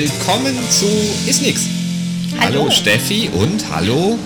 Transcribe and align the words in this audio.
willkommen 0.00 0.56
zu 0.70 0.86
Ist 1.26 1.42
Nix. 1.42 1.62
Hallo. 2.38 2.60
hallo 2.60 2.70
Steffi 2.70 3.28
und 3.30 3.68
hallo. 3.68 4.16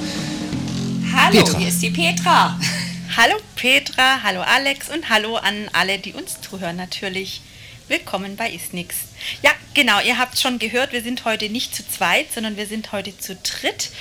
Hallo, 1.14 1.44
Petra. 1.44 1.58
hier 1.58 1.68
ist 1.68 1.80
die 1.80 1.88
Petra. 1.88 2.60
Hallo 3.16 3.36
Petra, 3.56 4.22
hallo 4.22 4.42
Alex 4.42 4.90
und 4.90 5.08
hallo 5.08 5.36
an 5.36 5.70
alle, 5.72 5.98
die 5.98 6.12
uns 6.12 6.42
zuhören 6.42 6.76
natürlich. 6.76 7.40
Willkommen 7.88 8.36
bei 8.36 8.50
Ist 8.50 8.74
Nix. 8.74 8.96
Ja, 9.42 9.50
genau, 9.72 9.98
ihr 10.02 10.18
habt 10.18 10.38
schon 10.38 10.58
gehört, 10.58 10.92
wir 10.92 11.02
sind 11.02 11.24
heute 11.24 11.48
nicht 11.48 11.74
zu 11.74 11.88
zweit, 11.88 12.30
sondern 12.34 12.58
wir 12.58 12.66
sind 12.66 12.92
heute 12.92 13.16
zu 13.16 13.34
dritt 13.36 13.92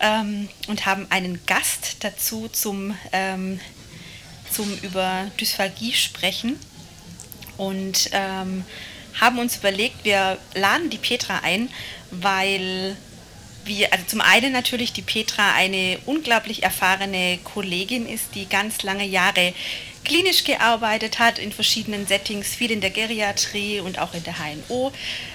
ähm, 0.00 0.50
und 0.68 0.84
haben 0.84 1.06
einen 1.08 1.40
Gast 1.46 1.96
dazu 2.00 2.48
zum, 2.52 2.94
ähm, 3.12 3.58
zum 4.50 4.70
über 4.82 5.30
Dysphagie 5.40 5.94
sprechen. 5.94 6.58
Und 7.56 8.10
ähm, 8.12 8.66
haben 9.20 9.38
uns 9.38 9.56
überlegt, 9.56 10.04
wir 10.04 10.38
laden 10.54 10.90
die 10.90 10.98
Petra 10.98 11.40
ein, 11.42 11.68
weil 12.10 12.96
wir, 13.64 13.92
also 13.92 14.04
zum 14.06 14.20
einen 14.20 14.52
natürlich 14.52 14.92
die 14.92 15.02
Petra 15.02 15.54
eine 15.54 15.98
unglaublich 16.06 16.62
erfahrene 16.62 17.38
Kollegin 17.42 18.08
ist, 18.08 18.34
die 18.34 18.48
ganz 18.48 18.82
lange 18.82 19.04
Jahre 19.04 19.52
klinisch 20.04 20.44
gearbeitet 20.44 21.18
hat 21.18 21.40
in 21.40 21.50
verschiedenen 21.50 22.06
Settings, 22.06 22.54
viel 22.54 22.70
in 22.70 22.80
der 22.80 22.90
Geriatrie 22.90 23.80
und 23.80 23.98
auch 23.98 24.14
in 24.14 24.22
der 24.22 24.36
HNO, 24.38 24.92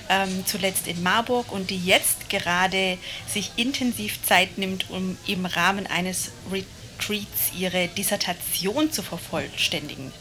ähm, 0.10 0.46
zuletzt 0.46 0.88
in 0.88 1.04
Marburg 1.04 1.52
und 1.52 1.70
die 1.70 1.86
jetzt 1.86 2.30
gerade 2.30 2.98
sich 3.28 3.52
intensiv 3.58 4.24
Zeit 4.24 4.58
nimmt, 4.58 4.90
um 4.90 5.18
im 5.28 5.46
Rahmen 5.46 5.88
eines 5.88 6.32
Retreats 6.50 7.52
ihre 7.58 7.90
Dissertation 7.90 8.94
zu 8.94 9.04
vervollständigen. 9.04 10.14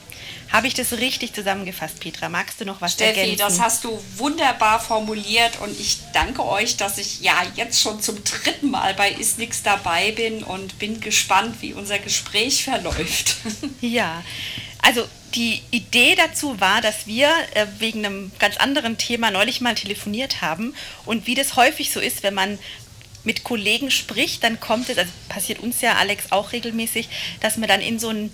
Habe 0.53 0.67
ich 0.67 0.75
das 0.75 0.93
richtig 0.93 1.33
zusammengefasst, 1.33 2.01
Petra? 2.01 2.29
Magst 2.29 2.61
du 2.61 2.65
noch 2.65 2.81
was 2.81 2.95
Steffi, 2.95 3.21
ergänzen? 3.21 3.39
das 3.39 3.61
hast 3.61 3.85
du 3.85 4.03
wunderbar 4.17 4.81
formuliert 4.81 5.61
und 5.61 5.79
ich 5.79 5.99
danke 6.13 6.45
euch, 6.45 6.77
dass 6.77 6.99
ich 6.99 7.21
ja 7.21 7.35
jetzt 7.55 7.81
schon 7.81 8.03
zum 8.03 8.23
dritten 8.25 8.71
Mal 8.71 8.95
bei 8.95 9.13
Isnix 9.13 9.63
dabei 9.63 10.11
bin 10.13 10.43
und 10.43 10.79
bin 10.79 11.01
gespannt, 11.01 11.57
wie 11.61 11.73
unser 11.73 11.99
Gespräch 11.99 12.65
verläuft. 12.65 13.37
Ja, 13.81 14.23
also 14.83 15.07
die 15.35 15.63
Idee 15.71 16.15
dazu 16.15 16.61
war, 16.61 16.81
dass 16.81 17.07
wir 17.07 17.29
äh, 17.55 17.67
wegen 17.79 18.05
einem 18.05 18.33
ganz 18.39 18.57
anderen 18.57 18.99
Thema 18.99 19.31
neulich 19.31 19.61
mal 19.61 19.75
telefoniert 19.75 20.43
haben 20.43 20.75
und 21.07 21.27
wie 21.27 21.35
das 21.35 21.57
häufig 21.57 21.93
so 21.93 22.01
ist, 22.01 22.23
wenn 22.23 22.35
man 22.35 22.59
mit 23.25 23.45
Kollegen 23.45 23.91
spricht, 23.91 24.43
dann 24.45 24.61
kommt 24.61 24.89
es, 24.89 24.99
also 24.99 25.11
passiert 25.29 25.61
uns 25.61 25.81
ja 25.81 25.95
Alex 25.95 26.33
auch 26.33 26.53
regelmäßig, 26.53 27.09
dass 27.41 27.57
man 27.57 27.69
dann 27.69 27.81
in 27.81 27.99
so 27.99 28.09
ein 28.09 28.31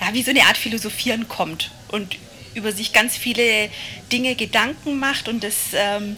ja, 0.00 0.12
wie 0.12 0.22
so 0.22 0.30
eine 0.30 0.42
Art 0.42 0.56
Philosophieren 0.56 1.28
kommt 1.28 1.70
und 1.88 2.16
über 2.54 2.72
sich 2.72 2.92
ganz 2.92 3.16
viele 3.16 3.70
Dinge 4.12 4.34
Gedanken 4.34 4.98
macht 4.98 5.28
und 5.28 5.44
das 5.44 5.54
ähm, 5.74 6.16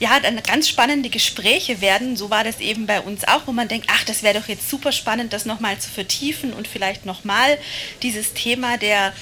ja, 0.00 0.20
dann 0.20 0.40
ganz 0.42 0.68
spannende 0.68 1.08
Gespräche 1.08 1.80
werden. 1.80 2.16
So 2.16 2.30
war 2.30 2.44
das 2.44 2.60
eben 2.60 2.86
bei 2.86 3.00
uns 3.00 3.26
auch, 3.26 3.46
wo 3.46 3.52
man 3.52 3.68
denkt, 3.68 3.88
ach, 3.90 4.04
das 4.04 4.22
wäre 4.22 4.38
doch 4.38 4.48
jetzt 4.48 4.68
super 4.70 4.92
spannend, 4.92 5.32
das 5.32 5.44
nochmal 5.44 5.78
zu 5.78 5.90
vertiefen 5.90 6.52
und 6.52 6.68
vielleicht 6.68 7.04
nochmal 7.04 7.58
dieses 8.02 8.32
Thema 8.32 8.78
der 8.78 9.12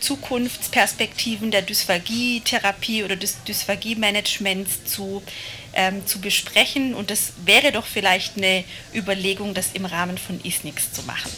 Zukunftsperspektiven 0.00 1.50
der 1.50 1.62
Dysphagie-Therapie 1.62 3.04
oder 3.04 3.16
des 3.16 3.42
Dysphagie-Managements 3.44 4.84
zu, 4.84 5.22
ähm, 5.72 6.06
zu 6.06 6.20
besprechen. 6.20 6.94
Und 6.94 7.10
das 7.10 7.32
wäre 7.44 7.72
doch 7.72 7.86
vielleicht 7.86 8.36
eine 8.36 8.64
Überlegung, 8.94 9.54
das 9.54 9.68
im 9.72 9.86
Rahmen 9.86 10.18
von 10.18 10.40
ISNIX 10.44 10.92
zu 10.92 11.02
machen. 11.04 11.30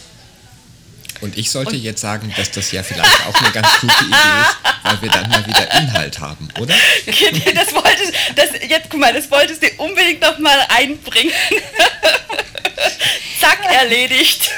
Und 1.21 1.37
ich 1.37 1.49
sollte 1.49 1.75
und 1.75 1.81
jetzt 1.81 2.01
sagen, 2.01 2.33
dass 2.37 2.51
das 2.51 2.71
ja 2.71 2.83
vielleicht 2.83 3.25
auch 3.27 3.35
eine 3.41 3.51
ganz 3.51 3.67
gute 3.81 3.93
Idee 3.93 4.15
ist, 4.41 4.57
weil 4.83 5.01
wir 5.01 5.09
dann 5.09 5.29
mal 5.29 5.45
wieder 5.47 5.73
Inhalt 5.73 6.19
haben, 6.19 6.47
oder? 6.59 6.73
Das 7.05 7.73
wolltest, 7.73 8.13
das, 8.35 8.49
jetzt 8.69 8.89
guck 8.89 8.99
mal, 8.99 9.13
das 9.13 9.29
wolltest 9.31 9.63
du 9.63 9.67
unbedingt 9.77 10.21
noch 10.21 10.37
mal 10.39 10.59
einbringen. 10.69 11.31
Zack, 13.39 13.59
erledigt. 13.71 14.51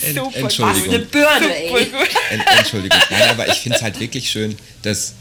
Super. 0.14 0.36
Entschuldigung. 0.36 0.94
Eine 0.94 0.98
Bürde, 1.00 1.54
ey. 1.54 1.90
Entschuldigung. 2.58 2.98
Nein, 3.10 3.30
aber 3.30 3.48
ich 3.48 3.60
finde 3.60 3.76
es 3.78 3.82
halt 3.82 3.98
wirklich 4.00 4.30
schön, 4.30 4.56
dass 4.82 5.14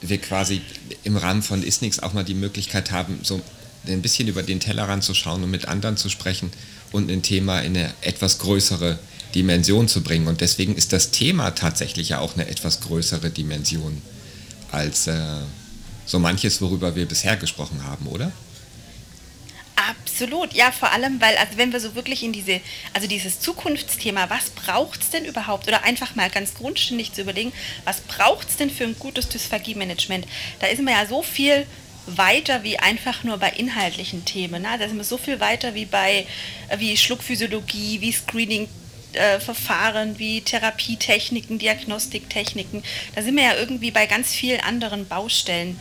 wir 0.00 0.18
quasi 0.18 0.60
im 1.04 1.16
Rahmen 1.16 1.42
von 1.42 1.62
Isnix 1.62 1.98
auch 1.98 2.12
mal 2.12 2.24
die 2.24 2.34
Möglichkeit 2.34 2.90
haben, 2.90 3.20
so 3.22 3.40
ein 3.86 4.02
bisschen 4.02 4.28
über 4.28 4.42
den 4.42 4.60
Tellerrand 4.60 5.04
zu 5.04 5.14
schauen 5.14 5.42
und 5.42 5.50
mit 5.50 5.66
anderen 5.66 5.96
zu 5.96 6.08
sprechen 6.08 6.50
und 6.92 7.10
ein 7.10 7.22
Thema 7.22 7.60
in 7.60 7.76
eine 7.76 7.92
etwas 8.00 8.38
größere 8.38 8.98
Dimension 9.34 9.88
zu 9.88 10.02
bringen. 10.02 10.26
Und 10.26 10.40
deswegen 10.40 10.74
ist 10.74 10.92
das 10.92 11.10
Thema 11.10 11.50
tatsächlich 11.50 12.10
ja 12.10 12.20
auch 12.20 12.34
eine 12.34 12.48
etwas 12.48 12.80
größere 12.80 13.30
Dimension 13.30 14.02
als 14.70 15.06
äh, 15.06 15.16
so 16.06 16.18
manches, 16.18 16.60
worüber 16.60 16.96
wir 16.96 17.06
bisher 17.06 17.36
gesprochen 17.36 17.84
haben, 17.84 18.06
oder? 18.06 18.32
Absolut, 19.76 20.52
ja, 20.52 20.72
vor 20.72 20.90
allem, 20.90 21.20
weil, 21.20 21.36
also 21.36 21.56
wenn 21.56 21.72
wir 21.72 21.78
so 21.78 21.94
wirklich 21.94 22.24
in 22.24 22.32
diese, 22.32 22.60
also 22.92 23.06
dieses 23.06 23.38
Zukunftsthema, 23.40 24.28
was 24.28 24.50
braucht 24.50 25.00
es 25.02 25.10
denn 25.10 25.24
überhaupt? 25.24 25.68
Oder 25.68 25.84
einfach 25.84 26.16
mal 26.16 26.28
ganz 26.28 26.54
grundständig 26.54 27.12
zu 27.12 27.20
überlegen, 27.20 27.52
was 27.84 28.00
braucht 28.00 28.48
es 28.48 28.56
denn 28.56 28.70
für 28.70 28.84
ein 28.84 28.98
gutes 28.98 29.28
Dysphagie-Management? 29.28 30.26
Da 30.58 30.66
ist 30.66 30.82
man 30.82 30.94
ja 30.94 31.06
so 31.06 31.22
viel 31.22 31.66
weiter 32.16 32.62
wie 32.62 32.78
einfach 32.78 33.24
nur 33.24 33.38
bei 33.38 33.50
inhaltlichen 33.50 34.24
Themen. 34.24 34.62
Ne? 34.62 34.68
Da 34.78 34.88
sind 34.88 34.96
wir 34.96 35.04
so 35.04 35.18
viel 35.18 35.40
weiter 35.40 35.74
wie 35.74 35.86
bei 35.86 36.26
wie 36.78 36.96
Schluckphysiologie, 36.96 38.00
wie 38.00 38.12
Screening. 38.12 38.68
Äh, 39.14 39.40
Verfahren 39.40 40.18
wie 40.18 40.42
Therapietechniken, 40.42 41.58
Diagnostiktechniken. 41.58 42.82
Da 43.14 43.22
sind 43.22 43.36
wir 43.36 43.42
ja 43.44 43.54
irgendwie 43.54 43.90
bei 43.90 44.04
ganz 44.04 44.34
vielen 44.34 44.60
anderen 44.60 45.08
Baustellen. 45.08 45.80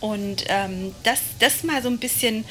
Und 0.00 0.44
ähm, 0.48 0.94
das, 1.02 1.20
das 1.38 1.64
mal 1.64 1.82
so 1.82 1.88
ein 1.88 1.98
bisschen, 1.98 2.44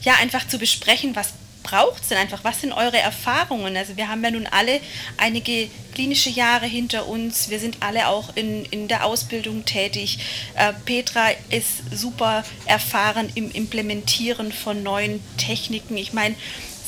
ja, 0.00 0.14
einfach 0.14 0.48
zu 0.48 0.58
besprechen, 0.58 1.14
was 1.14 1.34
braucht 1.70 2.02
es 2.02 2.08
denn 2.08 2.18
einfach? 2.18 2.42
Was 2.42 2.60
sind 2.60 2.72
eure 2.72 2.98
Erfahrungen? 2.98 3.76
Also 3.76 3.96
wir 3.96 4.08
haben 4.08 4.24
ja 4.24 4.30
nun 4.30 4.46
alle 4.48 4.80
einige 5.16 5.68
klinische 5.94 6.30
Jahre 6.30 6.66
hinter 6.66 7.06
uns. 7.06 7.48
Wir 7.48 7.60
sind 7.60 7.78
alle 7.80 8.08
auch 8.08 8.34
in, 8.34 8.64
in 8.66 8.88
der 8.88 9.04
Ausbildung 9.04 9.64
tätig. 9.64 10.18
Äh, 10.56 10.72
Petra 10.84 11.28
ist 11.50 11.82
super 11.92 12.44
erfahren 12.66 13.30
im 13.34 13.50
Implementieren 13.52 14.52
von 14.52 14.82
neuen 14.82 15.22
Techniken. 15.36 15.96
Ich 15.96 16.12
meine, 16.12 16.34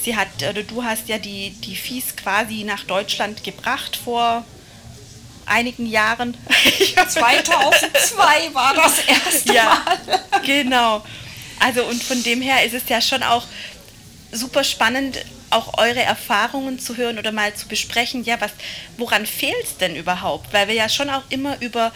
sie 0.02 0.16
hat, 0.16 0.28
oder 0.38 0.64
du 0.64 0.82
hast 0.82 1.08
ja 1.08 1.18
die, 1.18 1.50
die 1.50 1.76
FIS 1.76 2.16
quasi 2.16 2.64
nach 2.64 2.82
Deutschland 2.84 3.44
gebracht 3.44 3.96
vor 3.96 4.44
einigen 5.46 5.86
Jahren. 5.86 6.36
2002 7.08 8.52
war 8.52 8.74
das 8.74 8.98
erste 9.00 9.54
ja, 9.54 9.64
Mal. 9.64 10.42
Genau. 10.44 11.04
Also 11.60 11.84
und 11.84 12.02
von 12.02 12.20
dem 12.24 12.42
her 12.42 12.64
ist 12.64 12.74
es 12.74 12.88
ja 12.88 13.00
schon 13.00 13.22
auch 13.22 13.44
super 14.32 14.64
spannend, 14.64 15.18
auch 15.50 15.78
eure 15.78 16.02
Erfahrungen 16.02 16.78
zu 16.78 16.96
hören 16.96 17.18
oder 17.18 17.30
mal 17.30 17.54
zu 17.54 17.68
besprechen, 17.68 18.24
ja, 18.24 18.40
was, 18.40 18.52
woran 18.96 19.26
fehlt 19.26 19.64
es 19.64 19.76
denn 19.76 19.94
überhaupt? 19.94 20.52
Weil 20.52 20.68
wir 20.68 20.74
ja 20.74 20.88
schon 20.88 21.10
auch 21.10 21.24
immer 21.28 21.60
über 21.60 21.92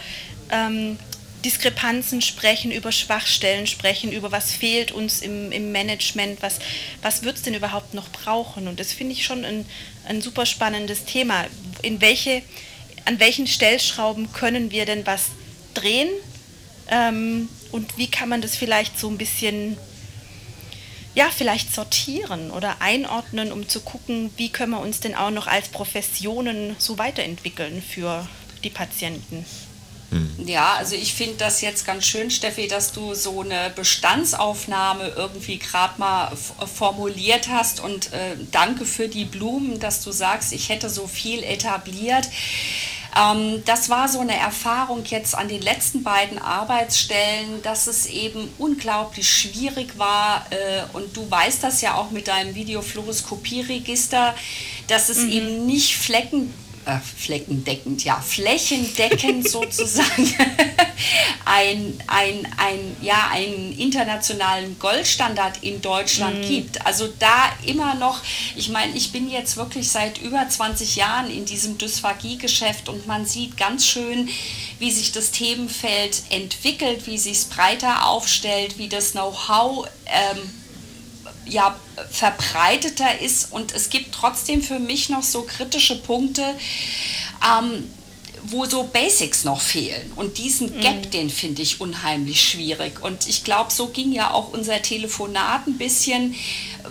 ähm, 0.51 0.97
Diskrepanzen 1.43 2.21
sprechen, 2.21 2.71
über 2.71 2.91
Schwachstellen 2.91 3.67
sprechen, 3.67 4.11
über 4.11 4.31
was 4.31 4.51
fehlt 4.51 4.91
uns 4.91 5.21
im, 5.21 5.51
im 5.51 5.71
Management, 5.71 6.41
was, 6.41 6.59
was 7.01 7.23
wird 7.23 7.37
es 7.37 7.41
denn 7.41 7.53
überhaupt 7.53 7.93
noch 7.93 8.09
brauchen? 8.09 8.67
Und 8.67 8.79
das 8.79 8.91
finde 8.91 9.13
ich 9.13 9.25
schon 9.25 9.43
ein, 9.43 9.65
ein 10.07 10.21
super 10.21 10.45
spannendes 10.45 11.05
Thema. 11.05 11.45
In 11.81 12.01
welche, 12.01 12.41
an 13.05 13.19
welchen 13.19 13.47
Stellschrauben 13.47 14.31
können 14.33 14.71
wir 14.71 14.85
denn 14.85 15.05
was 15.05 15.27
drehen? 15.73 16.09
Ähm, 16.89 17.49
und 17.71 17.97
wie 17.97 18.09
kann 18.09 18.29
man 18.29 18.41
das 18.41 18.55
vielleicht 18.55 18.99
so 18.99 19.09
ein 19.09 19.17
bisschen 19.17 19.77
ja, 21.17 21.31
vielleicht 21.35 21.73
sortieren 21.73 22.51
oder 22.51 22.75
einordnen, 22.79 23.51
um 23.51 23.67
zu 23.67 23.79
gucken, 23.79 24.31
wie 24.37 24.49
können 24.49 24.73
wir 24.73 24.81
uns 24.81 24.99
denn 24.99 25.15
auch 25.15 25.31
noch 25.31 25.47
als 25.47 25.69
Professionen 25.69 26.75
so 26.77 26.99
weiterentwickeln 26.99 27.81
für 27.81 28.27
die 28.63 28.69
Patienten. 28.69 29.43
Hm. 30.11 30.45
Ja, 30.45 30.75
also 30.75 30.93
ich 30.93 31.15
finde 31.15 31.37
das 31.37 31.61
jetzt 31.61 31.87
ganz 31.87 32.05
schön, 32.05 32.29
Steffi, 32.29 32.67
dass 32.67 32.91
du 32.91 33.15
so 33.15 33.41
eine 33.41 33.71
Bestandsaufnahme 33.75 35.07
irgendwie 35.15 35.57
gerade 35.57 35.99
mal 35.99 36.37
formuliert 36.71 37.49
hast 37.49 37.79
und 37.79 38.13
äh, 38.13 38.35
danke 38.51 38.85
für 38.85 39.07
die 39.07 39.25
Blumen, 39.25 39.79
dass 39.79 40.03
du 40.03 40.11
sagst, 40.11 40.53
ich 40.53 40.69
hätte 40.69 40.87
so 40.87 41.07
viel 41.07 41.41
etabliert. 41.41 42.29
Ähm, 43.15 43.63
das 43.65 43.89
war 43.89 44.07
so 44.07 44.19
eine 44.19 44.37
Erfahrung 44.37 45.03
jetzt 45.05 45.35
an 45.35 45.47
den 45.47 45.61
letzten 45.61 46.03
beiden 46.03 46.39
Arbeitsstellen, 46.39 47.61
dass 47.63 47.87
es 47.87 48.05
eben 48.07 48.49
unglaublich 48.57 49.29
schwierig 49.29 49.97
war 49.97 50.45
äh, 50.49 50.83
und 50.93 51.15
du 51.15 51.29
weißt 51.29 51.63
das 51.63 51.81
ja 51.81 51.95
auch 51.95 52.11
mit 52.11 52.27
deinem 52.27 52.55
Videofluoroskopieregister, 52.55 54.35
dass 54.87 55.09
es 55.09 55.19
mhm. 55.19 55.31
eben 55.31 55.65
nicht 55.65 55.95
Flecken 55.95 56.53
äh, 56.87 56.99
fleckendeckend, 56.99 58.03
ja, 58.05 58.19
flächendeckend 58.21 59.49
sozusagen 59.49 60.33
ein, 61.45 61.99
ein, 62.07 62.47
ein, 62.57 62.97
ja, 63.01 63.29
einen 63.31 63.77
internationalen 63.77 64.79
Goldstandard 64.79 65.63
in 65.63 65.81
Deutschland 65.81 66.39
mm. 66.39 66.47
gibt. 66.47 66.85
Also 66.85 67.09
da 67.19 67.49
immer 67.65 67.95
noch, 67.95 68.21
ich 68.55 68.69
meine, 68.69 68.95
ich 68.95 69.11
bin 69.11 69.29
jetzt 69.29 69.57
wirklich 69.57 69.89
seit 69.89 70.17
über 70.19 70.47
20 70.47 70.95
Jahren 70.95 71.29
in 71.29 71.43
diesem 71.43 71.77
Dysphagie-Geschäft 71.77 72.87
und 72.87 73.05
man 73.05 73.25
sieht 73.25 73.57
ganz 73.57 73.85
schön, 73.85 74.29
wie 74.79 74.91
sich 74.91 75.11
das 75.11 75.31
Themenfeld 75.31 76.23
entwickelt, 76.29 77.05
wie 77.05 77.17
sich 77.17 77.33
es 77.33 77.45
breiter 77.45 78.07
aufstellt, 78.07 78.77
wie 78.77 78.87
das 78.87 79.11
Know-how 79.11 79.87
ähm, 80.05 80.39
ja, 81.49 81.75
verbreiteter 82.11 83.19
ist 83.21 83.51
und 83.51 83.73
es 83.73 83.89
gibt 83.89 84.13
trotzdem 84.13 84.61
für 84.61 84.79
mich 84.79 85.09
noch 85.09 85.23
so 85.23 85.43
kritische 85.43 86.01
Punkte, 86.01 86.43
ähm, 87.43 87.83
wo 88.49 88.65
so 88.65 88.83
Basics 88.83 89.43
noch 89.43 89.59
fehlen. 89.59 90.11
Und 90.15 90.37
diesen 90.37 90.79
Gap, 90.79 91.05
mhm. 91.05 91.11
den 91.11 91.29
finde 91.29 91.61
ich 91.61 91.81
unheimlich 91.81 92.41
schwierig. 92.41 93.01
Und 93.03 93.27
ich 93.27 93.43
glaube, 93.43 93.73
so 93.73 93.87
ging 93.87 94.13
ja 94.13 94.31
auch 94.31 94.53
unser 94.53 94.81
Telefonat 94.81 95.67
ein 95.67 95.77
bisschen. 95.77 96.35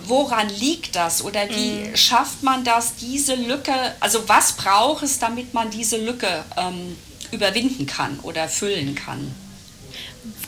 Woran 0.07 0.49
liegt 0.51 0.97
das? 0.97 1.25
Oder 1.25 1.49
wie 1.51 1.89
mhm. 1.89 1.97
schafft 1.97 2.43
man 2.43 2.65
das, 2.65 2.97
diese 2.97 3.35
Lücke, 3.35 3.73
also 4.01 4.29
was 4.29 4.53
braucht 4.53 5.03
es, 5.03 5.19
damit 5.19 5.55
man 5.55 5.71
diese 5.71 5.97
Lücke 5.97 6.45
ähm, 6.57 6.97
überwinden 7.31 7.87
kann 7.87 8.19
oder 8.21 8.49
füllen 8.49 8.95
kann? 8.95 9.35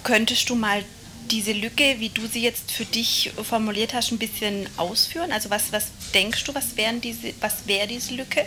Könntest 0.03 0.51
du 0.51 0.55
mal 0.55 0.85
diese 1.29 1.53
Lücke, 1.53 1.97
wie 1.99 2.09
du 2.09 2.27
sie 2.27 2.43
jetzt 2.43 2.71
für 2.71 2.85
dich 2.85 3.33
formuliert 3.43 3.95
hast, 3.95 4.11
ein 4.11 4.19
bisschen 4.19 4.69
ausführen? 4.77 5.33
Also 5.33 5.51
was, 5.51 5.73
was 5.73 5.87
denkst 6.15 6.45
du, 6.45 6.55
was, 6.55 6.77
wären 6.77 7.01
diese, 7.01 7.33
was 7.41 7.67
wäre 7.67 7.87
diese 7.87 8.15
Lücke? 8.15 8.47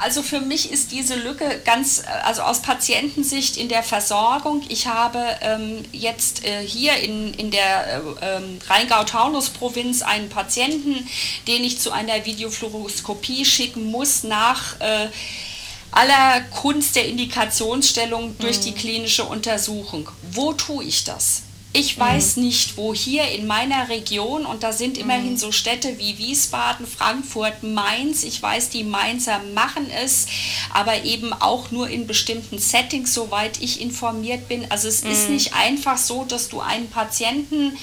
Also 0.00 0.22
für 0.22 0.40
mich 0.40 0.70
ist 0.70 0.92
diese 0.92 1.16
Lücke 1.16 1.60
ganz, 1.64 2.02
also 2.24 2.42
aus 2.42 2.62
Patientensicht 2.62 3.56
in 3.56 3.68
der 3.68 3.82
Versorgung. 3.82 4.62
Ich 4.68 4.86
habe 4.86 5.20
ähm, 5.40 5.84
jetzt 5.92 6.44
äh, 6.44 6.64
hier 6.64 6.96
in, 6.96 7.34
in 7.34 7.50
der 7.50 8.02
äh, 8.22 8.36
ähm, 8.36 8.58
Rheingau-Taunus-Provinz 8.68 10.02
einen 10.02 10.28
Patienten, 10.28 11.08
den 11.48 11.64
ich 11.64 11.80
zu 11.80 11.90
einer 11.90 12.24
Videofluoroskopie 12.24 13.44
schicken 13.44 13.90
muss 13.90 14.22
nach 14.22 14.80
äh, 14.80 15.08
aller 15.90 16.40
Kunst 16.50 16.96
der 16.96 17.06
Indikationsstellung 17.06 18.36
durch 18.38 18.58
mhm. 18.58 18.62
die 18.62 18.72
klinische 18.72 19.24
Untersuchung. 19.24 20.08
Wo 20.32 20.52
tue 20.52 20.84
ich 20.84 21.04
das? 21.04 21.42
Ich 21.74 21.98
weiß 21.98 22.36
mhm. 22.36 22.44
nicht, 22.44 22.76
wo 22.76 22.94
hier 22.94 23.28
in 23.30 23.46
meiner 23.46 23.88
Region, 23.88 24.46
und 24.46 24.62
da 24.62 24.72
sind 24.72 24.96
immerhin 24.96 25.32
mhm. 25.32 25.36
so 25.36 25.52
Städte 25.52 25.98
wie 25.98 26.16
Wiesbaden, 26.16 26.86
Frankfurt, 26.86 27.62
Mainz, 27.62 28.24
ich 28.24 28.42
weiß, 28.42 28.70
die 28.70 28.84
Mainzer 28.84 29.40
machen 29.54 29.86
es, 29.90 30.26
aber 30.72 31.04
eben 31.04 31.32
auch 31.34 31.70
nur 31.70 31.88
in 31.88 32.06
bestimmten 32.06 32.58
Settings, 32.58 33.12
soweit 33.12 33.60
ich 33.60 33.82
informiert 33.82 34.48
bin. 34.48 34.70
Also 34.70 34.88
es 34.88 35.02
ist 35.02 35.28
mhm. 35.28 35.34
nicht 35.34 35.54
einfach 35.54 35.98
so, 35.98 36.24
dass 36.24 36.48
du 36.48 36.60
einen 36.60 36.88
Patienten 36.88 37.76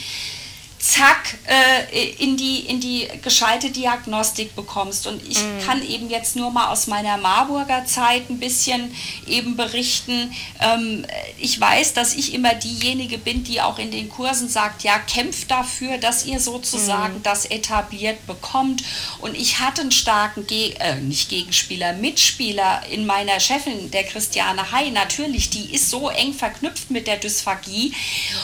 zack, 0.85 1.37
äh, 1.47 2.09
in, 2.23 2.37
die, 2.37 2.59
in 2.59 2.79
die 2.79 3.07
gescheite 3.23 3.71
Diagnostik 3.71 4.55
bekommst. 4.55 5.07
Und 5.07 5.27
ich 5.27 5.39
mhm. 5.39 5.65
kann 5.65 5.87
eben 5.87 6.09
jetzt 6.11 6.35
nur 6.35 6.51
mal 6.51 6.67
aus 6.67 6.85
meiner 6.85 7.17
Marburger 7.17 7.85
Zeit 7.85 8.29
ein 8.29 8.39
bisschen 8.39 8.95
eben 9.25 9.55
berichten. 9.55 10.31
Ähm, 10.61 11.05
ich 11.39 11.59
weiß, 11.59 11.93
dass 11.93 12.13
ich 12.13 12.35
immer 12.35 12.53
diejenige 12.53 13.17
bin, 13.17 13.43
die 13.43 13.61
auch 13.61 13.79
in 13.79 13.89
den 13.89 14.09
Kursen 14.09 14.47
sagt, 14.47 14.83
ja, 14.83 14.99
kämpft 14.99 15.49
dafür, 15.49 15.97
dass 15.97 16.25
ihr 16.25 16.39
sozusagen 16.39 17.15
mhm. 17.15 17.23
das 17.23 17.45
etabliert 17.45 18.25
bekommt. 18.27 18.83
Und 19.19 19.35
ich 19.35 19.59
hatte 19.59 19.81
einen 19.81 19.91
starken, 19.91 20.45
Ge 20.45 20.75
äh, 20.79 20.97
nicht 20.97 21.29
Gegenspieler, 21.29 21.93
Mitspieler 21.93 22.83
in 22.91 23.07
meiner 23.07 23.39
Chefin, 23.39 23.89
der 23.89 24.03
Christiane 24.03 24.71
Hay. 24.71 24.91
Natürlich, 24.91 25.49
die 25.49 25.73
ist 25.73 25.89
so 25.89 26.09
eng 26.09 26.33
verknüpft 26.33 26.91
mit 26.91 27.07
der 27.07 27.17
Dysphagie. 27.17 27.93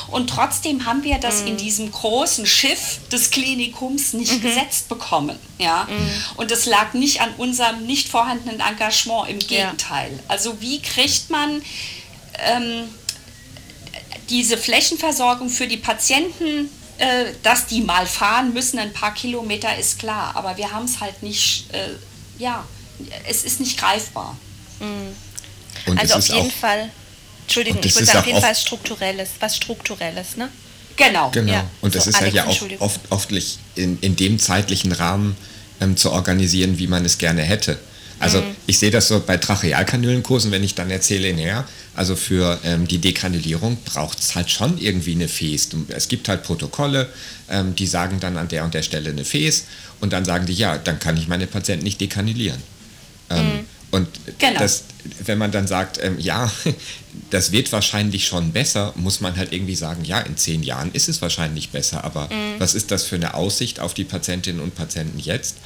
Und 0.07 0.31
trotzdem 0.31 0.87
haben 0.87 1.03
wir 1.03 1.19
das 1.19 1.41
mhm. 1.41 1.47
in 1.47 1.57
diesem 1.57 1.91
großen 1.91 2.30
großen 2.31 2.45
Schiff 2.45 2.99
des 3.11 3.29
Klinikums 3.29 4.13
nicht 4.13 4.33
mhm. 4.33 4.41
gesetzt 4.41 4.87
bekommen. 4.87 5.37
Ja? 5.57 5.87
Mhm. 5.89 6.37
Und 6.37 6.51
es 6.51 6.65
lag 6.65 6.93
nicht 6.93 7.21
an 7.21 7.33
unserem 7.37 7.85
nicht 7.85 8.07
vorhandenen 8.07 8.61
Engagement, 8.61 9.29
im 9.29 9.39
Gegenteil. 9.39 10.11
Ja. 10.11 10.19
Also 10.27 10.61
wie 10.61 10.81
kriegt 10.81 11.29
man 11.29 11.61
ähm, 12.39 12.87
diese 14.29 14.57
Flächenversorgung 14.57 15.49
für 15.49 15.67
die 15.67 15.77
Patienten 15.77 16.69
äh, 16.97 17.33
dass 17.41 17.65
die 17.65 17.81
mal 17.81 18.05
fahren 18.05 18.53
müssen, 18.53 18.77
ein 18.77 18.93
paar 18.93 19.11
Kilometer 19.15 19.75
ist 19.75 19.97
klar, 19.97 20.35
aber 20.35 20.55
wir 20.57 20.71
haben 20.71 20.85
es 20.85 20.99
halt 20.99 21.23
nicht, 21.23 21.73
äh, 21.73 21.95
ja, 22.37 22.63
es 23.27 23.43
ist 23.43 23.59
nicht 23.59 23.79
greifbar. 23.79 24.37
Mhm. 24.79 25.97
also 25.97 26.15
auf 26.15 26.27
jeden 26.27 26.51
Fall, 26.51 26.91
Entschuldigung, 27.41 27.81
ich 27.83 27.95
würde 27.95 28.05
sagen, 28.05 28.19
auf 28.19 28.27
jeden 28.27 28.41
Fall 28.41 28.55
strukturelles, 28.55 29.29
was 29.39 29.57
strukturelles, 29.57 30.37
ne? 30.37 30.49
Genau. 31.01 31.31
Genau. 31.31 31.51
Ja. 31.51 31.69
Und 31.81 31.95
das 31.95 32.05
so, 32.05 32.09
ist 32.11 32.17
Alex, 32.17 32.35
ja 32.35 32.45
auch 32.45 32.61
oft, 32.79 32.99
oft 33.09 33.29
in, 33.75 33.97
in 34.01 34.15
dem 34.15 34.39
zeitlichen 34.39 34.91
Rahmen 34.91 35.35
ähm, 35.79 35.97
zu 35.97 36.11
organisieren, 36.11 36.77
wie 36.77 36.87
man 36.87 37.05
es 37.05 37.17
gerne 37.17 37.41
hätte. 37.41 37.77
Also 38.19 38.39
mhm. 38.39 38.55
ich 38.67 38.77
sehe 38.77 38.91
das 38.91 39.07
so 39.07 39.19
bei 39.19 39.37
Trachealkanülenkursen, 39.37 40.51
wenn 40.51 40.63
ich 40.63 40.75
dann 40.75 40.91
erzähle, 40.91 41.33
naja, 41.33 41.67
also 41.95 42.15
für 42.15 42.59
ähm, 42.63 42.87
die 42.87 42.99
Dekanulierung 42.99 43.77
braucht 43.83 44.19
es 44.19 44.35
halt 44.35 44.51
schon 44.51 44.77
irgendwie 44.77 45.13
eine 45.13 45.27
Fes. 45.27 45.69
Es 45.89 46.07
gibt 46.07 46.29
halt 46.29 46.43
Protokolle, 46.43 47.09
ähm, 47.49 47.75
die 47.75 47.87
sagen 47.87 48.19
dann 48.19 48.37
an 48.37 48.47
der 48.47 48.63
und 48.63 48.75
der 48.75 48.83
Stelle 48.83 49.09
eine 49.09 49.25
Fes 49.25 49.65
und 50.01 50.13
dann 50.13 50.23
sagen 50.23 50.45
die, 50.45 50.53
ja, 50.53 50.77
dann 50.77 50.99
kann 50.99 51.17
ich 51.17 51.27
meine 51.27 51.47
Patienten 51.47 51.83
nicht 51.83 51.99
dekanulieren. 51.99 52.61
Ähm, 53.31 53.45
mhm. 53.45 53.59
Und 53.91 54.07
genau. 54.39 54.59
das, 54.59 54.85
wenn 55.25 55.37
man 55.37 55.51
dann 55.51 55.67
sagt, 55.67 55.99
ähm, 56.01 56.17
ja, 56.17 56.51
das 57.29 57.51
wird 57.51 57.71
wahrscheinlich 57.71 58.25
schon 58.25 58.51
besser, 58.51 58.93
muss 58.95 59.19
man 59.19 59.35
halt 59.35 59.51
irgendwie 59.51 59.75
sagen, 59.75 60.03
ja, 60.05 60.19
in 60.21 60.37
zehn 60.37 60.63
Jahren 60.63 60.91
ist 60.93 61.09
es 61.09 61.21
wahrscheinlich 61.21 61.69
besser. 61.69 62.03
Aber 62.03 62.25
mhm. 62.27 62.59
was 62.59 62.73
ist 62.73 62.91
das 62.91 63.03
für 63.03 63.15
eine 63.15 63.33
Aussicht 63.33 63.79
auf 63.79 63.93
die 63.93 64.05
Patientinnen 64.05 64.61
und 64.61 64.75
Patienten 64.75 65.19
jetzt, 65.19 65.57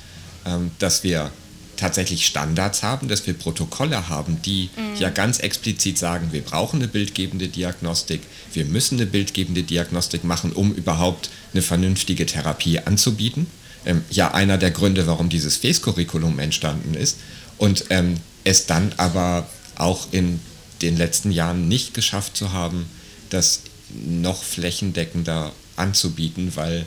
ähm, 0.45 0.71
dass 0.79 1.03
wir 1.03 1.31
tatsächlich 1.77 2.25
Standards 2.25 2.83
haben, 2.83 3.07
dass 3.07 3.27
wir 3.27 3.33
Protokolle 3.33 4.09
haben, 4.09 4.41
die 4.41 4.69
mhm. 4.75 4.99
ja 4.99 5.09
ganz 5.09 5.39
explizit 5.39 5.97
sagen, 5.97 6.29
wir 6.31 6.41
brauchen 6.41 6.77
eine 6.77 6.87
bildgebende 6.87 7.47
Diagnostik, 7.47 8.21
wir 8.53 8.65
müssen 8.65 8.97
eine 8.97 9.05
bildgebende 9.05 9.63
Diagnostik 9.63 10.23
machen, 10.23 10.51
um 10.53 10.73
überhaupt 10.73 11.29
eine 11.53 11.61
vernünftige 11.61 12.25
Therapie 12.25 12.79
anzubieten. 12.79 13.47
Ähm, 13.85 14.03
ja, 14.09 14.33
einer 14.33 14.57
der 14.57 14.71
Gründe, 14.71 15.05
warum 15.05 15.29
dieses 15.29 15.57
FES-Curriculum 15.57 16.39
entstanden 16.39 16.95
ist 16.95 17.17
und 17.57 17.85
ähm, 17.89 18.17
es 18.43 18.65
dann 18.65 18.93
aber 18.97 19.47
auch 19.75 20.07
in 20.11 20.39
den 20.81 20.97
letzten 20.97 21.31
Jahren 21.31 21.67
nicht 21.67 21.93
geschafft 21.93 22.37
zu 22.37 22.51
haben, 22.51 22.85
das 23.29 23.61
noch 23.89 24.43
flächendeckender 24.43 25.51
anzubieten, 25.75 26.55
weil 26.55 26.85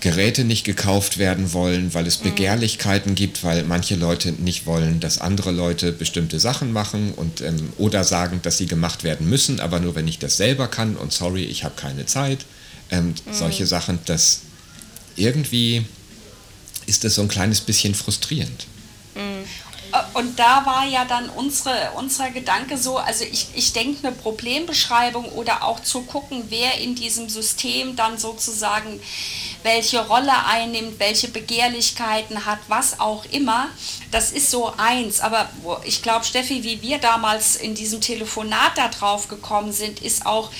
Geräte 0.00 0.44
nicht 0.44 0.64
gekauft 0.64 1.18
werden 1.18 1.52
wollen, 1.52 1.94
weil 1.94 2.06
es 2.06 2.20
mhm. 2.20 2.24
Begehrlichkeiten 2.30 3.14
gibt, 3.14 3.42
weil 3.42 3.64
manche 3.64 3.96
Leute 3.96 4.32
nicht 4.32 4.66
wollen, 4.66 5.00
dass 5.00 5.18
andere 5.18 5.50
Leute 5.50 5.92
bestimmte 5.92 6.38
Sachen 6.38 6.72
machen 6.72 7.12
und 7.12 7.40
ähm, 7.40 7.72
oder 7.78 8.04
sagen, 8.04 8.40
dass 8.42 8.58
sie 8.58 8.66
gemacht 8.66 9.04
werden 9.04 9.28
müssen, 9.28 9.58
aber 9.58 9.80
nur 9.80 9.94
wenn 9.94 10.06
ich 10.06 10.18
das 10.18 10.36
selber 10.36 10.68
kann 10.68 10.96
und 10.96 11.12
sorry, 11.12 11.44
ich 11.44 11.64
habe 11.64 11.74
keine 11.76 12.06
Zeit. 12.06 12.44
Ähm, 12.90 13.08
mhm. 13.08 13.32
Solche 13.32 13.66
Sachen, 13.66 13.98
das 14.04 14.42
irgendwie 15.16 15.84
ist 16.86 17.02
das 17.02 17.14
so 17.14 17.22
ein 17.22 17.28
kleines 17.28 17.60
bisschen 17.60 17.94
frustrierend. 17.94 18.66
Und 20.16 20.38
da 20.38 20.64
war 20.64 20.86
ja 20.86 21.04
dann 21.04 21.28
unsere, 21.28 21.90
unser 21.94 22.30
Gedanke 22.30 22.78
so, 22.78 22.96
also 22.96 23.22
ich, 23.22 23.48
ich 23.54 23.74
denke, 23.74 24.06
eine 24.06 24.16
Problembeschreibung 24.16 25.26
oder 25.32 25.62
auch 25.62 25.80
zu 25.80 26.04
gucken, 26.04 26.44
wer 26.48 26.80
in 26.80 26.94
diesem 26.94 27.28
System 27.28 27.96
dann 27.96 28.16
sozusagen 28.16 28.98
welche 29.62 30.06
Rolle 30.06 30.32
einnimmt, 30.46 30.98
welche 30.98 31.28
Begehrlichkeiten 31.28 32.46
hat, 32.46 32.60
was 32.68 32.98
auch 32.98 33.26
immer, 33.26 33.68
das 34.10 34.32
ist 34.32 34.50
so 34.50 34.72
eins. 34.78 35.20
Aber 35.20 35.50
ich 35.84 36.00
glaube, 36.00 36.24
Steffi, 36.24 36.64
wie 36.64 36.80
wir 36.80 36.96
damals 36.96 37.56
in 37.56 37.74
diesem 37.74 38.00
Telefonat 38.00 38.72
da 38.76 38.88
drauf 38.88 39.28
gekommen 39.28 39.72
sind, 39.72 40.00
ist 40.00 40.24
auch, 40.24 40.50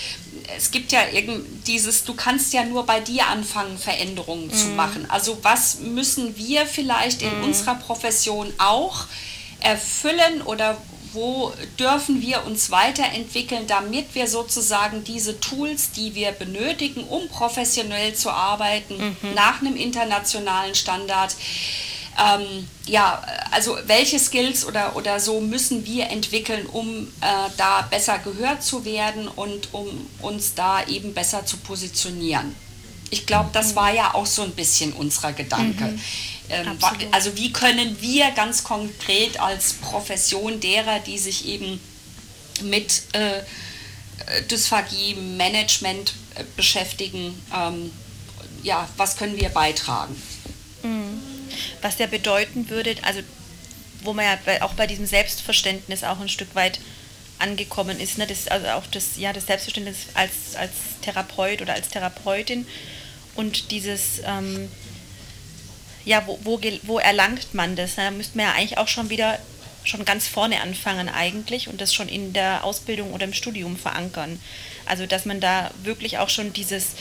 es 0.54 0.70
gibt 0.70 0.92
ja 0.92 1.00
irgend 1.10 1.66
dieses, 1.66 2.04
du 2.04 2.12
kannst 2.12 2.52
ja 2.52 2.62
nur 2.62 2.84
bei 2.84 3.00
dir 3.00 3.26
anfangen, 3.28 3.78
Veränderungen 3.78 4.48
mhm. 4.48 4.54
zu 4.54 4.66
machen. 4.66 5.06
Also 5.08 5.38
was 5.40 5.78
müssen 5.78 6.36
wir 6.36 6.66
vielleicht 6.66 7.22
in 7.22 7.38
mhm. 7.38 7.44
unserer 7.44 7.76
Profession 7.76 8.52
auch 8.58 9.06
erfüllen 9.60 10.42
oder 10.42 10.76
wo 11.12 11.52
dürfen 11.78 12.20
wir 12.20 12.44
uns 12.44 12.70
weiterentwickeln, 12.70 13.66
damit 13.66 14.14
wir 14.14 14.28
sozusagen 14.28 15.02
diese 15.02 15.40
Tools, 15.40 15.90
die 15.92 16.14
wir 16.14 16.30
benötigen, 16.32 17.04
um 17.04 17.26
professionell 17.28 18.14
zu 18.14 18.30
arbeiten, 18.30 18.96
mhm. 18.98 19.34
nach 19.34 19.60
einem 19.60 19.76
internationalen 19.76 20.74
Standard, 20.74 21.34
ähm, 22.18 22.66
ja, 22.86 23.22
also 23.50 23.76
welche 23.86 24.18
Skills 24.18 24.64
oder, 24.64 24.96
oder 24.96 25.20
so 25.20 25.40
müssen 25.40 25.84
wir 25.86 26.08
entwickeln, 26.10 26.66
um 26.66 27.08
äh, 27.20 27.50
da 27.56 27.82
besser 27.82 28.18
gehört 28.18 28.62
zu 28.62 28.84
werden 28.84 29.28
und 29.28 29.72
um 29.72 29.88
uns 30.20 30.54
da 30.54 30.84
eben 30.86 31.14
besser 31.14 31.44
zu 31.44 31.56
positionieren. 31.58 32.54
Ich 33.10 33.26
glaube, 33.26 33.50
das 33.52 33.76
war 33.76 33.92
ja 33.92 34.14
auch 34.14 34.26
so 34.26 34.42
ein 34.42 34.50
bisschen 34.52 34.92
unser 34.92 35.32
Gedanke. 35.32 35.84
Mhm. 35.84 36.00
Ähm, 36.48 36.78
also 37.12 37.36
wie 37.36 37.52
können 37.52 38.00
wir 38.00 38.30
ganz 38.32 38.64
konkret 38.64 39.40
als 39.40 39.74
Profession 39.74 40.60
derer, 40.60 41.00
die 41.00 41.18
sich 41.18 41.46
eben 41.46 41.80
mit 42.62 43.02
äh, 43.12 43.42
Dysphagie-Management 44.50 46.14
äh, 46.34 46.44
beschäftigen, 46.56 47.40
ähm, 47.54 47.92
ja, 48.62 48.88
was 48.96 49.16
können 49.16 49.36
wir 49.36 49.48
beitragen? 49.48 50.20
Mhm. 50.82 51.20
Was 51.82 51.98
ja 51.98 52.06
bedeuten 52.06 52.68
würde, 52.68 52.96
also 53.02 53.20
wo 54.02 54.12
man 54.12 54.24
ja 54.24 54.62
auch 54.62 54.74
bei 54.74 54.86
diesem 54.86 55.06
Selbstverständnis 55.06 56.04
auch 56.04 56.20
ein 56.20 56.28
Stück 56.28 56.54
weit 56.54 56.80
angekommen 57.38 58.00
ist, 58.00 58.18
ne? 58.18 58.26
das, 58.26 58.48
also 58.48 58.66
auch 58.68 58.86
das, 58.86 59.16
ja, 59.16 59.32
das 59.32 59.46
Selbstverständnis 59.46 59.96
als, 60.14 60.56
als 60.56 60.72
Therapeut 61.02 61.60
oder 61.60 61.74
als 61.74 61.88
Therapeutin 61.88 62.66
und 63.34 63.70
dieses, 63.70 64.20
ähm, 64.24 64.70
ja, 66.06 66.22
wo, 66.26 66.38
wo, 66.42 66.60
wo 66.84 66.98
erlangt 66.98 67.52
man 67.52 67.76
das? 67.76 67.96
Da 67.96 68.10
müsste 68.10 68.38
man 68.38 68.46
ja 68.46 68.52
eigentlich 68.52 68.78
auch 68.78 68.88
schon 68.88 69.10
wieder 69.10 69.38
schon 69.84 70.04
ganz 70.04 70.26
vorne 70.26 70.60
anfangen 70.62 71.08
eigentlich 71.08 71.68
und 71.68 71.80
das 71.80 71.92
schon 71.94 72.08
in 72.08 72.32
der 72.32 72.64
Ausbildung 72.64 73.12
oder 73.12 73.24
im 73.24 73.34
Studium 73.34 73.76
verankern. 73.76 74.40
Also 74.86 75.06
dass 75.06 75.26
man 75.26 75.40
da 75.40 75.70
wirklich 75.82 76.18
auch 76.18 76.28
schon 76.28 76.52
dieses, 76.52 76.92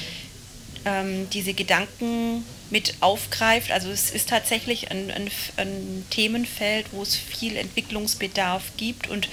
ähm, 0.86 1.30
diese 1.32 1.54
Gedanken 1.54 2.44
mit 2.70 2.96
aufgreift. 3.00 3.72
Also 3.72 3.90
es 3.90 4.10
ist 4.10 4.30
tatsächlich 4.30 4.92
ein, 4.92 5.12
ein, 5.12 5.30
ein 5.58 6.06
Themenfeld, 6.10 6.88
wo 6.92 7.04
es 7.04 7.16
viel 7.16 7.58
Entwicklungsbedarf 7.58 8.64
gibt 8.78 9.08
und 9.08 9.30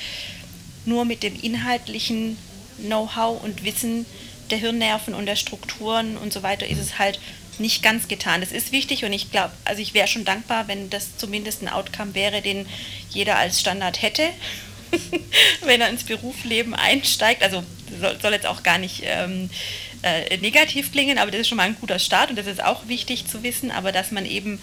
nur 0.85 1.05
mit 1.05 1.23
dem 1.23 1.39
inhaltlichen 1.41 2.37
Know-how 2.79 3.43
und 3.43 3.65
Wissen 3.65 4.05
der 4.51 4.59
Hirnnerven 4.59 5.15
und 5.15 5.27
der 5.27 5.37
Strukturen 5.37 6.19
und 6.19 6.33
so 6.33 6.43
weiter 6.43 6.67
ist 6.67 6.79
es 6.79 6.99
halt 6.99 7.19
nicht 7.59 7.83
ganz 7.83 8.09
getan. 8.09 8.41
Das 8.41 8.53
ist 8.53 8.73
wichtig 8.73 9.05
und 9.05 9.13
ich 9.13 9.31
glaube, 9.31 9.53
also 9.65 9.81
ich 9.83 9.95
wäre 9.95 10.09
schon 10.09 10.25
dankbar, 10.25 10.69
wenn 10.69 10.91
das 10.91 11.17
zumindest 11.17 11.63
ein 11.63 11.69
Outcome 11.69 12.15
wäre, 12.15 12.43
den 12.43 12.67
jeder 13.11 13.37
als 13.39 13.61
Standard 13.61 14.03
hätte, 14.03 14.29
wenn 15.65 15.81
er 15.81 15.89
ins 15.89 16.05
Berufsleben 16.05 16.75
einsteigt. 16.75 17.43
Also 17.43 17.63
soll, 18.21 18.33
jetzt 18.33 18.47
auch 18.47 18.63
gar 18.63 18.79
nicht 18.79 19.03
ähm, 19.05 19.51
äh, 20.03 20.37
negativ 20.39 20.93
klingen, 20.93 21.19
aber 21.19 21.31
das 21.31 21.43
ist 21.43 21.49
schon 21.49 21.59
mal 21.59 21.65
ein 21.65 21.77
guter 21.81 21.99
Start 21.99 22.31
und 22.31 22.37
das 22.37 22.47
ist 22.47 22.63
auch 22.63 22.89
wichtig 22.89 23.27
zu 23.27 23.43
wissen, 23.43 23.71
aber 23.71 23.93
dass 23.93 24.11
man 24.11 24.27
eben 24.27 24.61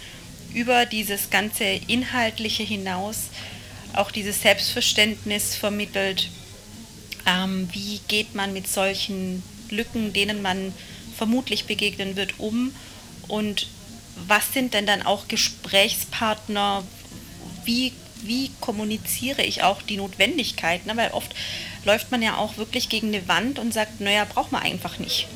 über 0.52 0.84
dieses 0.84 1.30
ganze 1.30 1.64
Inhaltliche 1.64 2.62
hinaus 2.62 3.28
auch 3.94 4.10
dieses 4.10 4.42
Selbstverständnis 4.42 5.56
vermittelt, 5.56 6.28
ähm, 7.26 7.68
wie 7.72 8.00
geht 8.08 8.34
man 8.34 8.52
mit 8.52 8.68
solchen 8.68 9.42
Lücken, 9.70 10.12
denen 10.12 10.42
man 10.42 10.72
vermutlich 11.20 11.66
begegnen 11.66 12.16
wird, 12.16 12.38
um 12.38 12.74
und 13.28 13.66
was 14.26 14.54
sind 14.54 14.72
denn 14.72 14.86
dann 14.86 15.02
auch 15.02 15.28
Gesprächspartner, 15.28 16.82
wie, 17.66 17.92
wie 18.22 18.50
kommuniziere 18.62 19.42
ich 19.42 19.62
auch 19.62 19.82
die 19.82 19.98
Notwendigkeit, 19.98 20.86
ne? 20.86 20.96
weil 20.96 21.10
oft 21.10 21.34
läuft 21.84 22.10
man 22.10 22.22
ja 22.22 22.38
auch 22.38 22.56
wirklich 22.56 22.88
gegen 22.88 23.08
eine 23.08 23.28
Wand 23.28 23.58
und 23.58 23.74
sagt, 23.74 24.00
naja, 24.00 24.24
braucht 24.24 24.50
man 24.50 24.62
einfach 24.62 24.98
nicht. 24.98 25.28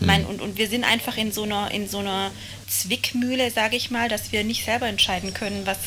Mhm. 0.00 0.06
Mein, 0.06 0.26
und, 0.26 0.42
und 0.42 0.58
wir 0.58 0.68
sind 0.68 0.84
einfach 0.84 1.16
in 1.16 1.32
so 1.32 1.44
einer, 1.44 1.70
in 1.70 1.88
so 1.88 2.00
einer 2.00 2.30
Zwickmühle, 2.68 3.50
sage 3.50 3.76
ich 3.76 3.90
mal, 3.90 4.10
dass 4.10 4.32
wir 4.32 4.44
nicht 4.44 4.66
selber 4.66 4.86
entscheiden 4.86 5.32
können, 5.32 5.62
was 5.64 5.78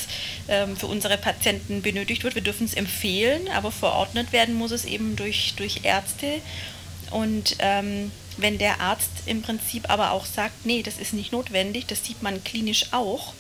ähm, 0.48 0.76
für 0.76 0.88
unsere 0.88 1.20
Patienten 1.20 1.84
benötigt 1.84 2.24
wird. 2.24 2.34
Wir 2.34 2.42
dürfen 2.42 2.66
es 2.66 2.74
empfehlen, 2.74 3.48
aber 3.50 3.72
verordnet 3.72 4.32
werden 4.32 4.56
muss 4.56 4.72
es 4.72 4.86
eben 4.86 5.16
durch, 5.16 5.54
durch 5.56 5.82
Ärzte. 5.84 6.42
Und 7.12 7.58
ähm, 7.60 8.12
wenn 8.42 8.58
der 8.58 8.82
Arzt 8.82 9.10
im 9.26 9.42
Prinzip 9.42 9.90
aber 9.90 10.12
auch 10.12 10.26
sagt, 10.26 10.66
nee, 10.66 10.84
das 10.84 10.98
ist 10.98 11.14
nicht 11.14 11.32
notwendig, 11.32 11.86
das 11.88 12.06
sieht 12.06 12.22
man 12.22 12.44
klinisch 12.44 12.88
auch, 12.92 13.34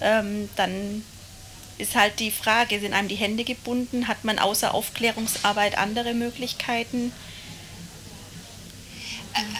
ähm, 0.00 0.48
dann 0.56 1.02
ist 1.78 1.96
halt 1.96 2.20
die 2.20 2.30
Frage, 2.30 2.78
sind 2.78 2.92
einem 2.92 3.08
die 3.08 3.16
Hände 3.16 3.42
gebunden? 3.44 4.06
Hat 4.06 4.24
man 4.24 4.38
außer 4.38 4.74
Aufklärungsarbeit 4.74 5.78
andere 5.78 6.14
Möglichkeiten? 6.14 7.12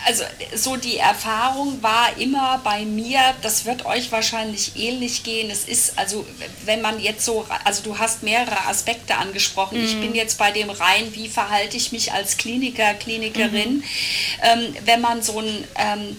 Also 0.06 0.24
so 0.54 0.76
die 0.76 0.96
Erfahrung 0.96 1.82
war 1.82 2.16
immer 2.18 2.60
bei 2.64 2.84
mir, 2.84 3.20
das 3.42 3.64
wird 3.64 3.86
euch 3.86 4.10
wahrscheinlich 4.10 4.72
ähnlich 4.76 5.22
gehen. 5.22 5.50
Es 5.50 5.64
ist 5.64 5.98
also, 5.98 6.26
wenn 6.64 6.80
man 6.80 7.00
jetzt 7.00 7.24
so, 7.24 7.46
also 7.64 7.82
du 7.82 7.98
hast 7.98 8.22
mehrere 8.22 8.66
Aspekte 8.66 9.16
angesprochen. 9.16 9.78
Mhm. 9.78 9.84
Ich 9.84 10.00
bin 10.00 10.14
jetzt 10.14 10.38
bei 10.38 10.50
dem 10.50 10.70
rein, 10.70 11.14
wie 11.14 11.28
verhalte 11.28 11.76
ich 11.76 11.92
mich 11.92 12.12
als 12.12 12.36
Kliniker, 12.36 12.94
Klinikerin, 12.94 13.76
mhm. 13.76 13.84
ähm, 14.42 14.74
wenn 14.84 15.00
man 15.00 15.22
so 15.22 15.38
ein 15.38 15.64
ähm, 15.76 16.16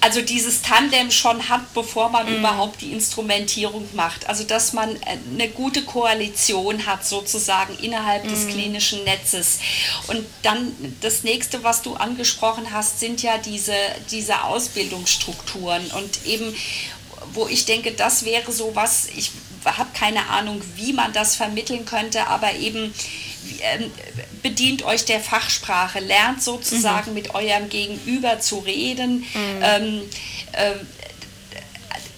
also 0.00 0.22
dieses 0.22 0.62
Tandem 0.62 1.10
schon 1.10 1.48
hat, 1.48 1.72
bevor 1.74 2.08
man 2.08 2.26
mm. 2.26 2.38
überhaupt 2.38 2.80
die 2.80 2.92
Instrumentierung 2.92 3.86
macht. 3.94 4.28
Also 4.28 4.44
dass 4.44 4.72
man 4.72 4.96
äh, 4.96 5.18
eine 5.32 5.48
gute 5.48 5.82
Koalition 5.82 6.86
hat 6.86 7.06
sozusagen 7.06 7.76
innerhalb 7.78 8.24
mm. 8.24 8.28
des 8.28 8.48
klinischen 8.48 9.04
Netzes. 9.04 9.58
Und 10.08 10.24
dann 10.42 10.74
das 11.00 11.22
nächste, 11.22 11.62
was 11.62 11.82
du 11.82 11.94
angesprochen 11.94 12.72
hast, 12.72 13.00
sind 13.00 13.22
ja 13.22 13.38
diese, 13.38 13.74
diese 14.10 14.44
Ausbildungsstrukturen 14.44 15.86
und 15.92 16.26
eben 16.26 16.54
wo 17.32 17.46
ich 17.46 17.64
denke, 17.64 17.92
das 17.92 18.24
wäre 18.24 18.50
so 18.50 18.74
was, 18.74 19.06
ich 19.14 19.30
habe 19.64 19.90
keine 19.94 20.28
Ahnung, 20.30 20.62
wie 20.76 20.92
man 20.92 21.12
das 21.12 21.36
vermitteln 21.36 21.84
könnte, 21.84 22.26
aber 22.26 22.54
eben 22.54 22.92
ähm, 23.60 23.90
bedient 24.42 24.82
euch 24.84 25.04
der 25.04 25.20
Fachsprache, 25.20 26.00
lernt 26.00 26.42
sozusagen 26.42 27.10
mhm. 27.10 27.14
mit 27.14 27.34
eurem 27.34 27.68
Gegenüber 27.68 28.40
zu 28.40 28.58
reden. 28.58 29.20
Mhm. 29.20 29.62
Ähm, 29.62 30.02
äh, 30.52 30.72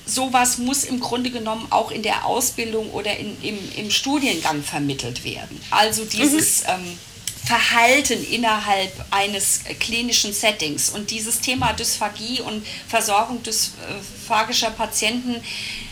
sowas 0.07 0.59
muss 0.59 0.85
im 0.85 1.01
Grunde 1.01 1.31
genommen 1.31 1.67
auch 1.71 1.91
in 1.91 2.03
der 2.03 2.27
Ausbildung 2.27 2.91
oder 2.91 3.17
in, 3.17 3.37
im, 3.43 3.59
im 3.77 3.91
Studiengang 3.91 4.63
vermittelt 4.63 5.25
werden. 5.25 5.61
Also 5.71 6.05
dieses 6.05 6.65
mhm. 6.65 6.69
ähm, 6.69 6.99
Verhalten 7.45 8.25
innerhalb 8.31 8.93
eines 9.11 9.61
klinischen 9.81 10.33
Settings. 10.33 10.91
Und 10.91 11.11
dieses 11.11 11.41
Thema 11.41 11.73
Dysphagie 11.73 12.41
und 12.41 12.65
Versorgung 12.87 13.43
dysphagischer 13.43 14.71
Patienten, 14.71 15.43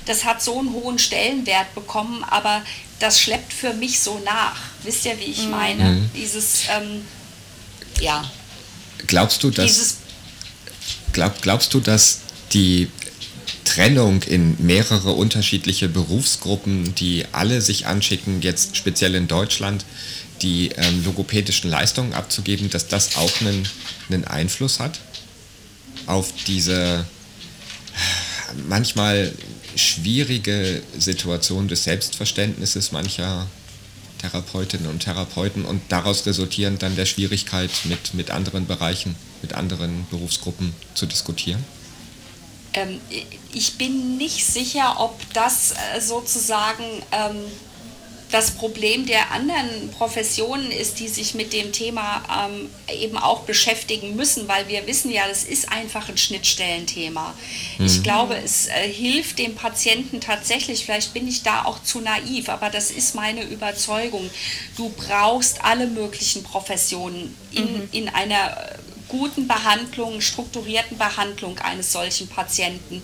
das 0.06 0.24
hat 0.24 0.42
so 0.42 0.58
einen 0.58 0.72
hohen 0.72 0.98
Stellenwert 0.98 1.74
bekommen, 1.74 2.24
aber 2.24 2.62
das 2.98 3.20
schleppt 3.20 3.52
für 3.52 3.74
mich 3.74 4.00
so 4.00 4.20
nach. 4.24 4.56
Wisst 4.82 5.04
ihr, 5.06 5.18
wie 5.18 5.24
ich 5.24 5.44
mhm. 5.44 5.50
meine? 5.50 5.84
Mhm. 5.84 6.10
Dieses, 6.14 6.62
ähm, 6.70 7.02
ja. 8.00 8.30
Glaubst 9.06 9.42
du, 9.42 9.50
dass, 9.50 9.96
glaub, 11.12 11.40
glaubst 11.42 11.74
du, 11.74 11.80
dass 11.80 12.20
die 12.52 12.88
Trennung 13.64 14.22
in 14.22 14.56
mehrere 14.58 15.12
unterschiedliche 15.12 15.88
Berufsgruppen, 15.88 16.94
die 16.96 17.24
alle 17.32 17.62
sich 17.62 17.86
anschicken, 17.86 18.42
jetzt 18.42 18.76
speziell 18.76 19.14
in 19.14 19.28
Deutschland, 19.28 19.84
die 20.42 20.70
ähm, 20.76 21.04
logopädischen 21.04 21.70
Leistungen 21.70 22.14
abzugeben, 22.14 22.70
dass 22.70 22.88
das 22.88 23.16
auch 23.16 23.40
einen, 23.40 23.68
einen 24.08 24.24
Einfluss 24.24 24.80
hat 24.80 25.00
auf 26.06 26.32
diese 26.46 27.04
manchmal 28.68 29.32
schwierige 29.80 30.82
Situation 30.98 31.68
des 31.68 31.84
Selbstverständnisses 31.84 32.92
mancher 32.92 33.46
Therapeutinnen 34.18 34.88
und 34.88 35.00
Therapeuten 35.00 35.64
und 35.64 35.80
daraus 35.88 36.26
resultierend 36.26 36.82
dann 36.82 36.94
der 36.96 37.06
Schwierigkeit, 37.06 37.70
mit, 37.84 38.14
mit 38.14 38.30
anderen 38.30 38.66
Bereichen, 38.66 39.16
mit 39.42 39.54
anderen 39.54 40.06
Berufsgruppen 40.10 40.74
zu 40.94 41.06
diskutieren? 41.06 41.64
Ähm, 42.72 43.00
ich 43.52 43.78
bin 43.78 44.16
nicht 44.18 44.46
sicher, 44.46 44.96
ob 44.98 45.18
das 45.32 45.72
äh, 45.72 46.00
sozusagen 46.00 46.84
ähm, 47.10 47.36
das 48.30 48.52
Problem 48.52 49.06
der 49.06 49.32
anderen 49.32 49.90
Professionen 49.90 50.70
ist, 50.70 51.00
die 51.00 51.08
sich 51.08 51.34
mit 51.34 51.52
dem 51.52 51.72
Thema 51.72 52.48
ähm, 52.48 52.70
eben 52.94 53.18
auch 53.18 53.40
beschäftigen 53.40 54.14
müssen, 54.14 54.46
weil 54.46 54.68
wir 54.68 54.86
wissen 54.86 55.10
ja, 55.10 55.26
das 55.28 55.44
ist 55.44 55.70
einfach 55.70 56.08
ein 56.08 56.16
Schnittstellenthema. 56.16 57.34
Mhm. 57.78 57.86
Ich 57.86 58.02
glaube, 58.02 58.36
es 58.36 58.68
äh, 58.68 58.88
hilft 58.88 59.38
dem 59.38 59.54
Patienten 59.54 60.20
tatsächlich, 60.20 60.84
vielleicht 60.84 61.12
bin 61.12 61.26
ich 61.26 61.42
da 61.42 61.64
auch 61.64 61.82
zu 61.82 62.00
naiv, 62.00 62.48
aber 62.48 62.70
das 62.70 62.90
ist 62.90 63.14
meine 63.14 63.42
Überzeugung. 63.42 64.30
Du 64.76 64.90
brauchst 64.90 65.64
alle 65.64 65.86
möglichen 65.86 66.44
Professionen 66.44 67.36
in, 67.52 67.64
mhm. 67.64 67.88
in 67.90 68.08
einer 68.08 68.50
äh, 68.50 68.78
guten 69.08 69.48
Behandlung, 69.48 70.20
strukturierten 70.20 70.96
Behandlung 70.98 71.58
eines 71.58 71.92
solchen 71.92 72.28
Patienten. 72.28 73.02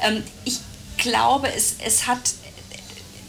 Ähm, 0.00 0.22
ich 0.44 0.58
glaube, 0.96 1.52
es, 1.52 1.76
es 1.84 2.06
hat 2.06 2.20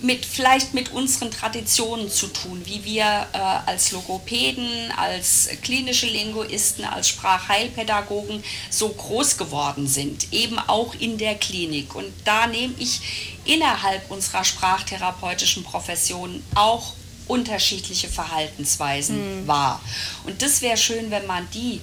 mit, 0.02 0.26
vielleicht 0.26 0.74
mit 0.74 0.92
unseren 0.92 1.32
Traditionen 1.32 2.10
zu 2.10 2.28
tun, 2.28 2.62
wie 2.66 2.84
wir 2.84 3.28
äh, 3.34 3.38
als 3.38 3.92
Logopäden, 3.92 4.92
als 4.98 5.50
klinische 5.62 6.08
Linguisten, 6.08 6.84
als 6.86 7.10
Sprachheilpädagogen 7.10 8.44
so 8.70 8.90
groß 8.90 9.38
geworden 9.38 9.88
sind, 9.88 10.32
eben 10.34 10.58
auch 10.60 10.96
in 10.96 11.18
der 11.18 11.36
Klinik. 11.36 11.96
Und 11.96 12.12
da 12.26 12.48
nehme 12.48 12.74
ich 12.80 13.02
innerhalb 13.46 14.10
unserer 14.10 14.44
sprachtherapeutischen 14.44 15.64
Profession 15.64 16.44
auch 16.56 16.94
unterschiedliche 17.28 18.10
Verhaltensweisen 18.10 19.44
mhm. 19.44 19.48
wahr. 19.48 19.82
Und 20.26 20.42
das 20.42 20.62
wäre 20.62 20.78
schön, 20.78 21.12
wenn 21.12 21.26
man 21.28 21.48
die 21.54 21.80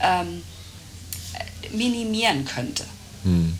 ähm, 0.00 0.42
minimieren 1.72 2.44
könnte. 2.44 2.84
Hm. 3.24 3.58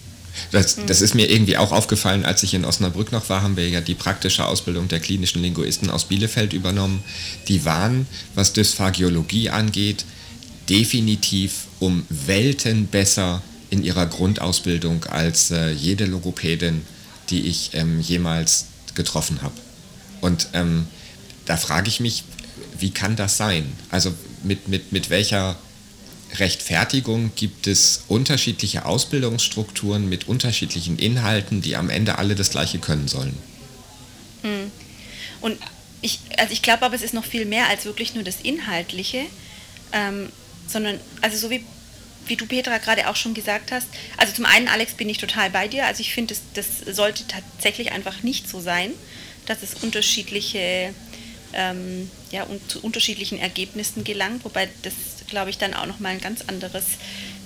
Das, 0.51 0.79
das, 0.87 1.01
ist 1.01 1.15
mir 1.15 1.31
irgendwie 1.31 1.57
auch 1.57 1.73
aufgefallen, 1.73 2.25
als 2.25 2.43
ich 2.43 2.55
in 2.55 2.65
Osnabrück 2.65 3.13
noch 3.13 3.29
war, 3.29 3.43
haben 3.43 3.57
wir 3.57 3.69
ja 3.69 3.81
die 3.81 3.95
praktische 3.95 4.47
Ausbildung 4.47 4.89
der 4.89 5.01
klinischen 5.01 5.43
Linguisten 5.43 5.91
aus 5.91 6.07
Bielefeld 6.07 6.53
übernommen. 6.53 7.03
Die 7.49 7.65
waren, 7.65 8.07
was 8.35 8.53
Dysphagiologie 8.53 9.51
angeht, 9.51 10.05
definitiv 10.69 11.67
um 11.81 12.05
Welten 12.09 12.87
besser 12.87 13.43
in 13.71 13.83
ihrer 13.83 14.07
Grundausbildung 14.07 15.05
als 15.05 15.51
äh, 15.51 15.71
jede 15.71 16.07
Logopädin, 16.07 16.83
die 17.31 17.43
ich 17.43 17.71
ähm, 17.75 18.01
jemals 18.01 18.67
getroffen 18.95 19.43
habe. 19.43 19.55
Und 20.21 20.49
ähm, 20.53 20.87
da 21.45 21.57
frage 21.57 21.89
ich 21.89 22.01
mich, 22.01 22.25
wie 22.79 22.91
kann 22.91 23.17
das 23.17 23.37
sein? 23.37 23.71
Also 23.91 24.15
mit, 24.43 24.69
mit, 24.69 24.93
mit 24.93 25.11
welcher 25.11 25.57
Rechtfertigung 26.39 27.33
gibt 27.37 27.67
es 27.67 28.05
unterschiedliche 28.09 28.85
Ausbildungsstrukturen 28.85 30.09
mit 30.09 30.29
unterschiedlichen 30.29 30.99
Inhalten, 30.99 31.63
die 31.63 31.77
am 31.77 31.91
Ende 31.91 32.19
alle 32.19 32.35
das 32.35 32.51
Gleiche 32.51 32.79
können 32.79 33.09
sollen. 33.09 33.37
Hm. 34.43 34.71
Und 35.41 35.59
ich, 36.03 36.21
also 36.39 36.53
ich 36.53 36.63
glaube 36.63 36.83
aber, 36.83 36.95
es 36.95 37.03
ist 37.03 37.15
noch 37.15 37.25
viel 37.25 37.47
mehr 37.47 37.69
als 37.69 37.85
wirklich 37.85 38.15
nur 38.15 38.25
das 38.25 38.41
Inhaltliche, 38.43 39.25
ähm, 39.93 40.29
sondern, 40.67 41.01
also 41.23 41.37
so 41.37 41.51
wie, 41.51 41.65
wie 42.27 42.37
du, 42.37 42.47
Petra, 42.47 42.79
gerade 42.79 43.09
auch 43.09 43.17
schon 43.17 43.35
gesagt 43.35 43.73
hast, 43.73 43.87
also 44.17 44.33
zum 44.33 44.45
einen, 44.45 44.69
Alex, 44.69 44.95
bin 44.95 45.09
ich 45.09 45.19
total 45.19 45.51
bei 45.51 45.69
dir, 45.69 45.87
also 45.87 46.01
ich 46.01 46.13
finde, 46.13 46.35
das, 46.55 46.77
das 46.85 46.97
sollte 46.97 47.25
tatsächlich 47.27 47.93
einfach 47.93 48.23
nicht 48.23 48.49
so 48.49 48.61
sein, 48.61 48.91
dass 49.47 49.63
es 49.63 49.75
unterschiedliche 49.83 50.95
ähm, 51.55 52.11
ja, 52.31 52.45
und 52.45 52.71
zu 52.71 52.81
unterschiedlichen 52.81 53.39
Ergebnissen 53.39 54.05
gelangt, 54.05 54.45
wobei 54.45 54.69
das 54.83 54.95
glaube 55.29 55.51
ich, 55.51 55.59
dann 55.59 55.75
auch 55.75 55.87
nochmal 55.87 56.13
ein 56.13 56.21
ganz 56.21 56.43
anderes 56.47 56.85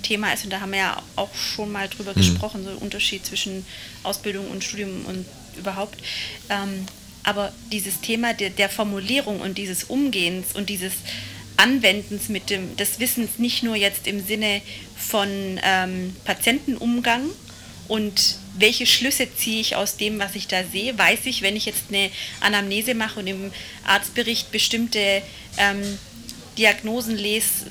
Thema 0.01 0.33
ist. 0.33 0.43
Und 0.43 0.51
da 0.51 0.61
haben 0.61 0.71
wir 0.71 0.79
ja 0.79 1.03
auch 1.15 1.33
schon 1.35 1.71
mal 1.71 1.87
drüber 1.87 2.11
mhm. 2.11 2.19
gesprochen, 2.19 2.65
so 2.65 2.71
Unterschied 2.71 3.25
zwischen 3.25 3.65
Ausbildung 4.03 4.49
und 4.49 4.63
Studium 4.63 5.05
und 5.05 5.25
überhaupt. 5.57 5.99
Ähm, 6.49 6.85
aber 7.23 7.51
dieses 7.71 8.01
Thema 8.01 8.33
der, 8.33 8.49
der, 8.49 8.69
Formulierung 8.69 9.41
und 9.41 9.57
dieses 9.57 9.83
Umgehens 9.83 10.53
und 10.53 10.69
dieses 10.69 10.93
Anwendens 11.57 12.29
mit 12.29 12.49
dem, 12.49 12.77
des 12.77 12.99
Wissens 12.99 13.37
nicht 13.37 13.63
nur 13.63 13.75
jetzt 13.75 14.07
im 14.07 14.25
Sinne 14.25 14.61
von 14.95 15.59
ähm, 15.63 16.15
Patientenumgang 16.23 17.29
und 17.89 18.37
welche 18.55 18.85
Schlüsse 18.85 19.27
ziehe 19.35 19.59
ich 19.59 19.75
aus 19.75 19.97
dem, 19.97 20.19
was 20.19 20.35
ich 20.35 20.47
da 20.47 20.63
sehe? 20.63 20.97
Weiß 20.97 21.21
ich, 21.25 21.41
wenn 21.41 21.55
ich 21.55 21.65
jetzt 21.65 21.85
eine 21.89 22.11
Anamnese 22.39 22.93
mache 22.93 23.19
und 23.19 23.27
im 23.27 23.51
Arztbericht 23.85 24.51
bestimmte 24.51 25.21
ähm, 25.57 25.97
Diagnosen 26.59 27.17
lese, 27.17 27.67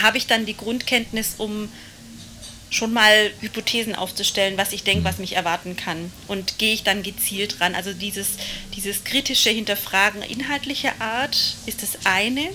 habe 0.00 0.16
ich 0.16 0.26
dann 0.26 0.46
die 0.46 0.56
Grundkenntnis, 0.56 1.34
um 1.36 1.68
schon 2.70 2.92
mal 2.92 3.30
Hypothesen 3.40 3.94
aufzustellen, 3.94 4.58
was 4.58 4.72
ich 4.72 4.84
denke, 4.84 5.04
was 5.04 5.18
mich 5.18 5.34
erwarten 5.34 5.76
kann. 5.76 6.12
Und 6.28 6.58
gehe 6.58 6.74
ich 6.74 6.84
dann 6.84 7.02
gezielt 7.02 7.60
ran. 7.60 7.74
Also 7.74 7.92
dieses, 7.92 8.28
dieses 8.76 9.04
kritische 9.04 9.50
Hinterfragen 9.50 10.22
inhaltlicher 10.22 10.92
Art 11.00 11.56
ist 11.66 11.82
das 11.82 12.04
eine. 12.04 12.48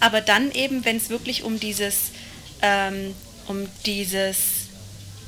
Aber 0.00 0.20
dann 0.20 0.52
eben, 0.52 0.84
wenn 0.84 0.96
es 0.96 1.10
wirklich 1.10 1.42
um 1.42 1.58
dieses, 1.60 2.10
ähm, 2.62 3.14
um 3.48 3.66
dieses 3.84 4.38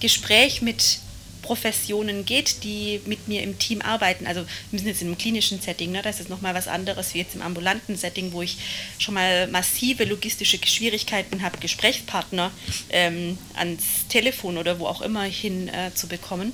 Gespräch 0.00 0.62
mit 0.62 0.99
Professionen 1.42 2.25
geht, 2.25 2.64
die 2.64 3.00
mit 3.06 3.28
mir 3.28 3.42
im 3.42 3.59
Team 3.59 3.82
arbeiten. 3.82 4.26
Also 4.26 4.44
wir 4.70 4.78
sind 4.78 4.88
jetzt 4.88 5.02
einem 5.02 5.18
klinischen 5.18 5.61
Setting, 5.61 5.92
ne? 5.92 6.02
das 6.02 6.20
ist 6.20 6.30
nochmal 6.30 6.54
was 6.54 6.68
anderes 6.68 7.14
wie 7.14 7.18
jetzt 7.18 7.35
im 7.35 7.42
ambulanten 7.42 7.97
Setting, 7.97 8.32
wo 8.32 8.42
ich 8.42 8.59
schon 8.99 9.14
mal 9.14 9.47
massive 9.49 10.04
logistische 10.04 10.59
Schwierigkeiten 10.64 11.42
habe, 11.42 11.59
Gesprächspartner 11.59 12.50
ähm, 12.90 13.38
ans 13.54 14.06
Telefon 14.09 14.59
oder 14.59 14.78
wo 14.78 14.87
auch 14.87 15.00
immer 15.00 15.25
hin 15.25 15.68
äh, 15.68 15.92
zu 15.94 16.06
bekommen. 16.06 16.52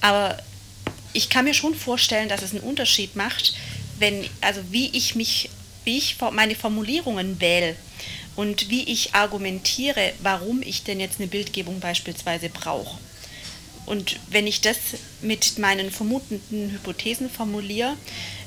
Aber 0.00 0.38
ich 1.12 1.30
kann 1.30 1.44
mir 1.44 1.54
schon 1.54 1.74
vorstellen, 1.74 2.28
dass 2.28 2.42
es 2.42 2.52
einen 2.52 2.62
Unterschied 2.62 3.16
macht, 3.16 3.54
wenn, 3.98 4.28
also 4.40 4.60
wie 4.70 4.90
ich 4.96 5.14
mich, 5.14 5.48
wie 5.84 5.96
ich 5.96 6.16
meine 6.32 6.54
Formulierungen 6.54 7.40
wähle 7.40 7.76
und 8.36 8.68
wie 8.68 8.84
ich 8.84 9.14
argumentiere, 9.14 10.12
warum 10.20 10.60
ich 10.62 10.82
denn 10.82 11.00
jetzt 11.00 11.20
eine 11.20 11.28
Bildgebung 11.28 11.80
beispielsweise 11.80 12.48
brauche. 12.48 12.98
Und 13.86 14.18
wenn 14.30 14.46
ich 14.46 14.60
das 14.60 14.76
mit 15.20 15.58
meinen 15.58 15.90
vermutenden 15.90 16.70
Hypothesen 16.70 17.30
formuliere, 17.30 17.96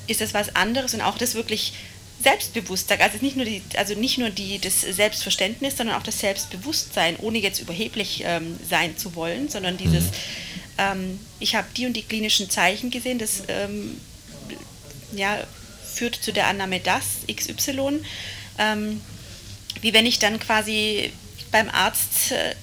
ist 0.07 0.21
das 0.21 0.33
was 0.33 0.55
anderes 0.55 0.93
und 0.93 1.01
auch 1.01 1.17
das 1.17 1.35
wirklich 1.35 1.73
selbstbewusster, 2.21 2.99
also 2.99 3.19
nicht 3.21 3.35
nur, 3.35 3.45
die, 3.45 3.61
also 3.75 3.93
nicht 3.93 4.17
nur 4.17 4.29
die, 4.29 4.59
das 4.59 4.81
Selbstverständnis, 4.81 5.77
sondern 5.77 5.95
auch 5.95 6.03
das 6.03 6.19
Selbstbewusstsein, 6.19 7.15
ohne 7.17 7.37
jetzt 7.37 7.59
überheblich 7.59 8.23
ähm, 8.25 8.57
sein 8.67 8.97
zu 8.97 9.15
wollen, 9.15 9.49
sondern 9.49 9.77
dieses, 9.77 10.05
mhm. 10.05 10.09
ähm, 10.79 11.19
ich 11.39 11.55
habe 11.55 11.67
die 11.75 11.85
und 11.85 11.93
die 11.93 12.01
klinischen 12.01 12.49
Zeichen 12.49 12.89
gesehen, 12.89 13.19
das 13.19 13.43
ähm, 13.47 14.01
ja, 15.11 15.37
führt 15.93 16.15
zu 16.15 16.33
der 16.33 16.47
Annahme 16.47 16.79
das, 16.79 17.03
XY. 17.31 17.99
Ähm, 18.57 19.01
wie 19.81 19.93
wenn 19.93 20.07
ich 20.07 20.17
dann 20.17 20.39
quasi 20.39 21.11
beim 21.51 21.69
Arzt 21.69 22.31
äh, 22.31 22.55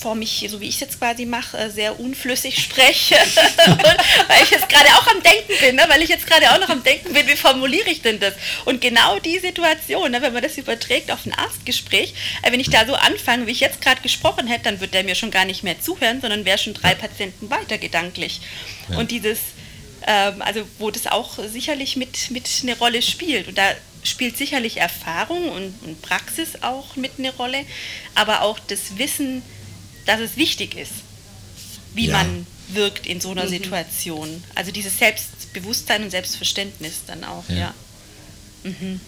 vor 0.00 0.14
mich, 0.14 0.46
so 0.50 0.60
wie 0.60 0.68
ich 0.68 0.74
es 0.74 0.80
jetzt 0.80 0.98
quasi 0.98 1.24
mache, 1.26 1.56
äh, 1.56 1.70
sehr 1.70 1.98
unflüssig 1.98 2.62
spreche, 2.62 3.14
weil 4.28 4.42
ich 4.42 4.50
jetzt 4.50 4.68
gerade 4.68 4.88
auch 4.96 5.06
am 5.06 5.22
Denken 5.22 5.52
bin, 5.60 5.76
ne? 5.76 5.84
weil 5.88 6.02
ich 6.02 6.08
jetzt 6.08 6.26
gerade 6.26 6.50
auch 6.52 6.60
noch 6.60 6.68
am 6.68 6.82
Denken 6.82 7.12
bin, 7.12 7.26
wie 7.26 7.36
formuliere 7.36 7.88
ich 7.88 8.02
denn 8.02 8.20
das? 8.20 8.34
Und 8.64 8.80
genau 8.80 9.18
die 9.18 9.38
Situation, 9.38 10.10
ne? 10.10 10.22
wenn 10.22 10.32
man 10.32 10.42
das 10.42 10.58
überträgt 10.58 11.10
auf 11.10 11.24
ein 11.26 11.34
Arztgespräch, 11.34 12.14
äh, 12.42 12.52
wenn 12.52 12.60
ich 12.60 12.70
da 12.70 12.86
so 12.86 12.94
anfange, 12.94 13.46
wie 13.46 13.52
ich 13.52 13.60
jetzt 13.60 13.80
gerade 13.80 14.00
gesprochen 14.02 14.46
hätte, 14.46 14.64
dann 14.64 14.80
wird 14.80 14.94
der 14.94 15.04
mir 15.04 15.14
schon 15.14 15.30
gar 15.30 15.44
nicht 15.44 15.62
mehr 15.62 15.80
zuhören, 15.80 16.20
sondern 16.20 16.44
wäre 16.44 16.58
schon 16.58 16.74
drei 16.74 16.94
Patienten 16.94 17.50
weiter 17.50 17.78
gedanklich. 17.78 18.40
Ja. 18.88 18.98
Und 18.98 19.10
dieses, 19.10 19.38
ähm, 20.06 20.42
also 20.42 20.62
wo 20.78 20.90
das 20.90 21.06
auch 21.06 21.38
sicherlich 21.46 21.96
mit, 21.96 22.30
mit 22.30 22.48
eine 22.62 22.76
Rolle 22.76 23.02
spielt. 23.02 23.48
Und 23.48 23.58
da 23.58 23.72
spielt 24.04 24.36
sicherlich 24.36 24.78
Erfahrung 24.78 25.50
und, 25.50 25.74
und 25.82 26.02
Praxis 26.02 26.62
auch 26.62 26.96
mit 26.96 27.12
eine 27.18 27.34
Rolle, 27.34 27.64
aber 28.14 28.42
auch 28.42 28.58
das 28.58 28.98
Wissen, 28.98 29.42
dass 30.06 30.20
es 30.20 30.36
wichtig 30.36 30.76
ist, 30.76 30.92
wie 31.94 32.06
ja. 32.06 32.18
man 32.18 32.46
wirkt 32.68 33.06
in 33.06 33.20
so 33.20 33.30
einer 33.30 33.44
mhm. 33.44 33.50
Situation. 33.50 34.44
Also 34.54 34.72
dieses 34.72 34.98
Selbstbewusstsein 34.98 36.02
und 36.02 36.10
Selbstverständnis 36.10 37.02
dann 37.06 37.24
auch, 37.24 37.48
ja. 37.48 37.56
ja. 37.56 37.74
Mhm. 38.64 39.00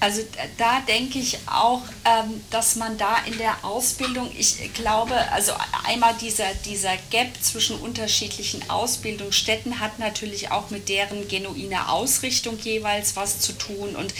Also 0.00 0.22
da 0.56 0.80
denke 0.80 1.18
ich 1.18 1.36
auch, 1.46 1.82
ähm, 2.06 2.42
dass 2.50 2.76
man 2.76 2.96
da 2.96 3.18
in 3.26 3.36
der 3.36 3.62
Ausbildung, 3.64 4.30
ich 4.36 4.72
glaube, 4.72 5.14
also 5.30 5.52
einmal 5.84 6.14
dieser, 6.14 6.54
dieser 6.64 6.96
Gap 7.10 7.28
zwischen 7.42 7.78
unterschiedlichen 7.78 8.68
Ausbildungsstätten 8.70 9.78
hat 9.78 9.98
natürlich 9.98 10.50
auch 10.50 10.70
mit 10.70 10.88
deren 10.88 11.28
genuiner 11.28 11.92
Ausrichtung 11.92 12.58
jeweils 12.58 13.14
was 13.14 13.40
zu 13.40 13.52
tun. 13.52 13.94
Und 13.94 14.14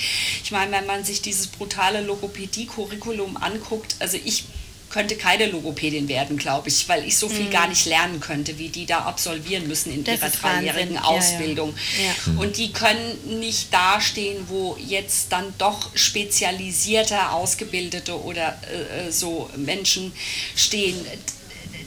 ich 0.44 0.50
meine, 0.50 0.70
wenn 0.72 0.84
man 0.84 1.02
sich 1.02 1.22
dieses 1.22 1.46
brutale 1.46 2.02
Logopädie-Curriculum 2.02 3.38
anguckt, 3.38 3.96
also 4.00 4.18
ich 4.22 4.44
könnte 4.90 5.16
keine 5.16 5.46
Logopädin 5.46 6.08
werden, 6.08 6.36
glaube 6.36 6.68
ich, 6.68 6.88
weil 6.88 7.04
ich 7.04 7.16
so 7.16 7.28
viel 7.28 7.46
mhm. 7.46 7.50
gar 7.50 7.68
nicht 7.68 7.86
lernen 7.86 8.20
könnte, 8.20 8.58
wie 8.58 8.68
die 8.68 8.86
da 8.86 9.00
absolvieren 9.00 9.68
müssen 9.68 9.92
in 9.92 10.04
das 10.04 10.16
ihrer 10.16 10.30
dreijährigen 10.30 10.98
Ausbildung. 10.98 11.74
Ja, 11.96 12.04
ja. 12.04 12.34
Ja. 12.34 12.40
Und 12.40 12.56
die 12.56 12.72
können 12.72 13.38
nicht 13.40 13.72
dastehen, 13.72 14.48
wo 14.48 14.76
jetzt 14.84 15.30
dann 15.30 15.54
doch 15.58 15.96
spezialisierte, 15.96 17.30
ausgebildete 17.30 18.20
oder 18.20 18.60
äh, 18.70 19.08
äh, 19.08 19.12
so 19.12 19.48
Menschen 19.56 20.12
stehen. 20.56 20.96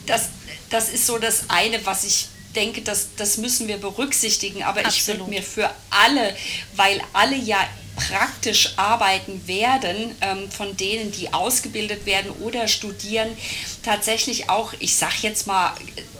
Das, 0.05 0.29
das 0.69 0.89
ist 0.89 1.05
so 1.05 1.17
das 1.17 1.49
eine, 1.49 1.85
was 1.85 2.05
ich 2.05 2.27
denke, 2.55 2.81
das, 2.81 3.09
das 3.17 3.37
müssen 3.37 3.67
wir 3.67 3.77
berücksichtigen. 3.77 4.63
Aber 4.63 4.85
Absolut. 4.85 4.95
ich 4.95 5.07
würde 5.07 5.29
mir 5.29 5.43
für 5.43 5.69
alle, 5.89 6.35
weil 6.75 7.01
alle 7.11 7.35
ja 7.35 7.57
praktisch 7.95 8.73
arbeiten 8.77 9.47
werden, 9.47 10.15
ähm, 10.21 10.49
von 10.49 10.75
denen, 10.77 11.11
die 11.11 11.33
ausgebildet 11.33 12.05
werden 12.05 12.31
oder 12.31 12.67
studieren, 12.67 13.29
tatsächlich 13.83 14.49
auch, 14.49 14.73
ich 14.79 14.95
sage 14.95 15.15
jetzt 15.21 15.47
mal 15.47 15.73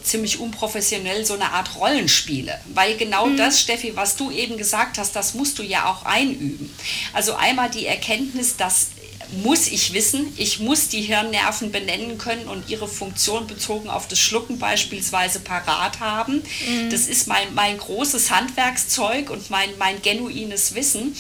ziemlich 0.04 0.40
unprofessionell, 0.40 1.26
so 1.26 1.34
eine 1.34 1.52
Art 1.52 1.76
Rollenspiele. 1.76 2.60
Weil 2.74 2.98
genau 2.98 3.28
mhm. 3.28 3.38
das, 3.38 3.62
Steffi, 3.62 3.96
was 3.96 4.16
du 4.16 4.32
eben 4.32 4.58
gesagt 4.58 4.98
hast, 4.98 5.16
das 5.16 5.34
musst 5.34 5.58
du 5.60 5.64
ja 5.64 5.90
auch 5.90 6.06
einüben. 6.06 6.74
Also 7.14 7.36
einmal 7.36 7.70
die 7.70 7.86
Erkenntnis, 7.86 8.58
dass 8.58 8.90
muss 9.34 9.68
ich 9.68 9.94
wissen. 9.94 10.34
Ich 10.38 10.60
muss 10.60 10.90
die 10.90 11.02
Hirnnerven 11.02 11.72
benennen 11.72 12.18
können 12.18 12.48
und 12.48 12.70
ihre 12.70 12.88
Funktion 12.88 13.48
bezogen 13.48 13.90
auf 13.90 14.08
das 14.08 14.20
Schlucken 14.20 14.60
beispielsweise 14.60 15.40
parat 15.40 16.00
haben. 16.00 16.44
Mhm. 16.68 16.90
Das 16.90 17.08
ist 17.08 17.28
mein, 17.28 17.54
mein 17.54 17.78
großes 17.78 18.32
Handwerkszeug 18.32 19.30
und 19.30 19.50
mein, 19.50 19.70
mein 19.78 20.02
genuines 20.02 20.76
Wissen. 20.76 21.16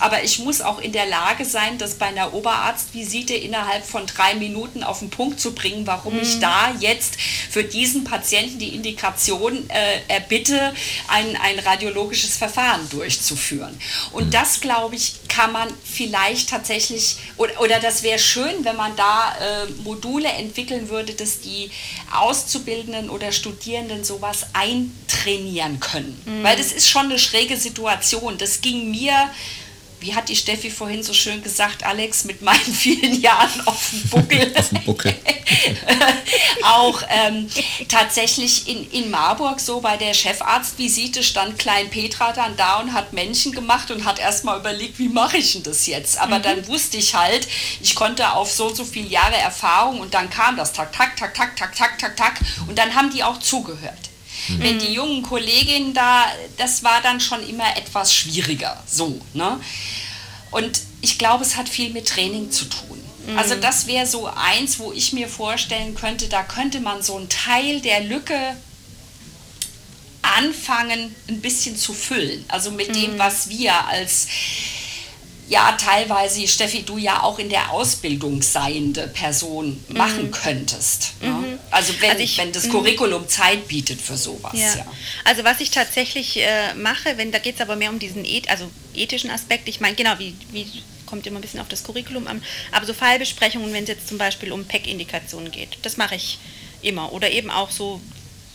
Aber 0.00 0.22
ich 0.24 0.38
muss 0.40 0.60
auch 0.60 0.80
in 0.80 0.92
der 0.92 1.06
Lage 1.06 1.44
sein, 1.44 1.78
das 1.78 1.94
bei 1.94 2.06
einer 2.06 2.34
Oberarztvisite 2.34 3.34
innerhalb 3.34 3.84
von 3.84 4.06
drei 4.06 4.34
Minuten 4.34 4.82
auf 4.82 4.98
den 4.98 5.10
Punkt 5.10 5.40
zu 5.40 5.54
bringen, 5.54 5.86
warum 5.86 6.14
mhm. 6.14 6.22
ich 6.22 6.40
da 6.40 6.74
jetzt 6.80 7.20
für 7.50 7.64
diesen 7.64 8.04
Patienten 8.04 8.58
die 8.58 8.74
Indikation 8.74 9.68
äh, 9.70 10.00
erbitte, 10.08 10.74
ein, 11.08 11.36
ein 11.36 11.58
radiologisches 11.58 12.36
Verfahren 12.36 12.88
durchzuführen. 12.90 13.78
Und 14.12 14.26
mhm. 14.26 14.30
das, 14.30 14.60
glaube 14.60 14.96
ich, 14.96 15.14
kann 15.28 15.52
man 15.52 15.68
vielleicht 15.84 16.50
tatsächlich, 16.50 17.16
oder, 17.36 17.51
oder 17.58 17.80
das 17.80 18.02
wäre 18.02 18.18
schön, 18.18 18.64
wenn 18.64 18.76
man 18.76 18.94
da 18.96 19.34
äh, 19.40 19.66
Module 19.84 20.28
entwickeln 20.28 20.88
würde, 20.88 21.14
dass 21.14 21.40
die 21.40 21.70
Auszubildenden 22.12 23.10
oder 23.10 23.32
Studierenden 23.32 24.04
sowas 24.04 24.46
eintrainieren 24.52 25.80
können. 25.80 26.20
Mhm. 26.24 26.42
Weil 26.42 26.56
das 26.56 26.72
ist 26.72 26.88
schon 26.88 27.06
eine 27.06 27.18
schräge 27.18 27.56
Situation. 27.56 28.38
Das 28.38 28.60
ging 28.60 28.90
mir 28.90 29.14
wie 30.02 30.14
hat 30.14 30.28
die 30.28 30.36
Steffi 30.36 30.70
vorhin 30.70 31.02
so 31.02 31.12
schön 31.12 31.42
gesagt, 31.42 31.84
Alex, 31.84 32.24
mit 32.24 32.42
meinen 32.42 32.58
vielen 32.74 33.20
Jahren 33.20 33.66
auf 33.66 33.90
dem 33.90 34.08
Buckel, 34.10 34.52
auf 34.56 34.68
dem 34.68 34.84
Buckel. 34.84 35.14
auch 36.64 37.02
ähm, 37.08 37.48
tatsächlich 37.88 38.68
in, 38.68 38.90
in 38.90 39.10
Marburg 39.10 39.60
so 39.60 39.80
bei 39.80 39.96
der 39.96 40.12
Chefarztvisite 40.12 41.22
stand 41.22 41.58
Klein 41.58 41.88
Petra 41.90 42.32
dann 42.32 42.56
da 42.56 42.80
und 42.80 42.92
hat 42.92 43.12
Männchen 43.12 43.52
gemacht 43.52 43.90
und 43.90 44.04
hat 44.04 44.18
erstmal 44.18 44.58
überlegt, 44.58 44.98
wie 44.98 45.08
mache 45.08 45.38
ich 45.38 45.52
denn 45.52 45.62
das 45.62 45.86
jetzt? 45.86 46.18
Aber 46.18 46.38
mhm. 46.38 46.42
dann 46.42 46.68
wusste 46.68 46.96
ich 46.96 47.14
halt, 47.14 47.46
ich 47.80 47.94
konnte 47.94 48.32
auf 48.32 48.50
so 48.50 48.66
und 48.66 48.76
so 48.76 48.84
viele 48.84 49.08
Jahre 49.08 49.36
Erfahrung 49.36 50.00
und 50.00 50.14
dann 50.14 50.28
kam 50.30 50.56
das 50.56 50.72
tak, 50.72 50.92
tak, 50.92 51.16
tak, 51.16 51.34
tak, 51.34 51.56
tak, 51.56 51.76
tak, 51.76 51.98
tak, 51.98 52.16
tak 52.16 52.40
und 52.68 52.76
dann 52.76 52.94
haben 52.94 53.10
die 53.10 53.22
auch 53.22 53.38
zugehört. 53.38 54.11
Mhm. 54.48 54.60
Wenn 54.60 54.78
die 54.78 54.92
jungen 54.92 55.22
Kolleginnen 55.22 55.94
da, 55.94 56.26
das 56.56 56.82
war 56.82 57.00
dann 57.02 57.20
schon 57.20 57.46
immer 57.48 57.76
etwas 57.76 58.14
schwieriger. 58.14 58.82
So, 58.86 59.20
ne? 59.34 59.60
Und 60.50 60.80
ich 61.00 61.18
glaube, 61.18 61.44
es 61.44 61.56
hat 61.56 61.68
viel 61.68 61.90
mit 61.90 62.08
Training 62.08 62.50
zu 62.50 62.66
tun. 62.66 63.02
Mhm. 63.26 63.38
Also 63.38 63.54
das 63.54 63.86
wäre 63.86 64.06
so 64.06 64.26
eins, 64.26 64.78
wo 64.78 64.92
ich 64.92 65.12
mir 65.12 65.28
vorstellen 65.28 65.94
könnte, 65.94 66.28
da 66.28 66.42
könnte 66.42 66.80
man 66.80 67.02
so 67.02 67.16
einen 67.16 67.28
Teil 67.28 67.80
der 67.80 68.00
Lücke 68.00 68.56
anfangen, 70.22 71.14
ein 71.28 71.40
bisschen 71.40 71.76
zu 71.76 71.92
füllen. 71.92 72.44
Also 72.48 72.70
mit 72.70 72.90
mhm. 72.90 72.92
dem, 72.94 73.18
was 73.18 73.48
wir 73.48 73.86
als 73.86 74.28
ja 75.52 75.72
teilweise, 75.72 76.48
Steffi, 76.48 76.82
du 76.82 76.96
ja 76.96 77.22
auch 77.22 77.38
in 77.38 77.50
der 77.50 77.70
Ausbildung 77.70 78.40
seiende 78.40 79.06
Person 79.08 79.84
mhm. 79.88 79.96
machen 79.96 80.30
könntest. 80.30 81.12
Ne? 81.20 81.28
Mhm. 81.28 81.58
Also, 81.70 81.92
wenn, 82.00 82.10
also 82.10 82.22
ich, 82.22 82.38
wenn 82.38 82.52
das 82.52 82.64
mhm. 82.64 82.72
Curriculum 82.72 83.28
Zeit 83.28 83.68
bietet 83.68 84.00
für 84.00 84.16
sowas. 84.16 84.54
Ja. 84.54 84.74
ja. 84.74 84.86
Also 85.24 85.44
was 85.44 85.60
ich 85.60 85.70
tatsächlich 85.70 86.38
äh, 86.38 86.74
mache, 86.74 87.18
wenn 87.18 87.30
da 87.32 87.38
geht 87.38 87.56
es 87.56 87.60
aber 87.60 87.76
mehr 87.76 87.90
um 87.90 87.98
diesen 87.98 88.24
eth 88.24 88.50
also 88.50 88.70
ethischen 88.94 89.30
Aspekt, 89.30 89.68
ich 89.68 89.80
meine, 89.80 89.94
genau, 89.94 90.18
wie, 90.18 90.34
wie 90.50 90.66
kommt 91.06 91.26
immer 91.26 91.38
ein 91.38 91.42
bisschen 91.42 91.60
auf 91.60 91.68
das 91.68 91.84
Curriculum 91.84 92.26
an, 92.26 92.42
aber 92.70 92.86
so 92.86 92.94
Fallbesprechungen, 92.94 93.72
wenn 93.74 93.84
es 93.84 93.90
jetzt 93.90 94.08
zum 94.08 94.16
Beispiel 94.16 94.52
um 94.52 94.64
PEC-Indikationen 94.64 95.50
geht, 95.50 95.76
das 95.82 95.98
mache 95.98 96.14
ich 96.14 96.38
immer. 96.80 97.12
Oder 97.12 97.30
eben 97.30 97.50
auch 97.50 97.70
so, 97.70 98.00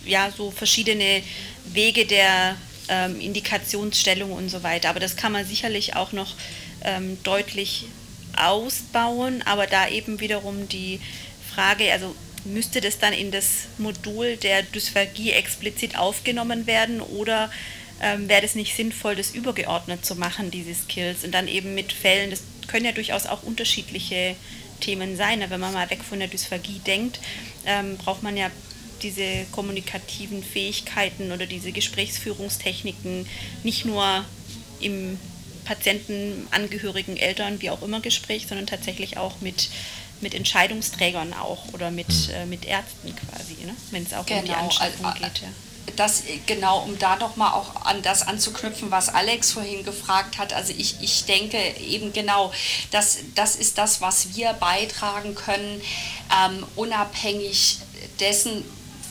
ja, 0.03 0.31
so 0.35 0.49
verschiedene 0.49 1.21
Wege 1.65 2.05
der 2.05 2.57
ähm, 2.89 3.19
Indikationsstellung 3.19 4.31
und 4.31 4.49
so 4.49 4.63
weiter. 4.63 4.89
Aber 4.89 4.99
das 4.99 5.15
kann 5.15 5.31
man 5.31 5.45
sicherlich 5.45 5.95
auch 5.95 6.11
noch 6.11 6.35
ähm, 6.83 7.17
deutlich 7.23 7.85
ausbauen, 8.37 9.41
aber 9.45 9.67
da 9.67 9.89
eben 9.89 10.19
wiederum 10.19 10.69
die 10.69 10.99
Frage, 11.53 11.91
also 11.91 12.15
müsste 12.45 12.81
das 12.81 12.99
dann 12.99 13.13
in 13.13 13.31
das 13.31 13.65
Modul 13.77 14.37
der 14.37 14.63
Dysphagie 14.63 15.31
explizit 15.31 15.97
aufgenommen 15.97 16.67
werden 16.67 17.01
oder 17.01 17.51
ähm, 18.01 18.29
wäre 18.29 18.41
das 18.41 18.55
nicht 18.55 18.75
sinnvoll, 18.75 19.15
das 19.15 19.31
übergeordnet 19.31 20.05
zu 20.05 20.15
machen, 20.15 20.51
diese 20.51 20.73
Skills? 20.73 21.23
Und 21.23 21.31
dann 21.31 21.47
eben 21.47 21.73
mit 21.73 21.91
Fällen, 21.93 22.29
das 22.29 22.43
können 22.67 22.85
ja 22.85 22.91
durchaus 22.91 23.25
auch 23.25 23.43
unterschiedliche 23.43 24.35
Themen 24.79 25.17
sein, 25.17 25.43
wenn 25.49 25.59
man 25.59 25.73
mal 25.73 25.89
weg 25.89 26.03
von 26.03 26.19
der 26.19 26.27
Dysphagie 26.27 26.79
denkt, 26.85 27.19
ähm, 27.65 27.97
braucht 27.97 28.21
man 28.21 28.37
ja 28.37 28.51
diese 29.03 29.45
kommunikativen 29.51 30.43
Fähigkeiten 30.43 31.31
oder 31.31 31.45
diese 31.45 31.71
Gesprächsführungstechniken 31.71 33.27
nicht 33.63 33.85
nur 33.85 34.25
im 34.79 35.19
Patienten, 35.67 36.47
Angehörigen, 36.51 37.17
Eltern, 37.17 37.61
wie 37.61 37.69
auch 37.69 37.81
immer 37.81 37.99
Gespräch, 37.99 38.47
sondern 38.47 38.67
tatsächlich 38.67 39.17
auch 39.17 39.41
mit, 39.41 39.69
mit 40.21 40.33
Entscheidungsträgern 40.33 41.33
auch 41.33 41.73
oder 41.73 41.91
mit, 41.91 42.07
mhm. 42.07 42.33
äh, 42.33 42.45
mit 42.45 42.65
Ärzten 42.65 43.13
quasi, 43.15 43.65
ne? 43.65 43.75
wenn 43.91 44.03
es 44.03 44.13
auch 44.13 44.25
genau. 44.25 44.39
um 44.39 44.45
die 44.45 44.51
genau, 44.51 44.63
Anschaffung 44.63 45.05
also, 45.05 45.23
geht. 45.23 45.41
Ja. 45.41 45.47
Das 45.95 46.23
genau, 46.45 46.83
um 46.83 46.97
da 46.99 47.15
noch 47.15 47.37
mal 47.37 47.53
auch 47.53 47.85
an 47.85 48.01
das 48.01 48.21
anzuknüpfen, 48.21 48.91
was 48.91 49.09
Alex 49.09 49.51
vorhin 49.51 49.83
gefragt 49.83 50.37
hat. 50.37 50.53
Also 50.53 50.73
ich, 50.77 51.01
ich 51.01 51.25
denke 51.25 51.57
eben 51.79 52.13
genau, 52.13 52.53
das, 52.91 53.19
das 53.35 53.55
ist 53.55 53.77
das, 53.77 54.01
was 54.01 54.35
wir 54.35 54.53
beitragen 54.53 55.33
können, 55.33 55.81
ähm, 56.45 56.65
unabhängig 56.75 57.79
dessen, 58.19 58.63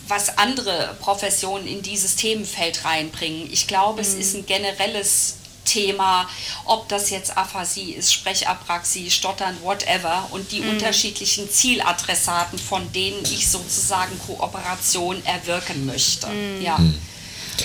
was 0.09 0.39
andere 0.39 0.97
Professionen 1.01 1.67
in 1.67 1.83
dieses 1.83 2.17
Themenfeld 2.17 2.85
reinbringen. 2.85 3.49
Ich 3.53 3.67
glaube, 3.67 4.03
mhm. 4.03 4.09
es 4.09 4.15
ist 4.15 4.35
ein 4.35 4.47
generelles 4.47 5.35
Thema, 5.65 6.29
ob 6.65 6.89
das 6.89 7.11
jetzt 7.11 7.37
Aphasie 7.37 7.93
ist, 7.93 8.13
Sprechapraxie, 8.13 9.11
Stottern, 9.11 9.57
whatever 9.63 10.29
und 10.31 10.53
die 10.53 10.61
mhm. 10.61 10.71
unterschiedlichen 10.71 11.51
Zieladressaten, 11.51 12.59
von 12.59 12.91
denen 12.93 13.23
ich 13.25 13.49
sozusagen 13.49 14.19
Kooperation 14.27 15.23
erwirken 15.27 15.85
möchte. 15.85 16.29
Mhm. 16.29 16.63
Ja. 16.63 16.79
Mhm. 16.79 16.95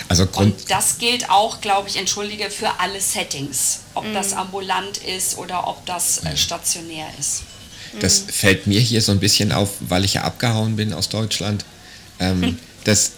Also 0.07 0.25
und 0.35 0.71
das 0.71 0.99
gilt 0.99 1.29
auch, 1.29 1.59
glaube 1.61 1.89
ich, 1.89 1.97
entschuldige, 1.97 2.49
für 2.49 2.79
alle 2.79 3.01
Settings, 3.01 3.79
ob 3.93 4.05
mhm. 4.05 4.13
das 4.13 4.33
ambulant 4.33 4.97
ist 4.97 5.37
oder 5.37 5.67
ob 5.67 5.85
das 5.85 6.23
äh, 6.23 6.35
stationär 6.37 7.07
ist. 7.19 7.43
Das 7.99 8.23
fällt 8.29 8.67
mir 8.67 8.79
hier 8.79 9.01
so 9.01 9.11
ein 9.11 9.19
bisschen 9.19 9.51
auf, 9.51 9.71
weil 9.81 10.05
ich 10.05 10.13
ja 10.13 10.23
abgehauen 10.23 10.77
bin 10.77 10.93
aus 10.93 11.09
Deutschland, 11.09 11.65
ähm, 12.21 12.41
hm. 12.41 12.59
dass 12.85 13.11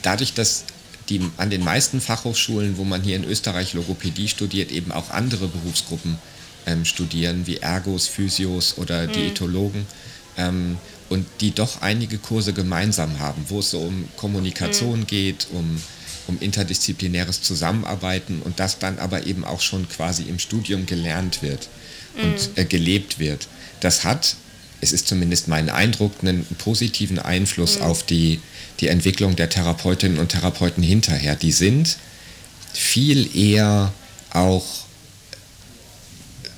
dadurch, 0.00 0.32
dass 0.32 0.64
die 1.10 1.20
an 1.36 1.50
den 1.50 1.62
meisten 1.62 2.00
Fachhochschulen, 2.00 2.78
wo 2.78 2.84
man 2.84 3.02
hier 3.02 3.16
in 3.16 3.24
Österreich 3.24 3.74
Logopädie 3.74 4.28
studiert, 4.28 4.72
eben 4.72 4.90
auch 4.90 5.10
andere 5.10 5.48
Berufsgruppen 5.48 6.18
ähm, 6.66 6.84
studieren, 6.86 7.46
wie 7.46 7.58
Ergos, 7.58 8.06
Physios 8.06 8.78
oder 8.78 9.06
mhm. 9.06 9.12
Diätologen. 9.12 9.86
Ähm, 10.38 10.78
und 11.10 11.26
die 11.40 11.50
doch 11.50 11.82
einige 11.82 12.16
Kurse 12.16 12.54
gemeinsam 12.54 13.18
haben, 13.18 13.44
wo 13.48 13.60
es 13.60 13.70
so 13.70 13.80
um 13.80 14.08
Kommunikation 14.16 15.00
mhm. 15.00 15.06
geht, 15.06 15.46
um, 15.52 15.82
um 16.26 16.38
interdisziplinäres 16.40 17.42
Zusammenarbeiten 17.42 18.40
und 18.42 18.58
das 18.58 18.78
dann 18.78 18.98
aber 18.98 19.26
eben 19.26 19.44
auch 19.44 19.60
schon 19.60 19.86
quasi 19.88 20.22
im 20.22 20.38
Studium 20.38 20.86
gelernt 20.86 21.42
wird 21.42 21.68
und 22.16 22.48
mhm. 22.48 22.52
äh, 22.56 22.64
gelebt 22.64 23.18
wird. 23.18 23.48
Das 23.80 24.04
hat, 24.04 24.36
es 24.84 24.92
ist 24.92 25.08
zumindest 25.08 25.48
mein 25.48 25.68
Eindruck, 25.68 26.12
einen 26.22 26.46
positiven 26.58 27.18
Einfluss 27.18 27.78
mhm. 27.78 27.84
auf 27.84 28.04
die 28.04 28.40
die 28.80 28.88
Entwicklung 28.88 29.36
der 29.36 29.48
Therapeutinnen 29.48 30.18
und 30.18 30.30
Therapeuten 30.30 30.82
hinterher. 30.82 31.36
Die 31.36 31.52
sind 31.52 31.96
viel 32.72 33.36
eher 33.36 33.92
auch 34.30 34.64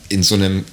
in 0.09 0.23
so 0.23 0.35
einem 0.35 0.65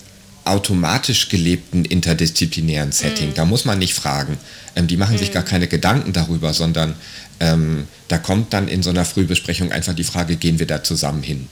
automatisch 0.46 1.30
gelebten 1.30 1.86
interdisziplinären 1.86 2.92
Setting. 2.92 3.30
Mm. 3.30 3.34
Da 3.34 3.46
muss 3.46 3.66
man 3.66 3.80
nicht 3.80 3.94
fragen. 3.94 4.38
Ähm, 4.76 4.88
die 4.88 4.98
machen 4.98 5.16
mm. 5.16 5.20
sich 5.20 5.32
gar 5.32 5.44
keine 5.44 5.68
Gedanken 5.68 6.12
darüber, 6.12 6.54
sondern 6.54 6.96
ähm, 7.40 7.88
da 8.10 8.18
kommt 8.18 8.52
dann 8.54 8.68
in 8.68 8.84
so 8.84 8.90
einer 8.90 9.06
Frühbesprechung 9.06 9.72
einfach 9.72 9.94
die 9.94 10.04
Frage, 10.04 10.36
gehen 10.36 10.60
wir 10.60 10.68
da 10.68 10.84
zusammen 10.84 11.24
hin? 11.24 11.48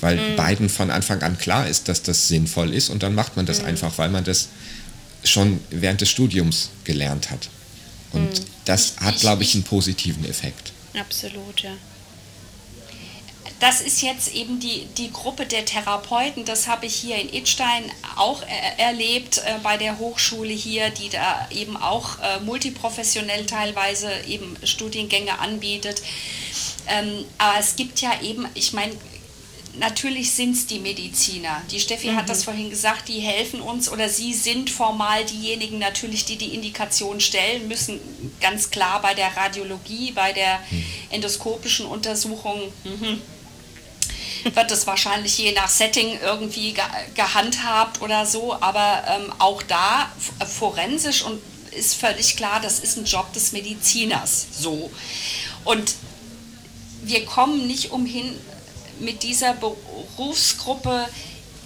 Weil 0.00 0.16
mm. 0.16 0.36
beiden 0.36 0.68
von 0.68 0.90
Anfang 0.90 1.22
an 1.22 1.38
klar 1.38 1.66
ist, 1.68 1.88
dass 1.88 2.02
das 2.02 2.28
sinnvoll 2.28 2.74
ist 2.74 2.90
und 2.90 3.02
dann 3.02 3.14
macht 3.14 3.36
man 3.36 3.46
das 3.46 3.62
mm. 3.62 3.66
einfach, 3.66 3.96
weil 3.96 4.10
man 4.10 4.24
das 4.24 4.48
schon 5.24 5.60
während 5.70 6.00
des 6.00 6.10
Studiums 6.10 6.70
gelernt 6.84 7.30
hat. 7.30 7.48
Und 8.12 8.40
mm. 8.40 8.44
das 8.64 8.96
hat, 8.98 9.18
glaube 9.20 9.42
ich, 9.42 9.54
einen 9.54 9.64
positiven 9.64 10.24
Effekt. 10.24 10.72
Absolut, 10.94 11.60
ja. 11.60 11.72
Das 13.60 13.80
ist 13.80 14.02
jetzt 14.02 14.34
eben 14.34 14.58
die, 14.58 14.86
die 14.98 15.12
Gruppe 15.12 15.46
der 15.46 15.64
Therapeuten. 15.64 16.44
Das 16.44 16.66
habe 16.66 16.86
ich 16.86 16.94
hier 16.94 17.16
in 17.16 17.32
Idstein 17.32 17.84
auch 18.16 18.42
er 18.42 18.78
erlebt 18.78 19.38
äh, 19.38 19.58
bei 19.62 19.76
der 19.76 19.98
Hochschule 19.98 20.52
hier, 20.52 20.90
die 20.90 21.08
da 21.08 21.48
eben 21.50 21.76
auch 21.76 22.18
äh, 22.20 22.40
multiprofessionell 22.40 23.46
teilweise 23.46 24.10
eben 24.26 24.56
Studiengänge 24.64 25.38
anbietet. 25.38 26.02
Ähm, 26.88 27.24
aber 27.38 27.58
es 27.58 27.76
gibt 27.76 28.00
ja 28.00 28.10
eben, 28.22 28.46
ich 28.54 28.72
meine, 28.72 28.92
natürlich 29.78 30.32
sind 30.32 30.52
es 30.52 30.66
die 30.66 30.78
Mediziner. 30.78 31.62
Die 31.70 31.80
Steffi 31.80 32.10
mhm. 32.10 32.16
hat 32.16 32.28
das 32.28 32.44
vorhin 32.44 32.70
gesagt, 32.70 33.08
die 33.08 33.20
helfen 33.20 33.60
uns 33.60 33.90
oder 33.90 34.08
sie 34.08 34.34
sind 34.34 34.70
formal 34.70 35.24
diejenigen 35.24 35.78
natürlich, 35.78 36.24
die 36.24 36.36
die 36.36 36.54
Indikation 36.54 37.20
stellen 37.20 37.68
müssen. 37.68 38.00
Ganz 38.40 38.70
klar 38.70 39.00
bei 39.02 39.14
der 39.14 39.36
Radiologie, 39.36 40.12
bei 40.12 40.32
der 40.32 40.60
mhm. 40.70 40.84
endoskopischen 41.10 41.86
Untersuchung. 41.86 42.60
Mhm. 42.84 43.20
wird 44.54 44.70
es 44.70 44.86
wahrscheinlich 44.86 45.38
je 45.38 45.52
nach 45.52 45.68
Setting 45.68 46.18
irgendwie 46.22 46.74
ge 46.74 46.84
gehandhabt 47.14 48.02
oder 48.02 48.26
so, 48.26 48.54
aber 48.60 49.02
ähm, 49.08 49.32
auch 49.38 49.62
da 49.62 50.10
forensisch 50.46 51.22
und 51.22 51.40
ist 51.74 51.94
völlig 51.94 52.36
klar, 52.36 52.60
das 52.60 52.78
ist 52.78 52.96
ein 52.96 53.04
Job 53.04 53.32
des 53.32 53.52
Mediziners. 53.52 54.46
So. 54.52 54.90
Und 55.64 55.94
wir 57.02 57.24
kommen 57.24 57.66
nicht 57.66 57.90
umhin, 57.90 58.38
mit 59.00 59.22
dieser 59.22 59.54
Berufsgruppe, 59.54 61.08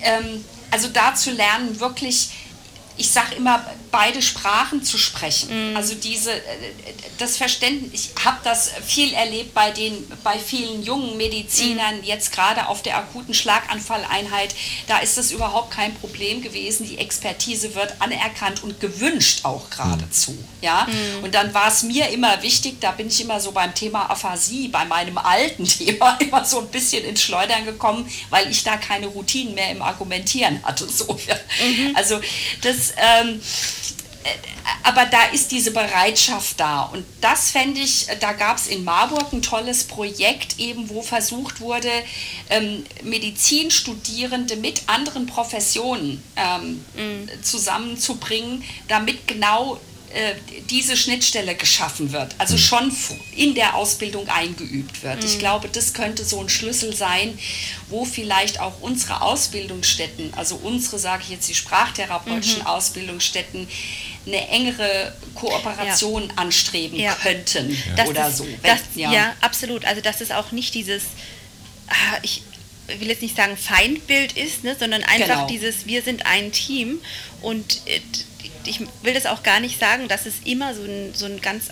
ähm, 0.01 0.45
also 0.71 0.89
da 0.89 1.15
zu 1.15 1.31
lernen, 1.31 1.81
wirklich 1.81 2.31
ich 2.99 3.11
sage 3.11 3.37
immer, 3.37 3.65
beide 3.91 4.21
Sprachen 4.21 4.83
zu 4.83 4.99
sprechen. 4.99 5.71
Mhm. 5.71 5.77
Also 5.77 5.95
diese, 5.95 6.33
äh, 6.33 6.43
das 7.17 7.37
Verständnis, 7.37 8.11
ich 8.17 8.25
habe 8.25 8.39
das 8.45 8.71
viel 8.85 9.15
erlebt 9.15 9.55
bei, 9.55 9.71
den, 9.71 10.07
bei 10.25 10.39
vielen 10.39 10.83
jungen 10.83 11.17
Medizinern, 11.17 11.99
mhm. 11.99 12.05
jetzt 12.05 12.33
gerade 12.33 12.69
auf 12.69 12.83
der 12.83 12.99
akuten 12.99 13.35
Schlaganfalleinheit, 13.35 14.55
da 14.89 14.99
ist 14.99 15.17
das 15.17 15.31
überhaupt 15.31 15.71
kein 15.71 15.95
Problem 15.95 16.43
gewesen. 16.43 16.87
Die 16.87 16.99
Expertise 16.99 17.75
wird 17.75 17.95
anerkannt 18.01 18.63
und 18.63 18.81
gewünscht 18.81 19.45
auch 19.45 19.71
geradezu. 19.71 20.33
Mhm. 20.33 20.45
Ja? 20.61 20.87
Mhm. 20.87 21.25
Und 21.25 21.35
dann 21.35 21.55
war 21.55 21.69
es 21.69 21.85
mir 21.85 22.09
immer 22.09 22.43
wichtig, 22.43 22.81
da 22.81 22.91
bin 22.91 23.07
ich 23.07 23.21
immer 23.21 23.41
so 23.41 23.53
beim 23.53 23.75
Thema 23.75 24.11
Aphasie, 24.11 24.69
bei 24.69 24.85
meinem 24.85 25.19
alten 25.19 25.65
Thema, 25.69 26.19
immer 26.21 26.45
so 26.45 26.61
ein 26.61 26.69
bisschen 26.69 27.05
ins 27.05 27.23
Schleudern 27.23 27.65
gekommen, 27.65 28.11
weil 28.31 28.51
ich 28.51 28.65
da 28.65 28.77
keine 28.77 29.07
Routinen 29.07 29.55
mehr 29.55 29.71
im 29.71 29.83
Argumentieren 29.83 30.61
hatte. 30.65 30.89
So. 30.89 31.15
Mhm. 31.15 31.95
Also 31.95 32.21
das 32.63 32.88
ähm, 32.97 33.41
äh, 34.25 34.29
aber 34.83 35.07
da 35.07 35.25
ist 35.33 35.51
diese 35.53 35.71
Bereitschaft 35.71 36.59
da. 36.61 36.83
Und 36.83 37.05
das 37.21 37.51
fände 37.51 37.81
ich, 37.81 38.07
da 38.21 38.33
gab 38.33 38.57
es 38.57 38.67
in 38.67 38.85
Marburg 38.85 39.33
ein 39.33 39.43
tolles 39.43 39.85
Projekt, 39.85 40.59
eben 40.59 40.89
wo 40.89 41.03
versucht 41.03 41.61
wurde, 41.61 41.91
ähm, 42.51 42.85
Medizinstudierende 43.03 44.57
mit 44.57 44.83
anderen 44.87 45.27
Professionen 45.27 46.23
ähm, 46.37 46.85
mhm. 46.95 47.43
zusammenzubringen, 47.43 48.65
damit 48.89 49.27
genau 49.29 49.79
diese 50.71 50.97
Schnittstelle 50.97 51.55
geschaffen 51.55 52.13
wird, 52.13 52.35
also 52.39 52.55
mhm. 52.55 52.59
schon 52.59 52.97
in 53.37 53.55
der 53.55 53.75
Ausbildung 53.75 54.29
eingeübt 54.29 55.03
wird. 55.03 55.23
Ich 55.23 55.35
mhm. 55.35 55.39
glaube, 55.39 55.69
das 55.69 55.93
könnte 55.93 56.25
so 56.25 56.41
ein 56.41 56.49
Schlüssel 56.49 56.95
sein, 56.95 57.39
wo 57.89 58.05
vielleicht 58.05 58.61
auch 58.61 58.81
unsere 58.81 59.21
Ausbildungsstätten, 59.21 60.33
also 60.35 60.57
unsere, 60.57 60.99
sage 60.99 61.25
ich 61.25 61.31
jetzt, 61.31 61.49
die 61.49 61.55
sprachtherapeutischen 61.55 62.61
mhm. 62.61 62.67
Ausbildungsstätten, 62.67 63.69
eine 64.27 64.49
engere 64.49 65.15
Kooperation 65.35 66.25
ja. 66.25 66.35
anstreben 66.37 66.99
ja. 66.99 67.15
könnten 67.15 67.77
ja. 67.97 68.05
oder 68.07 68.29
ist, 68.29 68.39
so. 68.39 68.47
Das, 68.63 68.81
ja. 68.95 69.35
absolut. 69.41 69.85
Also 69.85 70.01
dass 70.01 70.21
es 70.21 70.31
auch 70.31 70.53
nicht 70.53 70.75
dieses, 70.75 71.03
ah, 71.89 72.19
ich 72.23 72.43
will 72.87 73.09
jetzt 73.09 73.23
nicht 73.23 73.37
sagen 73.37 73.57
Feindbild 73.57 74.33
ist, 74.33 74.65
ne, 74.65 74.75
sondern 74.79 75.03
einfach 75.03 75.27
genau. 75.27 75.47
dieses, 75.47 75.87
wir 75.87 76.03
sind 76.03 76.27
ein 76.27 76.53
Team 76.53 77.01
und 77.43 77.83
äh, 77.87 78.01
ich 78.65 78.81
will 79.03 79.15
das 79.15 79.27
auch 79.27 79.43
gar 79.43 79.61
nicht 79.61 79.79
sagen, 79.79 80.09
dass 80.09 80.27
es 80.27 80.41
immer 80.45 80.75
so 80.75 80.83
ein, 80.83 81.15
so 81.15 81.27
ein 81.27 81.41
ganz 81.41 81.69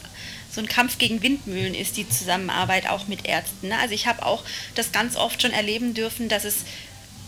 so 0.52 0.62
ein 0.62 0.68
Kampf 0.68 0.96
gegen 0.96 1.22
Windmühlen 1.22 1.74
ist, 1.74 1.98
die 1.98 2.08
Zusammenarbeit 2.08 2.88
auch 2.88 3.08
mit 3.08 3.26
Ärzten. 3.26 3.68
Ne? 3.68 3.78
Also 3.78 3.94
ich 3.94 4.06
habe 4.06 4.24
auch 4.24 4.42
das 4.74 4.90
ganz 4.90 5.14
oft 5.16 5.42
schon 5.42 5.52
erleben 5.52 5.92
dürfen, 5.92 6.28
dass 6.28 6.44
es 6.44 6.64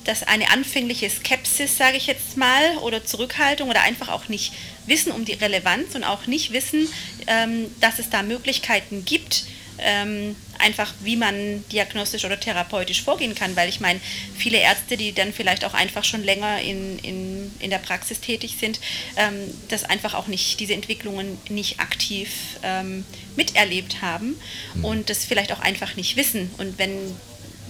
dass 0.04 0.22
eine 0.22 0.50
anfängliche 0.50 1.10
Skepsis, 1.10 1.76
sage 1.76 1.98
ich 1.98 2.06
jetzt 2.06 2.38
mal, 2.38 2.78
oder 2.78 3.04
Zurückhaltung 3.04 3.68
oder 3.68 3.82
einfach 3.82 4.08
auch 4.08 4.28
nicht 4.28 4.54
wissen 4.86 5.12
um 5.12 5.26
die 5.26 5.34
Relevanz 5.34 5.94
und 5.94 6.02
auch 6.02 6.26
nicht 6.26 6.50
wissen, 6.52 6.88
ähm, 7.26 7.66
dass 7.80 7.98
es 7.98 8.08
da 8.08 8.22
Möglichkeiten 8.22 9.04
gibt, 9.04 9.44
ähm, 9.78 10.34
einfach 10.58 10.92
wie 11.00 11.16
man 11.16 11.64
diagnostisch 11.70 12.24
oder 12.24 12.38
therapeutisch 12.38 13.02
vorgehen 13.02 13.34
kann, 13.34 13.56
weil 13.56 13.68
ich 13.68 13.80
meine, 13.80 14.00
viele 14.36 14.58
Ärzte, 14.58 14.96
die 14.96 15.12
dann 15.12 15.32
vielleicht 15.32 15.64
auch 15.64 15.74
einfach 15.74 16.04
schon 16.04 16.22
länger 16.22 16.60
in, 16.60 16.98
in, 17.00 17.50
in 17.60 17.70
der 17.70 17.78
Praxis 17.78 18.20
tätig 18.20 18.56
sind, 18.58 18.80
ähm, 19.16 19.34
das 19.68 19.84
einfach 19.84 20.14
auch 20.14 20.26
nicht, 20.26 20.60
diese 20.60 20.74
Entwicklungen 20.74 21.38
nicht 21.48 21.80
aktiv 21.80 22.30
ähm, 22.62 23.04
miterlebt 23.36 24.02
haben 24.02 24.36
mhm. 24.74 24.84
und 24.84 25.10
das 25.10 25.24
vielleicht 25.24 25.52
auch 25.52 25.60
einfach 25.60 25.96
nicht 25.96 26.16
wissen. 26.16 26.50
Und 26.58 26.78
wenn, 26.78 26.98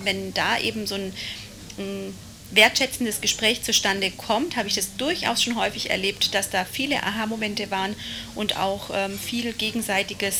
wenn 0.02 0.34
da 0.34 0.58
eben 0.58 0.86
so 0.86 0.94
ein, 0.94 1.12
ein 1.78 2.14
wertschätzendes 2.50 3.20
Gespräch 3.20 3.62
zustande 3.62 4.10
kommt, 4.10 4.56
habe 4.56 4.68
ich 4.68 4.74
das 4.74 4.96
durchaus 4.96 5.42
schon 5.42 5.56
häufig 5.56 5.90
erlebt, 5.90 6.34
dass 6.34 6.50
da 6.50 6.64
viele 6.64 7.02
Aha-Momente 7.02 7.70
waren 7.70 7.94
und 8.34 8.56
auch 8.56 8.90
ähm, 8.92 9.18
viel 9.18 9.52
gegenseitiges 9.52 10.36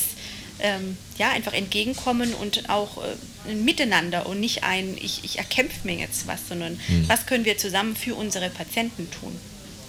ähm, 0.60 0.96
ja, 1.18 1.30
einfach 1.30 1.52
entgegenkommen 1.52 2.34
und 2.34 2.68
auch 2.68 2.98
äh, 3.48 3.54
miteinander 3.54 4.26
und 4.26 4.40
nicht 4.40 4.64
ein, 4.64 4.96
ich, 5.00 5.24
ich 5.24 5.38
erkämpfe 5.38 5.80
mir 5.84 5.96
jetzt 5.96 6.26
was, 6.26 6.48
sondern 6.48 6.78
hm. 6.86 7.08
was 7.08 7.26
können 7.26 7.44
wir 7.44 7.58
zusammen 7.58 7.96
für 7.96 8.14
unsere 8.14 8.50
Patienten 8.50 9.08
tun. 9.10 9.38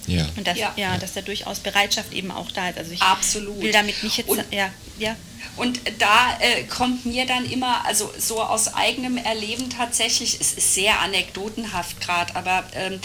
Ja. 0.08 0.26
Und 0.36 0.48
dass, 0.48 0.58
ja. 0.58 0.74
ja. 0.76 0.98
dass 0.98 1.14
da 1.14 1.22
durchaus 1.22 1.60
Bereitschaft 1.60 2.14
eben 2.14 2.32
auch 2.32 2.52
da 2.52 2.70
ist. 2.70 2.78
Also 2.78 2.92
ich 2.92 3.02
Absolut. 3.02 3.62
will 3.62 3.72
damit 3.72 4.02
nicht 4.04 4.18
jetzt, 4.18 4.30
und, 4.30 4.44
ja, 4.52 4.72
ja. 4.98 5.16
Und 5.56 5.80
da 6.00 6.38
äh, 6.40 6.64
kommt 6.64 7.06
mir 7.06 7.26
dann 7.26 7.50
immer, 7.50 7.86
also 7.86 8.12
so 8.18 8.42
aus 8.42 8.74
eigenem 8.74 9.18
Erleben 9.18 9.70
tatsächlich, 9.70 10.40
es 10.40 10.54
ist 10.54 10.74
sehr 10.74 11.00
anekdotenhaft 11.02 12.02
gerade, 12.02 12.36
aber 12.36 12.64
ähm, 12.74 13.00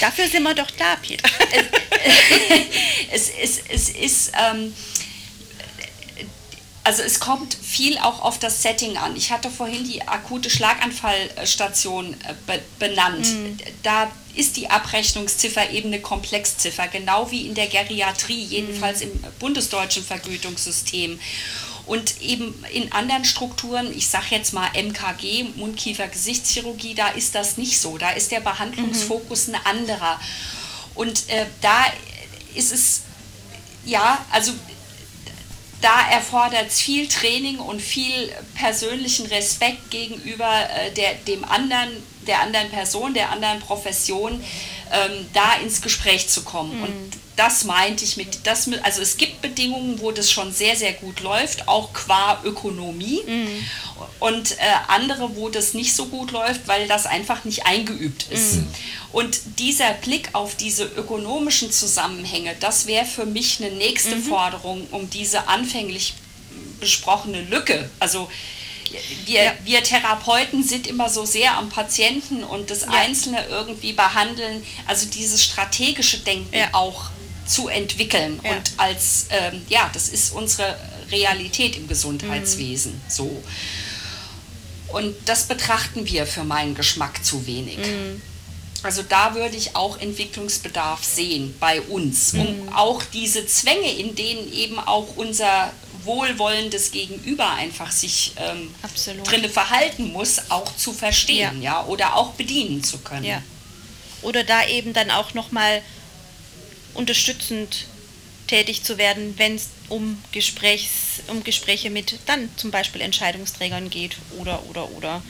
dafür 0.00 0.28
sind 0.28 0.42
wir 0.42 0.54
doch 0.54 0.70
da, 0.70 0.96
Peter. 0.96 1.28
es, 3.10 3.30
es, 3.30 3.58
es, 3.58 3.62
es 3.68 3.88
ist 3.90 4.32
ähm, 4.38 4.72
also 6.84 7.02
es 7.02 7.18
kommt 7.18 7.54
viel 7.54 7.96
auch 7.96 8.20
auf 8.20 8.38
das 8.38 8.62
Setting 8.62 8.98
an. 8.98 9.16
Ich 9.16 9.32
hatte 9.32 9.50
vorhin 9.50 9.84
die 9.84 10.06
akute 10.06 10.50
Schlaganfallstation 10.50 12.12
äh, 12.12 12.58
benannt. 12.78 13.26
Mhm. 13.26 13.58
Da 13.82 14.10
ist 14.34 14.58
die 14.58 14.68
Abrechnungsziffer 14.68 15.70
eben 15.70 15.88
eine 15.88 16.00
Komplexziffer, 16.00 16.88
genau 16.88 17.30
wie 17.30 17.46
in 17.46 17.54
der 17.54 17.68
Geriatrie, 17.68 18.42
jedenfalls 18.42 19.00
mhm. 19.00 19.12
im 19.12 19.32
bundesdeutschen 19.38 20.04
Vergütungssystem. 20.04 21.18
Und 21.86 22.20
eben 22.20 22.54
in 22.72 22.92
anderen 22.92 23.24
Strukturen, 23.24 23.90
ich 23.96 24.08
sage 24.08 24.26
jetzt 24.30 24.52
mal 24.52 24.68
MKG, 24.74 25.44
Mundkiefer-Gesichtschirurgie, 25.56 26.94
da 26.94 27.08
ist 27.08 27.34
das 27.34 27.56
nicht 27.56 27.78
so. 27.78 27.96
Da 27.96 28.10
ist 28.10 28.30
der 28.30 28.40
Behandlungsfokus 28.40 29.48
mhm. 29.48 29.54
ein 29.54 29.66
anderer. 29.66 30.20
Und 30.94 31.28
äh, 31.30 31.46
da 31.62 31.84
ist 32.54 32.72
es, 32.72 33.02
ja, 33.86 34.24
also 34.30 34.52
da 35.84 36.10
erfordert 36.10 36.68
es 36.68 36.80
viel 36.80 37.06
Training 37.08 37.58
und 37.58 37.80
viel 37.82 38.32
persönlichen 38.54 39.26
Respekt 39.26 39.90
gegenüber 39.90 40.50
äh, 40.70 40.90
der, 40.92 41.14
dem 41.14 41.44
anderen, 41.44 41.90
der 42.26 42.40
anderen 42.40 42.70
Person, 42.70 43.12
der 43.12 43.30
anderen 43.30 43.60
Profession, 43.60 44.42
ähm, 44.92 45.26
da 45.34 45.56
ins 45.62 45.82
Gespräch 45.82 46.28
zu 46.28 46.42
kommen. 46.42 46.78
Mhm. 46.78 46.82
Und 46.84 47.12
das 47.36 47.64
meinte 47.64 48.04
ich 48.04 48.16
mit, 48.16 48.46
das, 48.46 48.68
also 48.82 49.02
es 49.02 49.16
gibt 49.16 49.42
Bedingungen, 49.42 50.00
wo 50.00 50.12
das 50.12 50.30
schon 50.30 50.52
sehr, 50.52 50.76
sehr 50.76 50.92
gut 50.92 51.20
läuft, 51.20 51.66
auch 51.68 51.92
qua 51.92 52.40
Ökonomie. 52.44 53.22
Mhm. 53.26 53.64
Und 54.20 54.52
äh, 54.52 54.56
andere, 54.88 55.36
wo 55.36 55.48
das 55.48 55.74
nicht 55.74 55.94
so 55.94 56.06
gut 56.06 56.30
läuft, 56.30 56.66
weil 56.66 56.86
das 56.88 57.06
einfach 57.06 57.44
nicht 57.44 57.66
eingeübt 57.66 58.26
ist. 58.30 58.56
Mhm. 58.56 58.66
Und 59.12 59.40
dieser 59.58 59.92
Blick 59.94 60.30
auf 60.32 60.56
diese 60.56 60.84
ökonomischen 60.84 61.70
Zusammenhänge, 61.70 62.54
das 62.60 62.86
wäre 62.86 63.04
für 63.04 63.26
mich 63.26 63.60
eine 63.62 63.74
nächste 63.74 64.16
mhm. 64.16 64.22
Forderung, 64.22 64.86
um 64.90 65.10
diese 65.10 65.48
anfänglich 65.48 66.14
besprochene 66.80 67.42
Lücke, 67.42 67.88
also 68.00 68.28
wir, 69.26 69.42
ja. 69.42 69.52
wir 69.64 69.82
Therapeuten 69.82 70.62
sind 70.62 70.86
immer 70.86 71.08
so 71.08 71.24
sehr 71.24 71.56
am 71.56 71.68
Patienten 71.68 72.44
und 72.44 72.70
das 72.70 72.82
ja. 72.82 72.90
Einzelne 72.90 73.44
irgendwie 73.46 73.92
behandeln, 73.92 74.64
also 74.86 75.06
dieses 75.06 75.42
strategische 75.42 76.18
Denken 76.18 76.54
ja. 76.54 76.68
auch 76.72 77.10
zu 77.46 77.68
entwickeln 77.68 78.40
und 78.40 78.72
als, 78.76 79.26
ähm, 79.30 79.62
ja, 79.68 79.90
das 79.92 80.08
ist 80.08 80.32
unsere 80.32 80.76
Realität 81.10 81.76
im 81.76 81.86
Gesundheitswesen 81.88 82.92
mhm. 82.92 83.00
so. 83.10 83.42
Und 84.88 85.14
das 85.24 85.44
betrachten 85.44 86.06
wir 86.06 86.26
für 86.26 86.44
meinen 86.44 86.74
Geschmack 86.74 87.24
zu 87.24 87.46
wenig. 87.46 87.78
Mhm. 87.78 88.22
Also 88.84 89.02
da 89.02 89.34
würde 89.34 89.56
ich 89.56 89.74
auch 89.76 89.98
Entwicklungsbedarf 89.98 91.02
sehen 91.02 91.54
bei 91.58 91.80
uns, 91.80 92.34
um 92.34 92.64
mhm. 92.64 92.68
auch 92.74 93.02
diese 93.02 93.46
Zwänge, 93.46 93.90
in 93.90 94.14
denen 94.14 94.52
eben 94.52 94.78
auch 94.78 95.16
unser 95.16 95.72
wohlwollendes 96.04 96.90
Gegenüber 96.90 97.50
einfach 97.50 97.90
sich 97.90 98.32
ähm, 98.36 98.74
drinne 99.24 99.48
verhalten 99.48 100.12
muss, 100.12 100.50
auch 100.50 100.76
zu 100.76 100.92
verstehen, 100.92 101.62
ja. 101.62 101.80
ja, 101.80 101.86
oder 101.86 102.14
auch 102.16 102.32
bedienen 102.32 102.84
zu 102.84 102.98
können. 102.98 103.24
Ja. 103.24 103.42
Oder 104.20 104.44
da 104.44 104.66
eben 104.66 104.92
dann 104.92 105.10
auch 105.10 105.34
nochmal 105.34 105.82
unterstützend 106.94 107.86
tätig 108.46 108.82
zu 108.82 108.98
werden, 108.98 109.34
wenn 109.38 109.56
es 109.56 109.68
um, 109.88 110.22
Gesprächs, 110.32 111.22
um 111.28 111.44
Gespräche 111.44 111.90
mit 111.90 112.18
dann 112.26 112.48
zum 112.56 112.70
Beispiel 112.70 113.00
Entscheidungsträgern 113.00 113.90
geht 113.90 114.16
oder 114.38 114.64
oder 114.68 114.90
oder. 114.92 115.22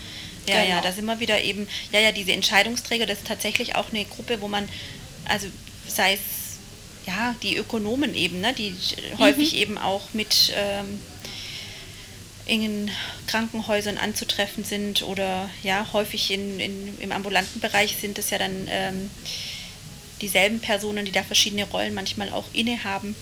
Ja, 0.47 0.63
genau. 0.63 0.75
ja, 0.77 0.81
da 0.83 0.93
sind 0.93 1.07
wir 1.07 1.21
wieder 1.21 1.41
eben, 1.41 1.67
ja, 1.91 2.01
ja, 2.01 2.13
diese 2.13 2.33
Entscheidungsträger, 2.33 3.07
das 3.07 3.19
ist 3.19 3.27
tatsächlich 3.27 3.77
auch 3.77 3.91
eine 3.91 4.05
Gruppe, 4.05 4.43
wo 4.43 4.49
man, 4.49 4.69
also 5.27 5.47
sei 5.89 6.15
es 6.15 6.21
ja, 7.07 7.35
die 7.43 7.57
Ökonomen 7.57 8.15
eben, 8.15 8.41
ne, 8.41 8.53
die 8.53 8.71
mhm. 8.71 9.19
häufig 9.19 9.57
eben 9.57 9.79
auch 9.79 10.13
mit 10.13 10.53
ähm, 10.57 11.01
in 12.47 12.91
Krankenhäusern 13.27 13.97
anzutreffen 13.97 14.65
sind 14.65 15.03
oder 15.03 15.49
ja, 15.63 15.87
häufig 15.93 16.31
in, 16.31 16.61
in, 16.61 16.99
im 17.01 17.13
ambulanten 17.13 17.61
Bereich 17.61 17.97
sind 18.01 18.19
es 18.19 18.31
ja 18.31 18.39
dann 18.39 18.69
ähm, 18.69 19.11
dieselben 20.25 20.61
Personen, 20.61 21.05
die 21.05 21.13
da 21.13 21.23
verschiedene 21.23 21.65
Rollen 21.65 21.95
manchmal 21.95 22.31
auch 22.31 22.47
innehaben. 22.53 23.15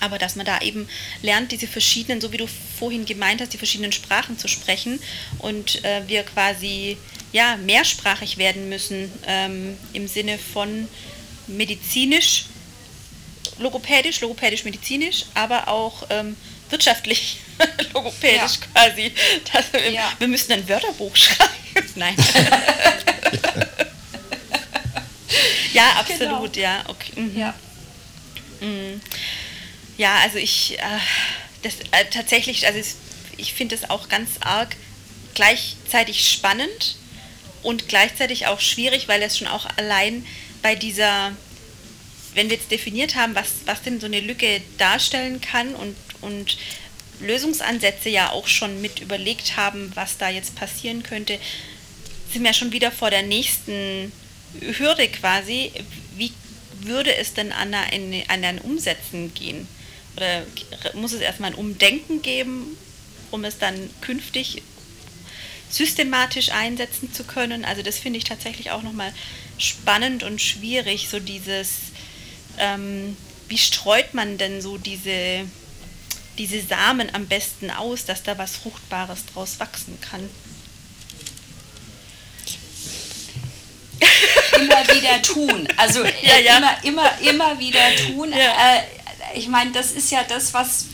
Aber 0.00 0.18
dass 0.18 0.36
man 0.36 0.46
da 0.46 0.60
eben 0.60 0.88
lernt, 1.22 1.50
diese 1.50 1.66
verschiedenen, 1.66 2.20
so 2.20 2.32
wie 2.32 2.36
du 2.36 2.46
vorhin 2.78 3.04
gemeint 3.04 3.40
hast, 3.40 3.52
die 3.52 3.58
verschiedenen 3.58 3.92
Sprachen 3.92 4.38
zu 4.38 4.46
sprechen 4.46 5.00
und 5.38 5.84
äh, 5.84 6.02
wir 6.06 6.22
quasi 6.22 6.96
ja, 7.32 7.56
mehrsprachig 7.56 8.38
werden 8.38 8.68
müssen 8.68 9.10
ähm, 9.26 9.76
im 9.92 10.06
Sinne 10.06 10.38
von 10.38 10.88
medizinisch 11.46 12.44
logopädisch, 13.58 14.20
logopädisch-medizinisch, 14.20 15.24
aber 15.34 15.68
auch 15.68 16.06
ähm, 16.10 16.36
wirtschaftlich 16.70 17.38
logopädisch 17.92 18.58
ja. 18.60 18.66
quasi. 18.72 19.12
Das, 19.52 19.64
ja. 19.92 20.12
Wir 20.18 20.28
müssen 20.28 20.52
ein 20.52 20.68
Wörterbuch 20.68 21.14
schreiben. 21.16 21.52
Nein. 21.94 22.14
ja, 25.72 25.90
absolut, 25.98 26.52
genau. 26.54 26.66
ja. 26.66 26.84
Okay. 26.88 27.20
Mhm. 27.20 27.38
Ja. 27.38 27.54
Mhm. 28.60 29.00
ja, 29.96 30.16
also 30.22 30.38
ich, 30.38 30.78
äh, 30.78 30.82
das 31.62 31.74
äh, 31.92 32.04
tatsächlich, 32.10 32.66
also 32.66 32.80
ich 33.36 33.54
finde 33.54 33.74
es 33.74 33.88
auch 33.88 34.08
ganz 34.08 34.30
arg 34.40 34.76
gleichzeitig 35.34 36.28
spannend 36.28 36.96
und 37.62 37.88
gleichzeitig 37.88 38.46
auch 38.46 38.60
schwierig, 38.60 39.08
weil 39.08 39.22
es 39.22 39.38
schon 39.38 39.46
auch 39.46 39.66
allein 39.76 40.26
bei 40.62 40.74
dieser, 40.74 41.32
wenn 42.34 42.50
wir 42.50 42.56
jetzt 42.56 42.70
definiert 42.70 43.14
haben, 43.14 43.34
was, 43.34 43.48
was 43.64 43.82
denn 43.82 44.00
so 44.00 44.06
eine 44.06 44.20
Lücke 44.20 44.60
darstellen 44.78 45.40
kann 45.40 45.74
und, 45.74 45.96
und 46.20 46.56
Lösungsansätze 47.20 48.08
ja 48.08 48.30
auch 48.30 48.46
schon 48.46 48.80
mit 48.80 49.00
überlegt 49.00 49.56
haben, 49.56 49.92
was 49.94 50.18
da 50.18 50.28
jetzt 50.28 50.54
passieren 50.56 51.02
könnte, 51.02 51.38
sind 52.32 52.44
wir 52.44 52.52
schon 52.52 52.72
wieder 52.72 52.92
vor 52.92 53.10
der 53.10 53.22
nächsten 53.22 54.12
Hürde 54.60 55.08
quasi. 55.08 55.72
Wie 56.16 56.32
würde 56.80 57.14
es 57.16 57.34
denn 57.34 57.52
an 57.52 57.74
ein, 57.74 58.22
an 58.28 58.58
Umsetzen 58.58 59.34
gehen? 59.34 59.68
Oder 60.16 60.44
muss 60.94 61.12
es 61.12 61.20
erstmal 61.20 61.50
ein 61.50 61.58
Umdenken 61.58 62.22
geben, 62.22 62.76
um 63.30 63.44
es 63.44 63.58
dann 63.58 63.90
künftig 64.00 64.62
systematisch 65.70 66.50
einsetzen 66.50 67.12
zu 67.12 67.24
können? 67.24 67.64
Also 67.64 67.82
das 67.82 67.98
finde 67.98 68.18
ich 68.18 68.24
tatsächlich 68.24 68.70
auch 68.70 68.82
nochmal 68.82 69.12
spannend 69.58 70.22
und 70.22 70.40
schwierig, 70.40 71.08
so 71.08 71.20
dieses, 71.20 71.68
ähm, 72.58 73.16
wie 73.48 73.58
streut 73.58 74.14
man 74.14 74.38
denn 74.38 74.60
so 74.60 74.78
diese, 74.78 75.44
diese 76.36 76.60
Samen 76.62 77.14
am 77.14 77.26
besten 77.26 77.70
aus, 77.70 78.04
dass 78.04 78.22
da 78.22 78.38
was 78.38 78.56
Fruchtbares 78.56 79.26
draus 79.32 79.60
wachsen 79.60 79.98
kann? 80.00 80.28
Immer 84.60 84.94
wieder 84.94 85.22
tun. 85.22 85.68
Also 85.76 86.04
ja, 86.04 86.38
ja. 86.44 86.56
immer, 86.56 86.84
immer, 86.84 87.18
immer 87.20 87.58
wieder 87.58 87.96
tun. 88.06 88.30
Ja. 88.30 88.38
Äh, 88.38 88.82
ich 89.34 89.48
meine, 89.48 89.72
das 89.72 89.92
ist 89.92 90.10
ja 90.10 90.24
das, 90.28 90.54
was, 90.54 90.86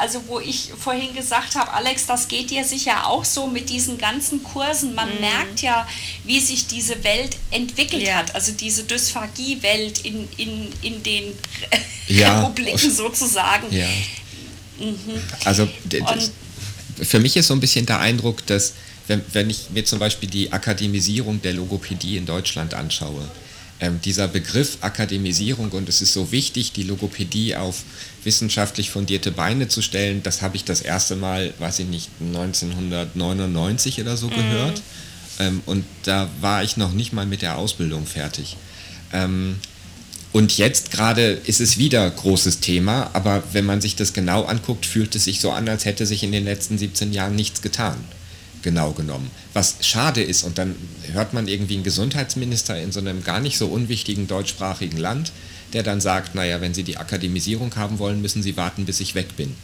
also 0.00 0.22
wo 0.26 0.40
ich 0.40 0.70
vorhin 0.78 1.14
gesagt 1.14 1.54
habe, 1.54 1.72
Alex, 1.72 2.06
das 2.06 2.28
geht 2.28 2.50
dir 2.50 2.64
sicher 2.64 3.06
auch 3.06 3.24
so 3.24 3.46
mit 3.46 3.68
diesen 3.68 3.98
ganzen 3.98 4.42
Kursen. 4.42 4.94
Man 4.94 5.12
mhm. 5.14 5.20
merkt 5.20 5.62
ja, 5.62 5.86
wie 6.24 6.40
sich 6.40 6.66
diese 6.66 7.02
Welt 7.04 7.36
entwickelt 7.50 8.02
ja. 8.02 8.16
hat. 8.16 8.34
Also 8.34 8.52
diese 8.52 8.84
Dysphagie-Welt 8.84 10.04
in, 10.04 10.28
in, 10.36 10.72
in 10.82 11.02
den 11.02 11.38
ja. 12.06 12.40
Republiken 12.46 12.90
sozusagen. 12.90 13.74
Ja. 13.74 13.88
Mhm. 14.78 15.22
Also 15.44 15.68
das, 15.84 16.32
für 17.02 17.18
mich 17.18 17.36
ist 17.36 17.48
so 17.48 17.54
ein 17.54 17.60
bisschen 17.60 17.86
der 17.86 18.00
Eindruck, 18.00 18.46
dass 18.46 18.74
wenn, 19.06 19.22
wenn 19.32 19.50
ich 19.50 19.70
mir 19.70 19.84
zum 19.84 19.98
Beispiel 19.98 20.28
die 20.28 20.52
Akademisierung 20.52 21.42
der 21.42 21.54
Logopädie 21.54 22.16
in 22.16 22.26
Deutschland 22.26 22.74
anschaue, 22.74 23.28
ähm, 23.80 24.00
dieser 24.04 24.28
Begriff 24.28 24.78
Akademisierung 24.82 25.70
und 25.70 25.88
es 25.88 26.02
ist 26.02 26.12
so 26.12 26.30
wichtig, 26.32 26.72
die 26.72 26.82
Logopädie 26.82 27.56
auf 27.56 27.82
wissenschaftlich 28.24 28.90
fundierte 28.90 29.30
Beine 29.32 29.68
zu 29.68 29.82
stellen, 29.82 30.22
das 30.22 30.42
habe 30.42 30.56
ich 30.56 30.64
das 30.64 30.82
erste 30.82 31.16
Mal, 31.16 31.54
weiß 31.58 31.80
ich 31.80 31.86
nicht, 31.86 32.10
1999 32.20 34.00
oder 34.00 34.16
so 34.16 34.28
mhm. 34.28 34.34
gehört. 34.34 34.82
Ähm, 35.38 35.62
und 35.66 35.84
da 36.04 36.28
war 36.40 36.62
ich 36.62 36.76
noch 36.76 36.92
nicht 36.92 37.12
mal 37.12 37.26
mit 37.26 37.42
der 37.42 37.56
Ausbildung 37.56 38.06
fertig. 38.06 38.56
Ähm, 39.12 39.56
und 40.32 40.58
jetzt 40.58 40.90
gerade 40.90 41.32
ist 41.32 41.60
es 41.60 41.78
wieder 41.78 42.08
großes 42.08 42.60
Thema, 42.60 43.10
aber 43.14 43.42
wenn 43.52 43.64
man 43.64 43.80
sich 43.80 43.96
das 43.96 44.12
genau 44.12 44.44
anguckt, 44.44 44.86
fühlt 44.86 45.14
es 45.14 45.24
sich 45.24 45.40
so 45.40 45.50
an, 45.50 45.68
als 45.68 45.84
hätte 45.84 46.06
sich 46.06 46.22
in 46.22 46.32
den 46.32 46.44
letzten 46.44 46.78
17 46.78 47.12
Jahren 47.12 47.34
nichts 47.34 47.62
getan 47.62 47.96
genau 48.62 48.92
genommen. 48.92 49.30
Was 49.52 49.76
schade 49.80 50.22
ist, 50.22 50.42
und 50.42 50.58
dann 50.58 50.74
hört 51.12 51.32
man 51.32 51.48
irgendwie 51.48 51.74
einen 51.74 51.84
Gesundheitsminister 51.84 52.80
in 52.80 52.92
so 52.92 53.00
einem 53.00 53.24
gar 53.24 53.40
nicht 53.40 53.58
so 53.58 53.66
unwichtigen 53.66 54.26
deutschsprachigen 54.26 54.98
Land, 54.98 55.32
der 55.72 55.82
dann 55.82 56.00
sagt, 56.00 56.34
naja, 56.34 56.60
wenn 56.60 56.74
Sie 56.74 56.82
die 56.82 56.96
Akademisierung 56.96 57.74
haben 57.76 57.98
wollen, 57.98 58.20
müssen 58.20 58.42
Sie 58.42 58.56
warten, 58.56 58.84
bis 58.86 59.00
ich 59.00 59.14
weg 59.14 59.36
bin. 59.36 59.54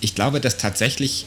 Ich 0.00 0.14
glaube, 0.14 0.40
dass 0.40 0.56
tatsächlich 0.56 1.26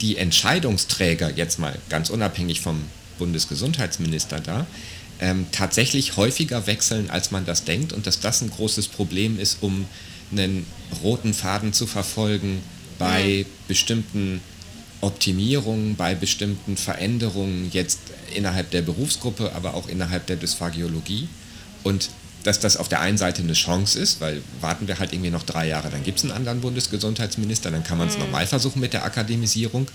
die 0.00 0.16
Entscheidungsträger, 0.16 1.30
jetzt 1.36 1.58
mal 1.58 1.78
ganz 1.88 2.10
unabhängig 2.10 2.60
vom 2.60 2.82
Bundesgesundheitsminister 3.18 4.40
da, 4.40 4.66
ähm, 5.22 5.46
tatsächlich 5.52 6.16
häufiger 6.18 6.66
wechseln, 6.66 7.08
als 7.08 7.30
man 7.30 7.46
das 7.46 7.64
denkt 7.64 7.94
und 7.94 8.06
dass 8.06 8.20
das 8.20 8.42
ein 8.42 8.50
großes 8.50 8.88
Problem 8.88 9.38
ist, 9.38 9.58
um 9.62 9.86
einen 10.30 10.66
roten 11.02 11.32
Faden 11.32 11.72
zu 11.72 11.86
verfolgen 11.86 12.62
bei 12.98 13.46
mhm. 13.46 13.68
bestimmten 13.68 14.40
Optimierungen 15.02 15.96
bei 15.96 16.14
bestimmten 16.14 16.76
Veränderungen 16.76 17.68
jetzt 17.72 17.98
innerhalb 18.34 18.70
der 18.70 18.82
Berufsgruppe, 18.82 19.52
aber 19.52 19.74
auch 19.74 19.88
innerhalb 19.88 20.26
der 20.26 20.36
Dysphagiologie. 20.36 21.28
Und 21.82 22.08
dass 22.42 22.60
das 22.60 22.76
auf 22.76 22.88
der 22.88 23.00
einen 23.00 23.18
Seite 23.18 23.42
eine 23.42 23.52
Chance 23.52 23.98
ist, 23.98 24.20
weil 24.20 24.42
warten 24.60 24.88
wir 24.88 24.98
halt 24.98 25.12
irgendwie 25.12 25.30
noch 25.30 25.42
drei 25.42 25.68
Jahre, 25.68 25.90
dann 25.90 26.02
gibt 26.02 26.18
es 26.18 26.24
einen 26.24 26.32
anderen 26.32 26.60
Bundesgesundheitsminister, 26.60 27.70
dann 27.70 27.84
kann 27.84 27.98
man 27.98 28.08
es 28.08 28.14
mhm. 28.14 28.24
nochmal 28.24 28.46
versuchen 28.46 28.80
mit 28.80 28.92
der 28.92 29.04
Akademisierung, 29.04 29.88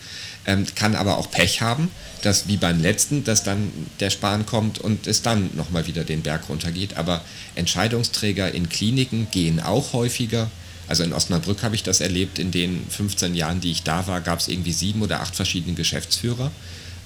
ähm, 0.46 0.66
kann 0.76 0.96
aber 0.96 1.18
auch 1.18 1.32
Pech 1.32 1.62
haben, 1.62 1.90
dass 2.22 2.48
wie 2.48 2.58
beim 2.58 2.82
letzten, 2.82 3.24
dass 3.24 3.44
dann 3.44 3.72
der 4.00 4.10
Spahn 4.10 4.46
kommt 4.46 4.80
und 4.80 5.08
es 5.08 5.22
dann 5.22 5.50
nochmal 5.56 5.88
wieder 5.88 6.04
den 6.04 6.22
Berg 6.22 6.50
runtergeht. 6.50 6.98
Aber 6.98 7.22
Entscheidungsträger 7.56 8.54
in 8.54 8.70
Kliniken 8.70 9.28
gehen 9.32 9.60
auch 9.60 9.94
häufiger 9.94 10.50
also 10.88 11.04
in 11.04 11.14
Osnabrück 11.14 11.64
habe 11.64 11.76
ich 11.76 11.84
das 11.84 12.00
erlebt, 12.00 12.40
in 12.40 12.52
den 12.52 12.86
15 12.90 13.36
Jahren, 13.36 13.60
die 13.60 13.72
ich 13.72 13.84
da 13.84 14.08
war, 14.08 14.22
gab 14.22 14.40
es 14.40 14.48
irgendwie 14.48 14.72
sieben 14.72 15.02
oder 15.02 15.22
acht 15.22 15.36
verschiedene 15.36 15.76
Geschäftsführer. 15.76 16.52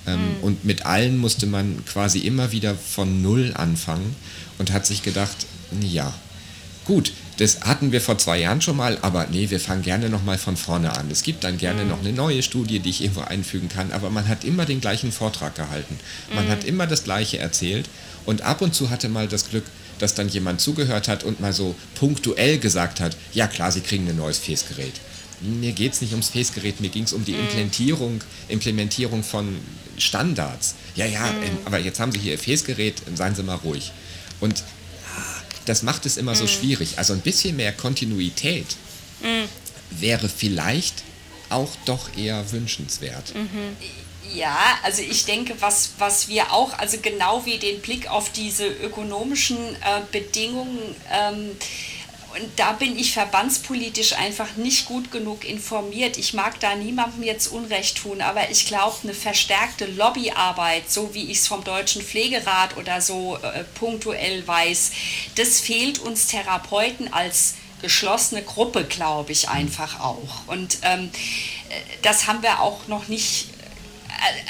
Ähm, 0.08 0.20
mhm. 0.20 0.44
Und 0.44 0.66
mit 0.66 0.86
allen 0.86 1.18
musste 1.18 1.46
man 1.46 1.84
quasi 1.86 2.20
immer 2.20 2.52
wieder 2.52 2.76
von 2.76 3.22
Null 3.22 3.54
anfangen 3.56 4.16
und 4.58 4.72
hat 4.72 4.86
sich 4.86 5.04
gedacht, 5.04 5.46
ja, 5.82 6.14
gut, 6.86 7.14
das 7.38 7.62
hatten 7.62 7.92
wir 7.92 8.02
vor 8.02 8.18
zwei 8.18 8.40
Jahren 8.40 8.62
schon 8.62 8.78
mal, 8.78 8.98
aber 9.02 9.28
nee, 9.32 9.50
wir 9.50 9.60
fangen 9.60 9.82
gerne 9.82 10.10
nochmal 10.10 10.38
von 10.38 10.58
vorne 10.58 10.96
an. 10.96 11.10
Es 11.10 11.24
gibt 11.24 11.44
dann 11.44 11.58
gerne 11.58 11.84
mhm. 11.84 11.90
noch 11.90 12.00
eine 12.00 12.14
neue 12.14 12.44
Studie, 12.44 12.80
die 12.80 12.90
ich 12.90 13.02
irgendwo 13.02 13.22
einfügen 13.22 13.70
kann, 13.70 13.92
aber 13.92 14.10
man 14.10 14.28
hat 14.28 14.44
immer 14.44 14.66
den 14.66 14.82
gleichen 14.82 15.12
Vortrag 15.12 15.56
gehalten. 15.56 16.00
Man 16.34 16.46
mhm. 16.46 16.50
hat 16.50 16.64
immer 16.64 16.88
das 16.88 17.04
Gleiche 17.04 17.40
erzählt 17.40 17.90
und 18.26 18.42
ab 18.44 18.62
und 18.62 18.76
zu 18.76 18.90
hatte 18.90 19.10
mal 19.10 19.28
das 19.28 19.50
Glück, 19.50 19.64
dass 20.00 20.16
dann 20.16 20.30
jemand 20.30 20.62
zugehört 20.62 21.08
hat 21.08 21.24
und 21.24 21.40
mal 21.40 21.54
so 21.54 21.76
punktuell 21.96 22.58
gesagt 22.58 23.00
hat, 23.00 23.16
ja 23.34 23.48
klar, 23.48 23.72
Sie 23.72 23.82
kriegen 23.82 24.08
ein 24.10 24.18
neues 24.18 24.40
Fäßgerät. 24.40 24.94
Mir 25.42 25.72
geht 25.72 25.94
es 25.94 26.02
nicht 26.02 26.12
ums 26.12 26.30
Fäßgerät, 26.30 26.82
mir 26.82 26.90
ging 26.90 27.04
es 27.04 27.14
um 27.14 27.26
die 27.26 27.34
mhm. 27.34 27.42
Implementierung, 27.42 28.22
Implementierung 28.48 29.24
von 29.24 29.58
Standards. 29.98 30.76
Ja, 30.96 31.06
ja, 31.06 31.26
mhm. 31.32 31.44
ähm, 31.44 31.58
aber 31.66 31.80
jetzt 31.80 32.00
haben 32.00 32.12
Sie 32.12 32.20
hier 32.20 32.34
Ihr 32.34 32.40
Fäßgerät, 32.40 33.02
seien 33.16 33.36
Sie 33.36 33.44
mal 33.44 33.56
ruhig. 33.56 33.92
Und 34.40 34.64
ah, 35.16 35.42
das 35.66 35.84
macht 35.84 36.06
es 36.06 36.18
immer 36.18 36.32
mhm. 36.32 36.38
so 36.38 36.48
schwierig. 36.48 36.98
Also 36.98 37.14
ein 37.14 37.22
bisschen 37.22 37.56
mehr 37.56 37.72
Kontinuität 37.72 38.68
mhm. 39.22 39.48
wäre 39.92 40.30
vielleicht 40.30 41.04
auch 41.50 41.72
doch 41.86 42.16
eher 42.18 42.52
wünschenswert. 42.52 43.36
Mhm. 43.36 43.76
Ja, 44.34 44.58
also 44.84 45.02
ich 45.02 45.26
denke, 45.26 45.56
was, 45.60 45.92
was 45.98 46.30
wir 46.30 46.54
auch, 46.54 46.78
also 46.78 46.98
genau 47.02 47.46
wie 47.46 47.58
den 47.58 47.82
Blick 47.82 48.10
auf 48.10 48.32
diese 48.32 48.66
ökonomischen 48.66 49.58
äh, 49.58 50.02
Bedingungen, 50.12 50.96
ähm, 51.12 51.52
und 52.36 52.50
da 52.58 52.74
bin 52.74 52.98
ich 52.98 53.14
verbandspolitisch 53.14 54.14
einfach 54.14 54.56
nicht 54.56 54.86
gut 54.86 55.12
genug 55.12 55.44
informiert. 55.44 56.18
Ich 56.18 56.34
mag 56.34 56.60
da 56.60 56.76
niemandem 56.76 57.24
jetzt 57.24 57.48
Unrecht 57.48 57.98
tun, 57.98 58.22
aber 58.22 58.50
ich 58.50 58.68
glaube, 58.68 58.96
eine 59.04 59.14
verstärkte 59.14 59.86
Lobbyarbeit, 59.86 60.90
so 60.90 61.14
wie 61.14 61.32
ich 61.32 61.40
es 61.40 61.48
vom 61.48 61.64
Deutschen 61.64 62.02
Pflegerat 62.02 62.78
oder 62.78 63.02
so 63.02 63.38
äh, 63.38 63.64
punktuell 63.76 64.48
weiß, 64.48 64.92
das 65.36 65.60
fehlt 65.60 66.00
uns 66.00 66.28
Therapeuten 66.28 67.12
als 67.14 67.56
geschlossene 67.82 68.44
Gruppe, 68.44 68.86
glaube 68.86 69.32
ich, 69.32 69.50
einfach 69.50 70.00
auch. 70.00 70.48
Und 70.48 70.78
ähm, 70.84 71.10
äh, 71.70 71.74
das 72.02 72.28
haben 72.28 72.44
wir 72.44 72.62
auch 72.62 72.88
noch 72.88 73.08
nicht 73.08 73.48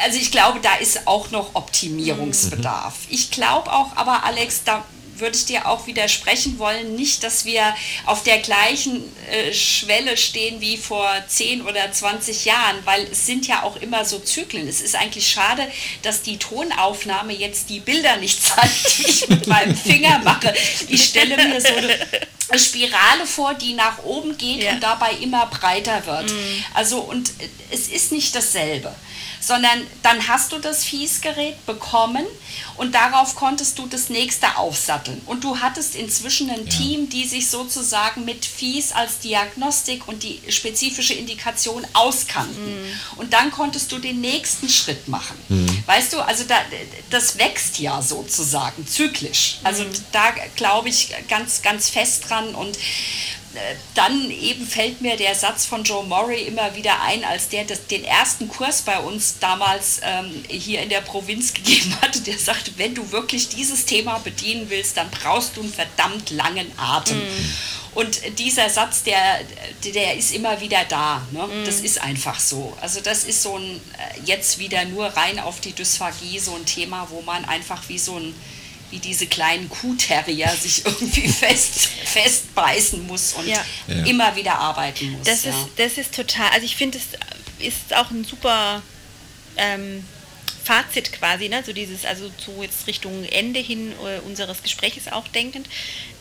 also 0.04 0.18
ich 0.18 0.32
glaube, 0.32 0.60
da 0.60 0.76
ist 0.76 1.08
auch 1.08 1.32
noch 1.32 1.56
Optimierungsbedarf. 1.56 3.08
Mhm. 3.08 3.14
Ich 3.16 3.32
glaube 3.32 3.72
auch, 3.72 3.96
aber 3.96 4.26
Alex, 4.26 4.64
da 4.66 4.84
würde 5.22 5.38
ich 5.38 5.46
dir 5.46 5.68
auch 5.68 5.88
widersprechen 5.88 6.60
wollen, 6.60 6.96
nicht, 6.96 7.24
dass 7.24 7.46
wir 7.46 7.76
auf 8.06 8.24
der 8.24 8.40
gleichen 8.40 9.04
äh, 9.30 9.54
Schwelle 9.54 10.18
stehen 10.18 10.60
wie 10.60 10.78
vor 10.78 11.08
10 11.28 11.62
oder 11.62 11.92
20 11.92 12.46
Jahren, 12.46 12.78
weil 12.86 13.04
es 13.12 13.26
sind 13.26 13.48
ja 13.48 13.64
auch 13.64 13.78
immer 13.78 14.04
so 14.04 14.20
Zyklen. 14.20 14.68
Es 14.68 14.82
ist 14.82 14.96
eigentlich 14.96 15.30
schade, 15.30 15.66
dass 16.02 16.22
die 16.22 16.38
Tonaufnahme 16.38 17.34
jetzt 17.34 17.70
die 17.70 17.80
Bilder 17.80 18.18
nicht 18.18 18.44
zeigt, 18.44 18.98
die 18.98 19.10
ich 19.10 19.30
mit 19.30 19.48
meinem 19.48 19.76
Finger 19.76 20.20
mache. 20.24 20.54
Ich 20.90 21.06
stelle 21.06 21.38
mir 21.38 21.62
so 21.62 21.76
eine 21.76 21.98
Spirale 22.58 23.26
vor, 23.26 23.54
die 23.54 23.74
nach 23.74 24.04
oben 24.04 24.38
geht 24.38 24.64
ja. 24.64 24.72
und 24.74 24.82
dabei 24.82 25.14
immer 25.14 25.46
breiter 25.48 26.06
wird. 26.06 26.32
Mhm. 26.32 26.66
Also 26.74 27.00
und 27.00 27.32
es 27.70 27.88
ist 27.88 28.12
nicht 28.12 28.36
dasselbe 28.36 28.94
sondern 29.42 29.86
dann 30.04 30.28
hast 30.28 30.52
du 30.52 30.60
das 30.60 30.84
Fiesgerät 30.84 31.66
bekommen 31.66 32.26
und 32.78 32.94
darauf 32.94 33.36
konntest 33.36 33.80
du 33.80 33.88
das 33.88 34.10
nächste 34.10 34.58
aufsatteln. 34.58 35.20
Und 35.26 35.44
du 35.44 35.60
hattest 35.60 35.96
inzwischen 35.96 36.50
ein 36.50 36.66
ja. 36.66 36.72
Team, 36.72 37.10
die 37.10 37.28
sich 37.28 37.50
sozusagen 37.50 38.24
mit 38.24 38.46
Fies 38.46 38.92
als 38.92 39.20
Diagnostik 39.20 40.08
und 40.08 40.24
die 40.24 40.40
spezifische 40.50 41.14
Indikation 41.14 41.86
auskannten. 41.94 42.66
Mhm. 42.66 43.00
Und 43.18 43.34
dann 43.34 43.52
konntest 43.52 43.92
du 43.92 43.98
den 43.98 44.22
nächsten 44.22 44.70
Schritt 44.70 45.08
machen. 45.08 45.38
Mhm. 45.50 45.84
Weißt 45.88 46.14
du, 46.14 46.22
also 46.22 46.44
da, 46.44 46.56
das 47.10 47.38
wächst 47.38 47.80
ja 47.80 48.02
sozusagen 48.02 48.86
zyklisch. 48.88 49.58
Also 49.64 49.84
mhm. 49.84 49.92
da 50.12 50.34
glaube 50.56 50.90
ich 50.90 51.14
ganz, 51.28 51.64
ganz 51.64 51.90
fest 51.90 52.30
dran 52.30 52.41
und 52.56 52.78
dann 53.96 54.32
eben 54.32 54.66
fällt 54.66 55.02
mir 55.02 55.18
der 55.18 55.36
Satz 55.36 55.66
von 55.66 55.84
Joe 55.84 56.06
Murray 56.06 56.44
immer 56.44 56.74
wieder 56.76 57.02
ein, 57.02 57.26
als 57.26 57.50
der 57.50 57.66
das, 57.66 57.86
den 57.88 58.06
ersten 58.06 58.48
Kurs 58.48 58.82
bei 58.82 58.98
uns 59.00 59.40
damals 59.40 60.00
ähm, 60.04 60.44
hier 60.48 60.82
in 60.82 60.90
der 60.90 61.02
Provinz 61.02 61.54
gegeben 61.54 61.96
hatte. 62.02 62.22
Der 62.22 62.38
sagte, 62.38 62.72
wenn 62.78 62.96
du 62.96 63.12
wirklich 63.12 63.50
dieses 63.50 63.86
Thema 63.86 64.20
bedienen 64.20 64.70
willst, 64.70 64.96
dann 64.98 65.10
brauchst 65.10 65.58
du 65.58 65.62
einen 65.62 65.74
verdammt 65.74 66.30
langen 66.30 66.72
Atem. 66.78 67.18
Mm. 67.18 67.52
Und 67.94 68.40
dieser 68.40 68.70
Satz, 68.70 69.04
der, 69.04 69.42
der 69.84 70.16
ist 70.16 70.34
immer 70.34 70.62
wieder 70.62 70.86
da. 70.88 71.22
Ne? 71.32 71.46
Mm. 71.46 71.66
Das 71.66 71.82
ist 71.82 72.02
einfach 72.02 72.40
so. 72.40 72.78
Also 72.80 73.02
das 73.02 73.26
ist 73.26 73.44
so 73.44 73.58
ein, 73.58 73.76
äh, 73.76 74.22
jetzt 74.24 74.60
wieder 74.60 74.86
nur 74.86 75.08
rein 75.08 75.40
auf 75.40 75.60
die 75.60 75.74
Dysphagie, 75.74 76.40
so 76.40 76.56
ein 76.56 76.66
Thema, 76.66 77.08
wo 77.10 77.22
man 77.22 77.44
einfach 77.44 77.84
wie 77.90 78.00
so 78.00 78.16
ein 78.16 78.34
wie 78.92 79.00
diese 79.00 79.26
kleinen 79.26 79.70
Kuhterrier 79.70 80.50
sich 80.50 80.86
irgendwie 80.86 81.28
fest, 81.28 81.90
festbeißen 82.06 83.08
muss 83.08 83.34
und 83.34 83.48
ja. 83.48 83.64
Ja. 83.88 84.06
immer 84.06 84.36
wieder 84.36 84.60
arbeiten 84.60 85.12
muss. 85.12 85.26
Das, 85.26 85.46
ja. 85.46 85.52
ist, 85.52 85.68
das 85.78 85.98
ist 85.98 86.16
total, 86.16 86.50
also 86.52 86.66
ich 86.66 86.76
finde, 86.76 87.00
es 87.00 87.66
ist 87.66 87.96
auch 87.96 88.12
ein 88.12 88.24
super 88.24 88.84
ähm, 89.58 90.06
Fazit 90.64 91.12
quasi, 91.12 91.50
ne? 91.50 91.64
so 91.66 91.74
dieses, 91.74 92.06
also 92.06 92.30
so 92.38 92.62
jetzt 92.62 92.86
Richtung 92.88 93.24
Ende 93.24 93.60
hin 93.60 93.94
äh, 93.94 94.20
unseres 94.20 94.62
Gesprächs 94.62 95.08
auch 95.08 95.28
denkend, 95.30 95.68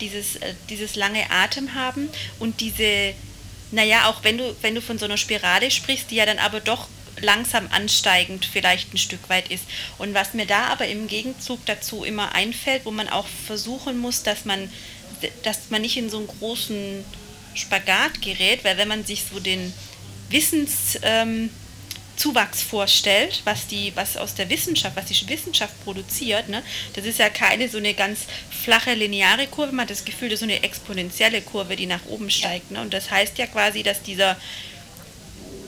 dieses, 0.00 0.36
äh, 0.36 0.54
dieses 0.68 0.96
lange 0.96 1.30
Atem 1.30 1.74
haben 1.74 2.08
und 2.38 2.60
diese, 2.60 3.14
naja, 3.70 4.08
auch 4.08 4.24
wenn 4.24 4.38
du, 4.38 4.56
wenn 4.62 4.74
du 4.74 4.80
von 4.80 4.98
so 4.98 5.04
einer 5.04 5.18
Spirale 5.18 5.70
sprichst, 5.70 6.10
die 6.10 6.16
ja 6.16 6.26
dann 6.26 6.38
aber 6.38 6.60
doch 6.60 6.88
langsam 7.22 7.68
ansteigend 7.70 8.44
vielleicht 8.44 8.92
ein 8.94 8.98
Stück 8.98 9.28
weit 9.28 9.50
ist. 9.50 9.64
Und 9.98 10.14
was 10.14 10.34
mir 10.34 10.46
da 10.46 10.68
aber 10.68 10.88
im 10.88 11.06
Gegenzug 11.06 11.64
dazu 11.66 12.04
immer 12.04 12.34
einfällt, 12.34 12.84
wo 12.84 12.90
man 12.90 13.08
auch 13.08 13.26
versuchen 13.46 13.98
muss, 13.98 14.22
dass 14.22 14.44
man, 14.44 14.70
dass 15.42 15.70
man 15.70 15.82
nicht 15.82 15.96
in 15.96 16.10
so 16.10 16.18
einen 16.18 16.26
großen 16.26 17.04
Spagat 17.54 18.22
gerät, 18.22 18.64
weil 18.64 18.76
wenn 18.76 18.88
man 18.88 19.04
sich 19.04 19.24
so 19.30 19.40
den 19.40 19.72
Wissenszuwachs 20.30 21.02
ähm, 21.02 21.50
vorstellt, 22.68 23.42
was 23.44 23.66
die, 23.66 23.92
was 23.96 24.16
aus 24.16 24.34
der 24.34 24.48
Wissenschaft, 24.48 24.96
was 24.96 25.06
die 25.06 25.28
Wissenschaft 25.28 25.82
produziert, 25.84 26.48
ne, 26.48 26.62
das 26.94 27.04
ist 27.04 27.18
ja 27.18 27.28
keine 27.28 27.68
so 27.68 27.78
eine 27.78 27.94
ganz 27.94 28.20
flache 28.50 28.94
lineare 28.94 29.46
Kurve, 29.48 29.72
man 29.72 29.82
hat 29.82 29.90
das 29.90 30.04
Gefühl, 30.04 30.28
das 30.28 30.34
ist 30.34 30.40
so 30.40 30.46
eine 30.46 30.62
exponentielle 30.62 31.42
Kurve, 31.42 31.76
die 31.76 31.86
nach 31.86 32.06
oben 32.06 32.30
steigt. 32.30 32.70
Ne? 32.70 32.80
Und 32.80 32.94
das 32.94 33.10
heißt 33.10 33.38
ja 33.38 33.46
quasi, 33.46 33.82
dass 33.82 34.02
dieser 34.02 34.36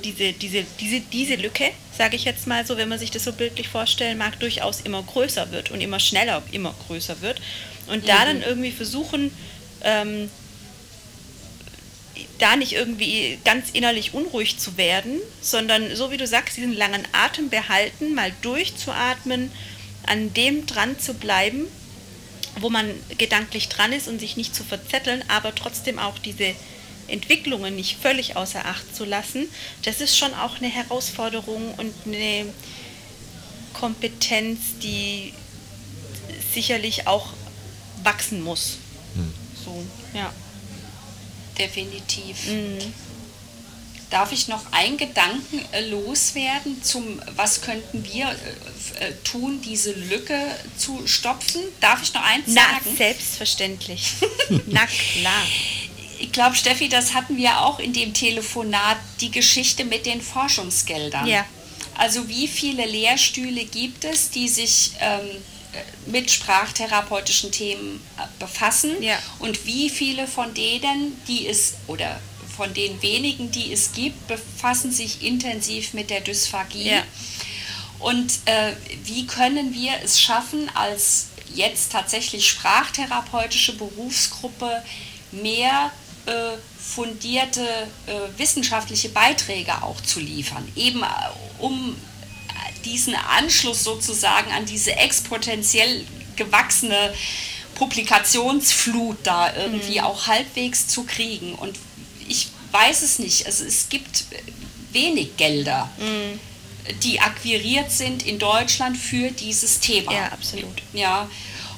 diese, 0.04 0.32
diese, 0.32 0.64
diese, 0.80 1.00
diese 1.00 1.34
Lücke, 1.36 1.70
sage 1.96 2.16
ich 2.16 2.24
jetzt 2.24 2.46
mal 2.46 2.66
so, 2.66 2.76
wenn 2.76 2.88
man 2.88 2.98
sich 2.98 3.10
das 3.10 3.24
so 3.24 3.32
bildlich 3.32 3.68
vorstellen 3.68 4.18
mag, 4.18 4.38
durchaus 4.40 4.80
immer 4.80 5.02
größer 5.02 5.50
wird 5.52 5.70
und 5.70 5.80
immer 5.80 6.00
schneller 6.00 6.42
immer 6.52 6.74
größer 6.86 7.20
wird. 7.20 7.40
Und 7.86 8.02
mhm. 8.02 8.06
da 8.06 8.24
dann 8.24 8.42
irgendwie 8.42 8.72
versuchen, 8.72 9.32
ähm, 9.82 10.30
da 12.38 12.56
nicht 12.56 12.72
irgendwie 12.72 13.38
ganz 13.44 13.70
innerlich 13.72 14.14
unruhig 14.14 14.58
zu 14.58 14.76
werden, 14.76 15.20
sondern 15.40 15.94
so 15.94 16.10
wie 16.10 16.16
du 16.16 16.26
sagst, 16.26 16.56
diesen 16.56 16.74
langen 16.74 17.06
Atem 17.12 17.48
behalten, 17.48 18.14
mal 18.14 18.32
durchzuatmen, 18.42 19.50
an 20.06 20.34
dem 20.34 20.66
dran 20.66 20.98
zu 20.98 21.14
bleiben, 21.14 21.66
wo 22.60 22.68
man 22.68 22.90
gedanklich 23.16 23.68
dran 23.68 23.92
ist 23.92 24.08
und 24.08 24.18
sich 24.18 24.36
nicht 24.36 24.54
zu 24.54 24.64
verzetteln, 24.64 25.24
aber 25.28 25.54
trotzdem 25.54 25.98
auch 25.98 26.18
diese 26.18 26.54
Entwicklungen 27.12 27.76
nicht 27.76 27.98
völlig 28.00 28.36
außer 28.36 28.64
Acht 28.64 28.96
zu 28.96 29.04
lassen, 29.04 29.48
das 29.84 30.00
ist 30.00 30.16
schon 30.16 30.34
auch 30.34 30.56
eine 30.56 30.68
Herausforderung 30.68 31.74
und 31.76 31.94
eine 32.06 32.46
Kompetenz, 33.74 34.60
die 34.82 35.34
sicherlich 36.52 37.06
auch 37.06 37.28
wachsen 38.02 38.42
muss. 38.42 38.78
Hm. 39.14 39.32
So, 39.64 39.84
ja. 40.14 40.32
Definitiv. 41.58 42.46
Mhm. 42.46 42.78
Darf 44.10 44.32
ich 44.32 44.48
noch 44.48 44.72
einen 44.72 44.98
Gedanken 44.98 45.64
äh, 45.72 45.88
loswerden 45.88 46.82
zum, 46.82 47.22
was 47.34 47.62
könnten 47.62 48.04
wir 48.04 48.28
äh, 49.00 49.06
äh, 49.06 49.14
tun, 49.24 49.62
diese 49.62 49.92
Lücke 49.92 50.38
zu 50.76 51.06
stopfen? 51.06 51.62
Darf 51.80 52.02
ich 52.02 52.12
noch 52.12 52.22
eins 52.22 52.44
Na, 52.48 52.62
sagen? 52.62 52.84
Na, 52.84 52.96
selbstverständlich. 52.96 54.12
Na 54.66 54.86
klar 54.86 55.46
ich 56.18 56.32
glaube, 56.32 56.56
Steffi, 56.56 56.88
das 56.88 57.14
hatten 57.14 57.36
wir 57.36 57.60
auch 57.60 57.78
in 57.78 57.92
dem 57.92 58.14
Telefonat, 58.14 58.98
die 59.20 59.30
Geschichte 59.30 59.84
mit 59.84 60.06
den 60.06 60.20
Forschungsgeldern. 60.20 61.26
Ja. 61.26 61.44
Also 61.96 62.28
wie 62.28 62.48
viele 62.48 62.86
Lehrstühle 62.86 63.64
gibt 63.64 64.04
es, 64.04 64.30
die 64.30 64.48
sich 64.48 64.92
ähm, 65.00 65.28
mit 66.06 66.30
sprachtherapeutischen 66.30 67.52
Themen 67.52 68.00
äh, 68.18 68.22
befassen 68.38 69.02
ja. 69.02 69.18
und 69.38 69.66
wie 69.66 69.90
viele 69.90 70.26
von 70.26 70.52
denen, 70.54 71.20
die 71.28 71.46
es 71.46 71.74
oder 71.86 72.20
von 72.56 72.72
den 72.74 73.00
wenigen, 73.02 73.50
die 73.50 73.72
es 73.72 73.92
gibt, 73.92 74.28
befassen 74.28 74.92
sich 74.92 75.22
intensiv 75.22 75.94
mit 75.94 76.10
der 76.10 76.20
Dysphagie. 76.20 76.90
Ja. 76.90 77.02
Und 77.98 78.40
äh, 78.46 78.72
wie 79.04 79.26
können 79.26 79.72
wir 79.72 79.92
es 80.04 80.20
schaffen, 80.20 80.70
als 80.74 81.28
jetzt 81.54 81.92
tatsächlich 81.92 82.48
sprachtherapeutische 82.48 83.76
Berufsgruppe 83.76 84.82
mehr 85.30 85.92
äh, 86.26 86.56
fundierte 86.78 87.62
äh, 88.06 88.38
wissenschaftliche 88.38 89.08
Beiträge 89.08 89.82
auch 89.82 90.00
zu 90.00 90.20
liefern, 90.20 90.66
eben 90.76 91.02
äh, 91.02 91.06
um 91.58 91.96
diesen 92.84 93.14
Anschluss 93.14 93.84
sozusagen 93.84 94.50
an 94.52 94.66
diese 94.66 94.92
exponentiell 94.96 96.04
gewachsene 96.36 97.14
Publikationsflut 97.74 99.18
da 99.22 99.54
irgendwie 99.54 100.00
mhm. 100.00 100.06
auch 100.06 100.26
halbwegs 100.26 100.88
zu 100.88 101.04
kriegen. 101.04 101.54
Und 101.54 101.78
ich 102.28 102.48
weiß 102.72 103.02
es 103.02 103.18
nicht, 103.18 103.46
also 103.46 103.64
es 103.64 103.88
gibt 103.88 104.24
wenig 104.92 105.36
Gelder. 105.36 105.90
Mhm 105.98 106.40
die 107.02 107.20
akquiriert 107.20 107.90
sind 107.90 108.26
in 108.26 108.38
Deutschland 108.38 108.96
für 108.96 109.30
dieses 109.30 109.80
Thema. 109.80 110.12
Ja, 110.12 110.26
absolut. 110.32 110.82
Ja, 110.92 111.28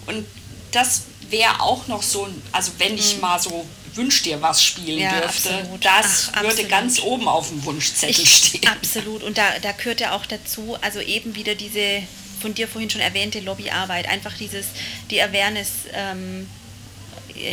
und 0.06 0.24
das 0.72 1.02
wäre 1.30 1.60
auch 1.60 1.86
noch 1.88 2.02
so, 2.02 2.28
also 2.52 2.72
wenn 2.78 2.94
ich 2.96 3.16
mhm. 3.16 3.20
mal 3.20 3.40
so 3.40 3.66
Wünsch 3.94 4.22
dir 4.22 4.42
was 4.42 4.62
spielen 4.64 4.98
ja, 4.98 5.20
dürfte, 5.20 5.54
absolut. 5.54 5.84
das 5.84 6.30
Ach, 6.32 6.42
würde 6.42 6.48
absolut. 6.48 6.70
ganz 6.70 7.00
oben 7.00 7.28
auf 7.28 7.48
dem 7.48 7.64
Wunschzettel 7.64 8.22
ich, 8.22 8.34
stehen. 8.34 8.68
Absolut. 8.68 9.22
Und 9.22 9.38
da, 9.38 9.58
da 9.60 9.72
gehört 9.72 10.00
ja 10.00 10.16
auch 10.16 10.26
dazu, 10.26 10.76
also 10.80 11.00
eben 11.00 11.34
wieder 11.34 11.54
diese 11.54 12.02
von 12.40 12.52
dir 12.52 12.68
vorhin 12.68 12.90
schon 12.90 13.00
erwähnte 13.00 13.40
Lobbyarbeit, 13.40 14.06
einfach 14.06 14.36
dieses, 14.36 14.66
die 15.10 15.22
Awareness, 15.22 15.70
ähm, 15.94 16.46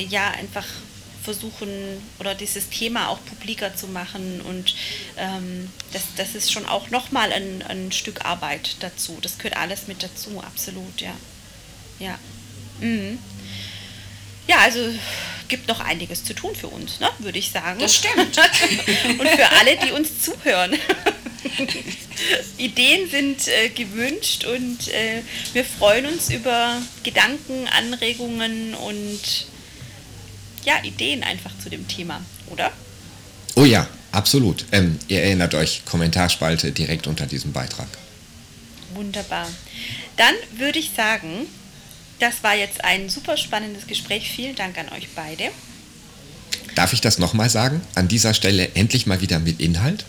ja, 0.09 0.31
einfach 0.31 0.65
versuchen 1.23 1.69
oder 2.19 2.35
dieses 2.35 2.69
Thema 2.69 3.09
auch 3.09 3.19
publiker 3.25 3.75
zu 3.75 3.87
machen 3.87 4.41
und 4.41 4.75
ähm, 5.17 5.69
das, 5.93 6.01
das 6.17 6.35
ist 6.35 6.51
schon 6.51 6.65
auch 6.65 6.89
nochmal 6.89 7.31
ein, 7.31 7.61
ein 7.61 7.91
Stück 7.91 8.25
Arbeit 8.25 8.77
dazu. 8.79 9.17
Das 9.21 9.37
gehört 9.37 9.57
alles 9.57 9.87
mit 9.87 10.03
dazu, 10.03 10.41
absolut, 10.41 10.99
ja. 10.99 11.13
Ja. 11.99 12.17
Mhm. 12.79 13.19
Ja, 14.47 14.57
also 14.59 14.79
gibt 15.47 15.67
noch 15.67 15.81
einiges 15.81 16.23
zu 16.23 16.33
tun 16.33 16.55
für 16.55 16.67
uns, 16.67 16.99
ne, 16.99 17.09
würde 17.19 17.37
ich 17.37 17.51
sagen. 17.51 17.79
Das 17.79 17.95
stimmt. 17.95 18.17
Und 19.19 19.27
für 19.27 19.49
alle, 19.51 19.77
die 19.77 19.91
uns 19.91 20.21
zuhören. 20.21 20.77
Ideen 22.57 23.09
sind 23.09 23.47
äh, 23.47 23.69
gewünscht 23.69 24.45
und 24.45 24.87
äh, 24.89 25.23
wir 25.53 25.65
freuen 25.65 26.05
uns 26.05 26.29
über 26.29 26.79
Gedanken, 27.03 27.67
Anregungen 27.67 28.75
und 28.75 29.47
ja, 30.63 30.75
Ideen 30.83 31.23
einfach 31.23 31.51
zu 31.61 31.69
dem 31.69 31.87
Thema, 31.87 32.21
oder? 32.47 32.71
Oh 33.55 33.65
ja, 33.65 33.87
absolut. 34.11 34.65
Ähm, 34.71 34.99
ihr 35.07 35.23
erinnert 35.23 35.55
euch, 35.55 35.83
Kommentarspalte 35.85 36.71
direkt 36.71 37.07
unter 37.07 37.25
diesem 37.25 37.51
Beitrag. 37.51 37.87
Wunderbar. 38.93 39.47
Dann 40.17 40.35
würde 40.57 40.79
ich 40.79 40.91
sagen, 40.95 41.47
das 42.21 42.43
war 42.43 42.55
jetzt 42.55 42.83
ein 42.83 43.09
super 43.09 43.35
spannendes 43.35 43.87
Gespräch. 43.87 44.29
Vielen 44.29 44.55
Dank 44.55 44.77
an 44.77 44.89
euch 44.89 45.07
beide. 45.15 45.45
Darf 46.75 46.93
ich 46.93 47.01
das 47.01 47.17
nochmal 47.17 47.49
sagen? 47.49 47.81
An 47.95 48.07
dieser 48.07 48.33
Stelle 48.33 48.69
endlich 48.75 49.07
mal 49.07 49.21
wieder 49.21 49.39
mit 49.39 49.59
Inhalt? 49.59 50.05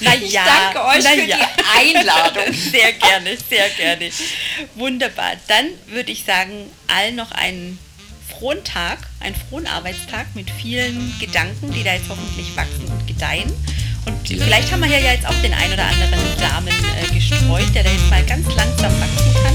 na 0.00 0.14
ich 0.20 0.32
danke 0.32 0.84
euch 0.84 1.02
für 1.02 1.24
ja. 1.24 1.36
die 1.36 1.96
Einladung. 1.96 2.52
Sehr 2.70 2.92
gerne, 2.92 3.36
sehr 3.48 3.68
gerne. 3.70 4.10
Wunderbar. 4.74 5.32
Dann 5.48 5.66
würde 5.88 6.12
ich 6.12 6.24
sagen, 6.24 6.70
allen 6.86 7.16
noch 7.16 7.32
einen 7.32 7.78
frohen 8.28 8.62
Tag, 8.64 8.98
einen 9.20 9.34
frohen 9.34 9.66
Arbeitstag 9.66 10.26
mit 10.34 10.50
vielen 10.50 11.14
Gedanken, 11.18 11.72
die 11.72 11.82
da 11.82 11.94
jetzt 11.94 12.08
hoffentlich 12.08 12.54
wachsen 12.56 12.86
und 12.86 13.06
gedeihen. 13.06 13.52
Und 14.06 14.28
ja. 14.28 14.44
vielleicht 14.44 14.72
haben 14.72 14.80
wir 14.80 14.88
hier 14.88 15.00
ja 15.00 15.12
jetzt 15.12 15.26
auch 15.26 15.40
den 15.42 15.52
ein 15.54 15.72
oder 15.72 15.84
anderen 15.84 16.20
Samen 16.38 16.68
äh, 16.68 17.14
gestreut, 17.14 17.74
der 17.74 17.84
da 17.84 17.90
jetzt 17.90 18.10
mal 18.10 18.22
ganz 18.24 18.46
langsam 18.56 18.92
wachsen 19.00 19.32
kann. 19.42 19.54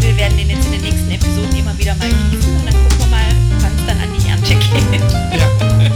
Wir 0.00 0.16
werden 0.16 0.36
den 0.36 0.50
jetzt 0.50 0.66
in 0.66 0.72
den 0.72 0.82
nächsten 0.82 1.10
Episoden 1.10 1.56
immer 1.56 1.76
wieder 1.78 1.94
mal 1.96 2.08
gießen 2.08 2.56
und 2.56 2.66
dann 2.66 2.74
gucken 2.74 2.98
wir 2.98 3.06
mal, 3.06 3.24
wann 3.60 3.72
es 3.74 3.86
dann 3.86 3.98
an 4.00 4.08
die 4.12 4.28
Ernte 4.28 4.54
geht. 4.54 5.02
Ja, 5.38 5.48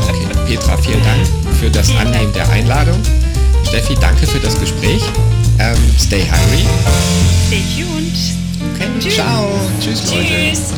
okay. 0.09 0.27
Petra, 0.47 0.77
vielen 0.79 1.05
Dank 1.05 1.27
für 1.61 1.71
das 1.71 1.89
vielen 1.89 1.99
Annehmen 2.01 2.33
Dank. 2.33 2.47
der 2.47 2.49
Einladung. 2.51 3.03
Steffi, 3.67 3.95
danke 4.01 4.27
für 4.27 4.41
das 4.41 4.59
Gespräch. 4.59 5.03
Ähm, 5.59 5.77
stay 5.99 6.23
hungry. 6.23 6.65
Stay 7.49 7.63
tuned. 7.77 8.17
Okay, 8.75 8.89
Tschüss. 8.99 9.15
ciao. 9.15 9.51
Tschüss, 9.81 10.11
Leute. 10.11 10.27
Tschüss. 10.27 10.73